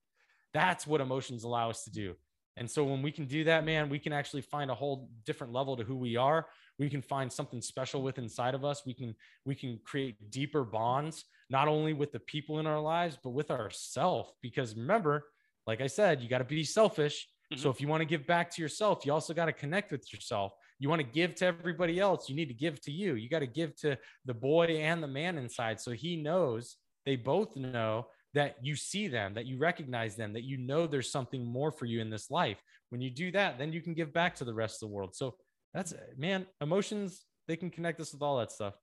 That's 0.54 0.86
what 0.86 1.00
emotions 1.00 1.42
allow 1.42 1.70
us 1.70 1.82
to 1.84 1.90
do. 1.90 2.14
And 2.56 2.70
so 2.70 2.84
when 2.84 3.02
we 3.02 3.10
can 3.10 3.26
do 3.26 3.42
that, 3.44 3.64
man, 3.64 3.88
we 3.88 3.98
can 3.98 4.12
actually 4.12 4.42
find 4.42 4.70
a 4.70 4.76
whole 4.76 5.10
different 5.26 5.52
level 5.52 5.76
to 5.76 5.82
who 5.82 5.96
we 5.96 6.14
are. 6.14 6.46
We 6.78 6.88
can 6.88 7.02
find 7.02 7.32
something 7.32 7.62
special 7.62 8.00
with 8.00 8.18
inside 8.18 8.54
of 8.54 8.64
us. 8.64 8.86
We 8.86 8.94
can 8.94 9.16
we 9.44 9.56
can 9.56 9.80
create 9.84 10.30
deeper 10.30 10.62
bonds 10.62 11.24
not 11.50 11.66
only 11.66 11.94
with 11.94 12.12
the 12.12 12.20
people 12.20 12.60
in 12.60 12.66
our 12.66 12.80
lives 12.80 13.18
but 13.20 13.30
with 13.30 13.50
ourself 13.50 14.30
because 14.40 14.76
remember, 14.76 15.24
like 15.66 15.80
I 15.80 15.88
said, 15.88 16.20
you 16.20 16.28
got 16.28 16.38
to 16.38 16.44
be 16.44 16.62
selfish. 16.62 17.26
Mm-hmm. 17.52 17.60
So 17.60 17.70
if 17.70 17.80
you 17.80 17.88
want 17.88 18.02
to 18.02 18.06
give 18.06 18.24
back 18.24 18.54
to 18.54 18.62
yourself, 18.62 19.04
you 19.04 19.12
also 19.12 19.34
got 19.34 19.46
to 19.46 19.52
connect 19.52 19.90
with 19.90 20.12
yourself 20.12 20.52
you 20.78 20.88
want 20.88 21.00
to 21.00 21.06
give 21.06 21.34
to 21.36 21.46
everybody 21.46 21.98
else 21.98 22.28
you 22.28 22.36
need 22.36 22.48
to 22.48 22.54
give 22.54 22.80
to 22.82 22.92
you. 22.92 23.14
You 23.14 23.28
got 23.28 23.40
to 23.40 23.46
give 23.46 23.74
to 23.76 23.98
the 24.24 24.34
boy 24.34 24.66
and 24.66 25.02
the 25.02 25.08
man 25.08 25.38
inside. 25.38 25.80
So 25.80 25.90
he 25.90 26.16
knows 26.16 26.76
they 27.04 27.16
both 27.16 27.56
know 27.56 28.06
that 28.34 28.56
you 28.62 28.76
see 28.76 29.08
them 29.08 29.34
that 29.34 29.46
you 29.46 29.58
recognize 29.58 30.14
them 30.14 30.32
that 30.34 30.44
you 30.44 30.58
know 30.58 30.86
there's 30.86 31.10
something 31.10 31.44
more 31.44 31.72
for 31.72 31.86
you 31.86 32.00
in 32.00 32.10
this 32.10 32.30
life. 32.30 32.58
When 32.90 33.00
you 33.00 33.10
do 33.10 33.30
that 33.32 33.58
then 33.58 33.72
you 33.72 33.80
can 33.80 33.94
give 33.94 34.12
back 34.12 34.36
to 34.36 34.44
the 34.44 34.54
rest 34.54 34.82
of 34.82 34.88
the 34.88 34.94
world. 34.94 35.14
So 35.14 35.34
that's 35.74 35.94
man 36.16 36.46
emotions 36.60 37.24
they 37.46 37.56
can 37.56 37.70
connect 37.70 38.00
us 38.00 38.12
with 38.12 38.22
all 38.22 38.38
that 38.38 38.52
stuff. 38.52 38.74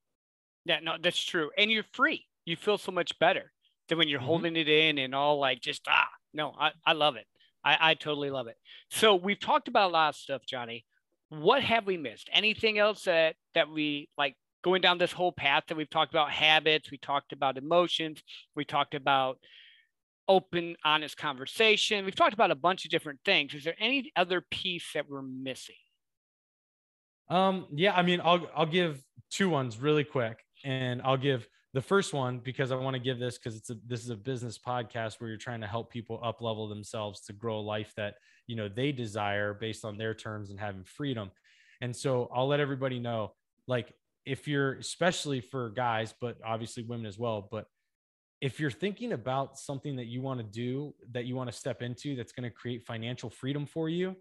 Yeah 0.65 0.79
no 0.81 0.95
that's 1.01 1.23
true. 1.23 1.51
And 1.57 1.71
you're 1.71 1.85
free. 1.93 2.25
You 2.45 2.55
feel 2.55 2.77
so 2.77 2.91
much 2.91 3.17
better 3.19 3.51
than 3.87 3.97
when 3.97 4.07
you're 4.07 4.19
mm-hmm. 4.19 4.27
holding 4.27 4.55
it 4.55 4.67
in 4.67 4.97
and 4.97 5.15
all 5.15 5.39
like 5.39 5.61
just 5.61 5.83
ah 5.87 6.09
no 6.33 6.53
i, 6.59 6.71
I 6.85 6.93
love 6.93 7.15
it. 7.15 7.25
I, 7.63 7.91
I 7.91 7.93
totally 7.93 8.29
love 8.29 8.47
it. 8.47 8.57
So 8.89 9.15
we've 9.15 9.39
talked 9.39 9.67
about 9.67 9.89
a 9.91 9.93
lot 9.93 10.09
of 10.09 10.15
stuff 10.15 10.41
johnny 10.45 10.85
what 11.29 11.63
have 11.63 11.85
we 11.85 11.97
missed? 11.97 12.29
Anything 12.31 12.77
else 12.77 13.03
that 13.03 13.35
that 13.53 13.69
we 13.69 14.09
like 14.17 14.35
going 14.63 14.81
down 14.81 14.97
this 14.97 15.11
whole 15.11 15.31
path 15.31 15.63
that 15.67 15.77
we've 15.77 15.89
talked 15.89 16.11
about 16.13 16.31
habits, 16.31 16.91
we 16.91 16.97
talked 16.97 17.33
about 17.33 17.57
emotions, 17.57 18.21
we 18.55 18.65
talked 18.65 18.95
about 18.95 19.37
open, 20.27 20.75
honest 20.83 21.17
conversation. 21.17 22.03
We've 22.03 22.15
talked 22.15 22.33
about 22.33 22.51
a 22.51 22.55
bunch 22.55 22.85
of 22.85 22.91
different 22.91 23.19
things. 23.25 23.53
Is 23.53 23.63
there 23.63 23.75
any 23.79 24.11
other 24.15 24.41
piece 24.49 24.85
that 24.93 25.09
we're 25.09 25.21
missing? 25.21 25.75
Um, 27.29 27.67
yeah, 27.73 27.95
I 27.95 28.03
mean, 28.03 28.21
I'll 28.23 28.47
I'll 28.55 28.65
give 28.65 29.01
two 29.31 29.49
ones 29.49 29.79
really 29.79 30.03
quick, 30.03 30.39
and 30.63 31.01
I'll 31.01 31.17
give 31.17 31.47
the 31.75 31.81
first 31.81 32.13
one 32.13 32.39
because 32.39 32.71
I 32.71 32.77
want 32.77 32.93
to 32.93 33.01
give 33.01 33.19
this 33.19 33.37
because 33.37 33.57
it's 33.57 33.69
a 33.69 33.75
this 33.85 34.01
is 34.01 34.09
a 34.09 34.15
business 34.15 34.57
podcast 34.57 35.19
where 35.19 35.27
you're 35.27 35.37
trying 35.37 35.59
to 35.59 35.67
help 35.67 35.91
people 35.91 36.21
up 36.23 36.39
level 36.39 36.69
themselves 36.69 37.19
to 37.25 37.33
grow 37.33 37.59
a 37.59 37.59
life 37.59 37.91
that 37.97 38.15
you 38.47 38.55
know 38.55 38.69
they 38.69 38.93
desire 38.93 39.53
based 39.53 39.83
on 39.83 39.97
their 39.97 40.13
terms 40.13 40.51
and 40.51 40.59
having 40.59 40.85
freedom. 40.85 41.31
And 41.81 41.93
so 41.93 42.31
I'll 42.33 42.47
let 42.47 42.61
everybody 42.61 42.97
know, 42.97 43.33
like 43.67 43.93
if 44.25 44.47
you're 44.47 44.75
especially 44.75 45.41
for 45.41 45.69
guys, 45.71 46.13
but 46.21 46.37
obviously 46.45 46.83
women 46.83 47.05
as 47.05 47.19
well, 47.19 47.49
but 47.51 47.65
if 48.39 48.57
you're 48.57 48.71
thinking 48.71 49.11
about 49.11 49.59
something 49.59 49.97
that 49.97 50.05
you 50.05 50.21
want 50.21 50.39
to 50.39 50.45
do 50.45 50.95
that 51.11 51.25
you 51.25 51.35
want 51.35 51.51
to 51.51 51.55
step 51.57 51.81
into 51.81 52.15
that's 52.15 52.31
going 52.31 52.49
to 52.49 52.55
create 52.55 52.85
financial 52.85 53.29
freedom 53.29 53.65
for 53.65 53.89
you, 53.89 54.15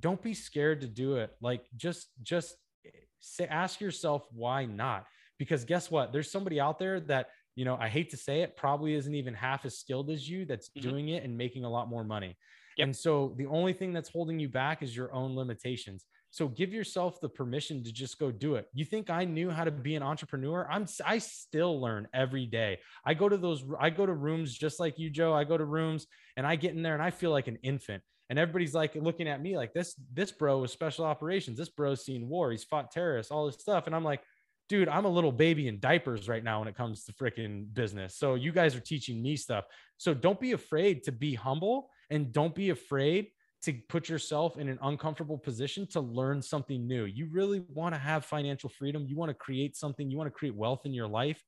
don't 0.00 0.20
be 0.20 0.34
scared 0.34 0.82
to 0.82 0.86
do 0.86 1.16
it. 1.16 1.34
Like 1.40 1.64
just 1.78 2.08
just 2.22 2.56
eh, 2.84 2.90
say 3.20 3.46
ask 3.46 3.80
yourself 3.80 4.26
why 4.32 4.66
not 4.66 5.06
because 5.38 5.64
guess 5.64 5.90
what? 5.90 6.12
There's 6.12 6.30
somebody 6.30 6.60
out 6.60 6.78
there 6.78 7.00
that, 7.00 7.28
you 7.54 7.64
know, 7.64 7.76
I 7.80 7.88
hate 7.88 8.10
to 8.10 8.16
say 8.16 8.42
it, 8.42 8.56
probably 8.56 8.94
isn't 8.94 9.14
even 9.14 9.34
half 9.34 9.64
as 9.64 9.78
skilled 9.78 10.10
as 10.10 10.28
you 10.28 10.44
that's 10.44 10.68
mm-hmm. 10.68 10.88
doing 10.88 11.08
it 11.10 11.24
and 11.24 11.36
making 11.36 11.64
a 11.64 11.70
lot 11.70 11.88
more 11.88 12.04
money. 12.04 12.36
Yep. 12.76 12.86
And 12.86 12.96
so 12.96 13.34
the 13.36 13.46
only 13.46 13.72
thing 13.72 13.92
that's 13.92 14.08
holding 14.08 14.38
you 14.38 14.48
back 14.48 14.82
is 14.82 14.96
your 14.96 15.12
own 15.12 15.34
limitations. 15.34 16.06
So 16.30 16.48
give 16.48 16.72
yourself 16.72 17.20
the 17.20 17.28
permission 17.28 17.82
to 17.84 17.92
just 17.92 18.18
go 18.18 18.30
do 18.30 18.56
it. 18.56 18.68
You 18.74 18.84
think 18.84 19.10
I 19.10 19.24
knew 19.24 19.50
how 19.50 19.64
to 19.64 19.70
be 19.70 19.94
an 19.94 20.02
entrepreneur? 20.02 20.68
I'm 20.70 20.86
I 21.04 21.18
still 21.18 21.80
learn 21.80 22.06
every 22.12 22.46
day. 22.46 22.78
I 23.04 23.14
go 23.14 23.28
to 23.28 23.36
those 23.36 23.64
I 23.80 23.90
go 23.90 24.04
to 24.04 24.12
rooms 24.12 24.56
just 24.56 24.78
like 24.78 24.98
you 24.98 25.10
Joe. 25.10 25.32
I 25.32 25.44
go 25.44 25.56
to 25.56 25.64
rooms 25.64 26.06
and 26.36 26.46
I 26.46 26.56
get 26.56 26.74
in 26.74 26.82
there 26.82 26.94
and 26.94 27.02
I 27.02 27.10
feel 27.10 27.30
like 27.30 27.48
an 27.48 27.58
infant. 27.62 28.02
And 28.30 28.38
everybody's 28.38 28.74
like 28.74 28.94
looking 28.94 29.26
at 29.26 29.40
me 29.40 29.56
like 29.56 29.72
this 29.72 29.94
this 30.12 30.30
bro 30.30 30.58
was 30.58 30.70
special 30.70 31.06
operations. 31.06 31.56
This 31.56 31.70
bro's 31.70 32.04
seen 32.04 32.28
war. 32.28 32.50
He's 32.50 32.64
fought 32.64 32.90
terrorists, 32.90 33.32
all 33.32 33.46
this 33.46 33.56
stuff 33.56 33.86
and 33.86 33.96
I'm 33.96 34.04
like 34.04 34.20
dude, 34.68 34.88
I'm 34.88 35.04
a 35.04 35.10
little 35.10 35.32
baby 35.32 35.66
in 35.68 35.80
diapers 35.80 36.28
right 36.28 36.44
now 36.44 36.58
when 36.58 36.68
it 36.68 36.76
comes 36.76 37.04
to 37.04 37.12
freaking 37.12 37.72
business. 37.72 38.16
So 38.16 38.34
you 38.34 38.52
guys 38.52 38.76
are 38.76 38.80
teaching 38.80 39.22
me 39.22 39.36
stuff. 39.36 39.64
So 39.96 40.14
don't 40.14 40.38
be 40.38 40.52
afraid 40.52 41.04
to 41.04 41.12
be 41.12 41.34
humble 41.34 41.90
and 42.10 42.32
don't 42.32 42.54
be 42.54 42.70
afraid 42.70 43.28
to 43.62 43.72
put 43.88 44.08
yourself 44.08 44.56
in 44.56 44.68
an 44.68 44.78
uncomfortable 44.82 45.38
position 45.38 45.86
to 45.88 46.00
learn 46.00 46.40
something 46.40 46.86
new. 46.86 47.06
You 47.06 47.28
really 47.32 47.60
want 47.74 47.94
to 47.94 47.98
have 47.98 48.24
financial 48.24 48.70
freedom, 48.70 49.06
you 49.08 49.16
want 49.16 49.30
to 49.30 49.34
create 49.34 49.76
something, 49.76 50.08
you 50.10 50.16
want 50.16 50.28
to 50.28 50.38
create 50.38 50.54
wealth 50.54 50.82
in 50.84 50.94
your 50.94 51.08
life, 51.08 51.42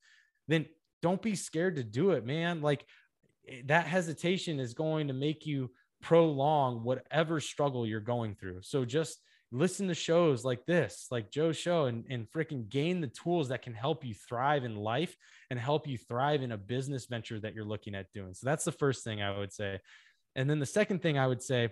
then 0.49 0.67
don't 1.03 1.23
be 1.23 1.37
scared 1.37 1.77
to 1.77 1.85
do 1.85 2.11
it, 2.11 2.27
man. 2.27 2.63
Like 2.63 2.85
eh, 3.49 3.63
that 3.67 3.87
hesitation 3.87 4.59
is 4.59 4.75
going 4.75 5.07
to 5.09 5.15
make 5.15 5.47
you 5.47 5.71
prolong 6.03 6.83
whatever 6.83 7.39
struggle 7.39 7.87
you're 7.87 8.01
going 8.01 8.35
through. 8.35 8.63
So 8.63 8.85
just 8.85 9.21
listen 9.53 9.89
to 9.89 9.95
shows 9.95 10.45
like 10.45 10.65
this, 10.67 11.09
like 11.11 11.31
Joe's 11.31 11.57
show, 11.57 11.87
and, 11.87 12.05
and 12.09 12.31
freaking 12.31 12.69
gain 12.69 13.01
the 13.01 13.09
tools 13.09 13.49
that 13.49 13.63
can 13.63 13.75
help 13.75 14.05
you 14.05 14.15
thrive 14.15 14.65
in 14.65 14.77
life 14.77 15.17
and 15.51 15.59
help 15.59 15.89
you 15.89 15.99
thrive 15.99 16.43
in 16.43 16.53
a 16.53 16.57
business 16.57 17.07
venture 17.07 17.41
that 17.41 17.55
you're 17.55 17.65
looking 17.65 17.95
at 17.95 18.13
doing. 18.13 18.35
So 18.35 18.47
that's 18.47 18.65
the 18.65 18.73
first 18.73 19.03
thing 19.03 19.23
I 19.23 19.37
would 19.37 19.53
say. 19.53 19.81
And 20.37 20.49
then 20.49 20.61
the 20.61 20.67
second 20.67 21.03
thing 21.03 21.19
I 21.19 21.27
would 21.27 21.43
say 21.43 21.71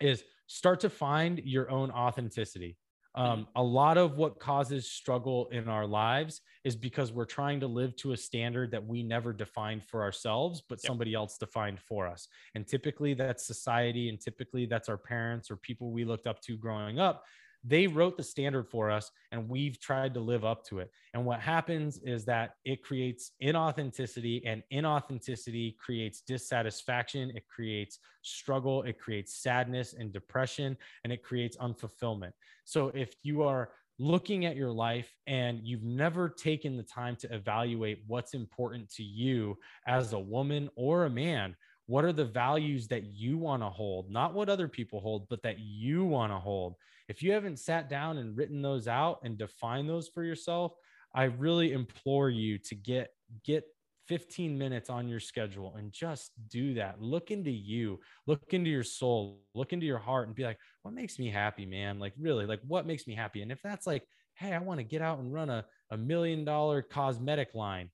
is 0.00 0.24
start 0.46 0.80
to 0.80 0.90
find 0.90 1.38
your 1.44 1.70
own 1.70 1.90
authenticity. 1.90 2.76
Um, 3.16 3.46
a 3.54 3.62
lot 3.62 3.96
of 3.96 4.16
what 4.16 4.40
causes 4.40 4.90
struggle 4.90 5.48
in 5.52 5.68
our 5.68 5.86
lives 5.86 6.40
is 6.64 6.74
because 6.74 7.12
we're 7.12 7.24
trying 7.24 7.60
to 7.60 7.66
live 7.66 7.94
to 7.96 8.12
a 8.12 8.16
standard 8.16 8.72
that 8.72 8.84
we 8.84 9.02
never 9.02 9.32
defined 9.32 9.84
for 9.84 10.02
ourselves, 10.02 10.62
but 10.68 10.80
yep. 10.82 10.88
somebody 10.88 11.14
else 11.14 11.38
defined 11.38 11.78
for 11.78 12.08
us. 12.08 12.26
And 12.54 12.66
typically 12.66 13.14
that's 13.14 13.46
society, 13.46 14.08
and 14.08 14.20
typically 14.20 14.66
that's 14.66 14.88
our 14.88 14.98
parents 14.98 15.50
or 15.50 15.56
people 15.56 15.92
we 15.92 16.04
looked 16.04 16.26
up 16.26 16.40
to 16.42 16.56
growing 16.56 16.98
up 16.98 17.24
they 17.64 17.86
wrote 17.86 18.16
the 18.16 18.22
standard 18.22 18.68
for 18.68 18.90
us 18.90 19.10
and 19.32 19.48
we've 19.48 19.80
tried 19.80 20.12
to 20.14 20.20
live 20.20 20.44
up 20.44 20.64
to 20.66 20.78
it. 20.80 20.90
And 21.14 21.24
what 21.24 21.40
happens 21.40 21.98
is 22.04 22.24
that 22.26 22.56
it 22.64 22.82
creates 22.82 23.32
inauthenticity, 23.42 24.42
and 24.44 24.62
inauthenticity 24.72 25.76
creates 25.78 26.20
dissatisfaction, 26.20 27.30
it 27.30 27.44
creates 27.48 27.98
struggle, 28.22 28.82
it 28.82 28.98
creates 28.98 29.42
sadness 29.42 29.94
and 29.94 30.12
depression, 30.12 30.76
and 31.04 31.12
it 31.12 31.22
creates 31.22 31.56
unfulfillment. 31.56 32.32
So 32.64 32.88
if 32.88 33.14
you 33.22 33.42
are 33.42 33.70
looking 33.98 34.44
at 34.44 34.56
your 34.56 34.72
life 34.72 35.14
and 35.26 35.60
you've 35.62 35.84
never 35.84 36.28
taken 36.28 36.76
the 36.76 36.82
time 36.82 37.16
to 37.16 37.32
evaluate 37.32 38.02
what's 38.06 38.34
important 38.34 38.90
to 38.90 39.02
you 39.02 39.56
as 39.86 40.12
a 40.12 40.18
woman 40.18 40.68
or 40.74 41.04
a 41.04 41.10
man, 41.10 41.54
what 41.86 42.04
are 42.04 42.12
the 42.12 42.24
values 42.24 42.88
that 42.88 43.04
you 43.04 43.36
want 43.36 43.62
to 43.62 43.68
hold, 43.68 44.10
not 44.10 44.32
what 44.34 44.48
other 44.48 44.68
people 44.68 45.00
hold, 45.00 45.28
but 45.28 45.42
that 45.42 45.58
you 45.58 46.04
want 46.04 46.32
to 46.32 46.38
hold? 46.38 46.76
If 47.08 47.22
you 47.22 47.32
haven't 47.32 47.58
sat 47.58 47.88
down 47.88 48.18
and 48.18 48.36
written 48.36 48.62
those 48.62 48.88
out 48.88 49.20
and 49.22 49.36
defined 49.36 49.88
those 49.88 50.08
for 50.08 50.24
yourself, 50.24 50.72
I 51.14 51.24
really 51.24 51.72
implore 51.72 52.30
you 52.30 52.58
to 52.58 52.74
get 52.74 53.10
get 53.44 53.64
15 54.08 54.58
minutes 54.58 54.90
on 54.90 55.08
your 55.08 55.20
schedule 55.20 55.74
and 55.76 55.92
just 55.92 56.32
do 56.48 56.74
that. 56.74 57.00
Look 57.00 57.30
into 57.30 57.50
you, 57.50 58.00
look 58.26 58.52
into 58.52 58.70
your 58.70 58.84
soul, 58.84 59.40
look 59.54 59.72
into 59.72 59.86
your 59.86 59.98
heart 59.98 60.26
and 60.26 60.36
be 60.36 60.44
like, 60.44 60.58
what 60.82 60.94
makes 60.94 61.18
me 61.18 61.30
happy, 61.30 61.64
man? 61.64 61.98
Like, 61.98 62.12
really, 62.18 62.46
like, 62.46 62.60
what 62.66 62.86
makes 62.86 63.06
me 63.06 63.14
happy? 63.14 63.42
And 63.42 63.50
if 63.50 63.62
that's 63.62 63.86
like, 63.86 64.06
hey, 64.34 64.52
I 64.52 64.58
want 64.58 64.78
to 64.78 64.84
get 64.84 65.00
out 65.00 65.18
and 65.18 65.32
run 65.32 65.48
a, 65.48 65.64
a 65.90 65.96
million 65.96 66.44
dollar 66.44 66.82
cosmetic 66.82 67.54
line, 67.54 67.90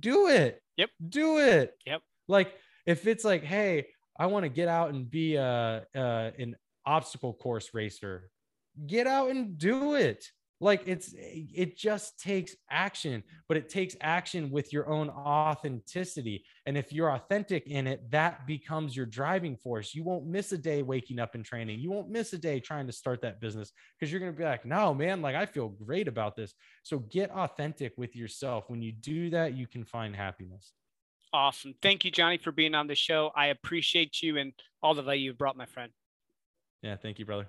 do 0.00 0.28
it. 0.28 0.60
Yep. 0.76 0.90
Do 1.08 1.38
it. 1.38 1.74
Yep. 1.86 2.02
Like, 2.28 2.52
if 2.86 3.06
it's 3.06 3.24
like, 3.24 3.42
hey, 3.42 3.88
I 4.18 4.26
want 4.26 4.44
to 4.44 4.48
get 4.48 4.68
out 4.68 4.94
and 4.94 5.10
be 5.10 5.34
a, 5.34 5.84
an 5.94 6.56
obstacle 6.86 7.34
course 7.34 7.70
racer, 7.74 8.30
get 8.86 9.06
out 9.06 9.30
and 9.30 9.58
do 9.58 9.94
it. 9.94 10.24
like 10.58 10.82
it's 10.86 11.12
it 11.14 11.76
just 11.76 12.18
takes 12.18 12.56
action 12.70 13.22
but 13.46 13.58
it 13.58 13.68
takes 13.68 13.94
action 14.00 14.50
with 14.50 14.72
your 14.72 14.88
own 14.88 15.10
authenticity. 15.10 16.44
And 16.64 16.78
if 16.78 16.94
you're 16.94 17.12
authentic 17.12 17.66
in 17.66 17.86
it 17.86 18.10
that 18.10 18.46
becomes 18.46 18.96
your 18.96 19.04
driving 19.04 19.56
force. 19.56 19.94
You 19.94 20.02
won't 20.02 20.26
miss 20.26 20.52
a 20.52 20.58
day 20.58 20.82
waking 20.82 21.18
up 21.18 21.34
and 21.34 21.44
training. 21.44 21.80
You 21.80 21.90
won't 21.90 22.08
miss 22.08 22.32
a 22.32 22.38
day 22.38 22.58
trying 22.58 22.86
to 22.86 22.92
start 22.92 23.20
that 23.20 23.38
business 23.38 23.72
because 23.98 24.10
you're 24.10 24.20
to 24.20 24.32
be 24.32 24.44
like 24.44 24.64
no 24.64 24.94
man 24.94 25.20
like 25.20 25.36
i 25.36 25.44
feel 25.44 25.68
great 25.68 26.08
about 26.08 26.36
this. 26.36 26.54
So 26.82 27.00
get 27.00 27.30
authentic 27.30 27.92
with 27.98 28.16
yourself. 28.16 28.70
When 28.70 28.80
you 28.80 28.92
do 28.92 29.28
that 29.30 29.54
you 29.54 29.66
can 29.66 29.84
find 29.84 30.16
happiness 30.16 30.72
awesome 31.36 31.74
thank 31.82 32.04
you 32.04 32.10
johnny 32.10 32.38
for 32.38 32.50
being 32.50 32.74
on 32.74 32.86
the 32.86 32.94
show 32.94 33.30
i 33.36 33.48
appreciate 33.48 34.22
you 34.22 34.38
and 34.38 34.52
all 34.82 34.94
the 34.94 35.02
value 35.02 35.26
you've 35.26 35.38
brought 35.38 35.56
my 35.56 35.66
friend 35.66 35.92
yeah 36.82 36.96
thank 36.96 37.18
you 37.18 37.26
brother 37.26 37.46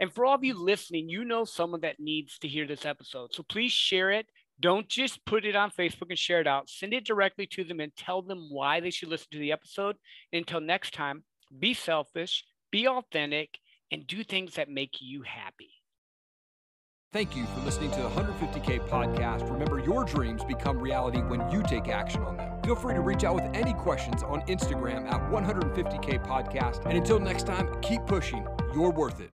and 0.00 0.12
for 0.12 0.26
all 0.26 0.34
of 0.34 0.44
you 0.44 0.54
listening, 0.54 1.08
you 1.08 1.24
know 1.24 1.44
someone 1.44 1.82
that 1.82 2.00
needs 2.00 2.38
to 2.38 2.48
hear 2.48 2.66
this 2.66 2.84
episode. 2.84 3.32
So 3.32 3.42
please 3.44 3.72
share 3.72 4.10
it. 4.10 4.26
Don't 4.60 4.88
just 4.88 5.24
put 5.24 5.44
it 5.44 5.56
on 5.56 5.70
Facebook 5.70 6.10
and 6.10 6.18
share 6.18 6.40
it 6.40 6.46
out. 6.46 6.68
Send 6.68 6.92
it 6.92 7.06
directly 7.06 7.46
to 7.52 7.64
them 7.64 7.80
and 7.80 7.94
tell 7.96 8.22
them 8.22 8.48
why 8.50 8.80
they 8.80 8.90
should 8.90 9.08
listen 9.08 9.28
to 9.32 9.38
the 9.38 9.52
episode. 9.52 9.96
Until 10.32 10.60
next 10.60 10.94
time, 10.94 11.24
be 11.58 11.74
selfish, 11.74 12.44
be 12.70 12.88
authentic, 12.88 13.58
and 13.90 14.06
do 14.06 14.24
things 14.24 14.54
that 14.54 14.68
make 14.68 14.96
you 15.00 15.22
happy. 15.22 15.70
Thank 17.14 17.36
you 17.36 17.46
for 17.46 17.60
listening 17.60 17.92
to 17.92 18.02
the 18.02 18.08
150K 18.08 18.88
podcast. 18.88 19.48
Remember, 19.48 19.78
your 19.78 20.04
dreams 20.04 20.42
become 20.42 20.80
reality 20.80 21.20
when 21.20 21.48
you 21.48 21.62
take 21.62 21.86
action 21.86 22.24
on 22.24 22.36
them. 22.36 22.60
Feel 22.64 22.74
free 22.74 22.92
to 22.92 23.00
reach 23.00 23.22
out 23.22 23.36
with 23.36 23.44
any 23.54 23.72
questions 23.72 24.24
on 24.24 24.40
Instagram 24.46 25.08
at 25.08 25.20
150K 25.30 26.26
podcast. 26.26 26.84
And 26.86 26.98
until 26.98 27.20
next 27.20 27.46
time, 27.46 27.80
keep 27.82 28.04
pushing. 28.06 28.44
You're 28.74 28.90
worth 28.90 29.20
it. 29.20 29.30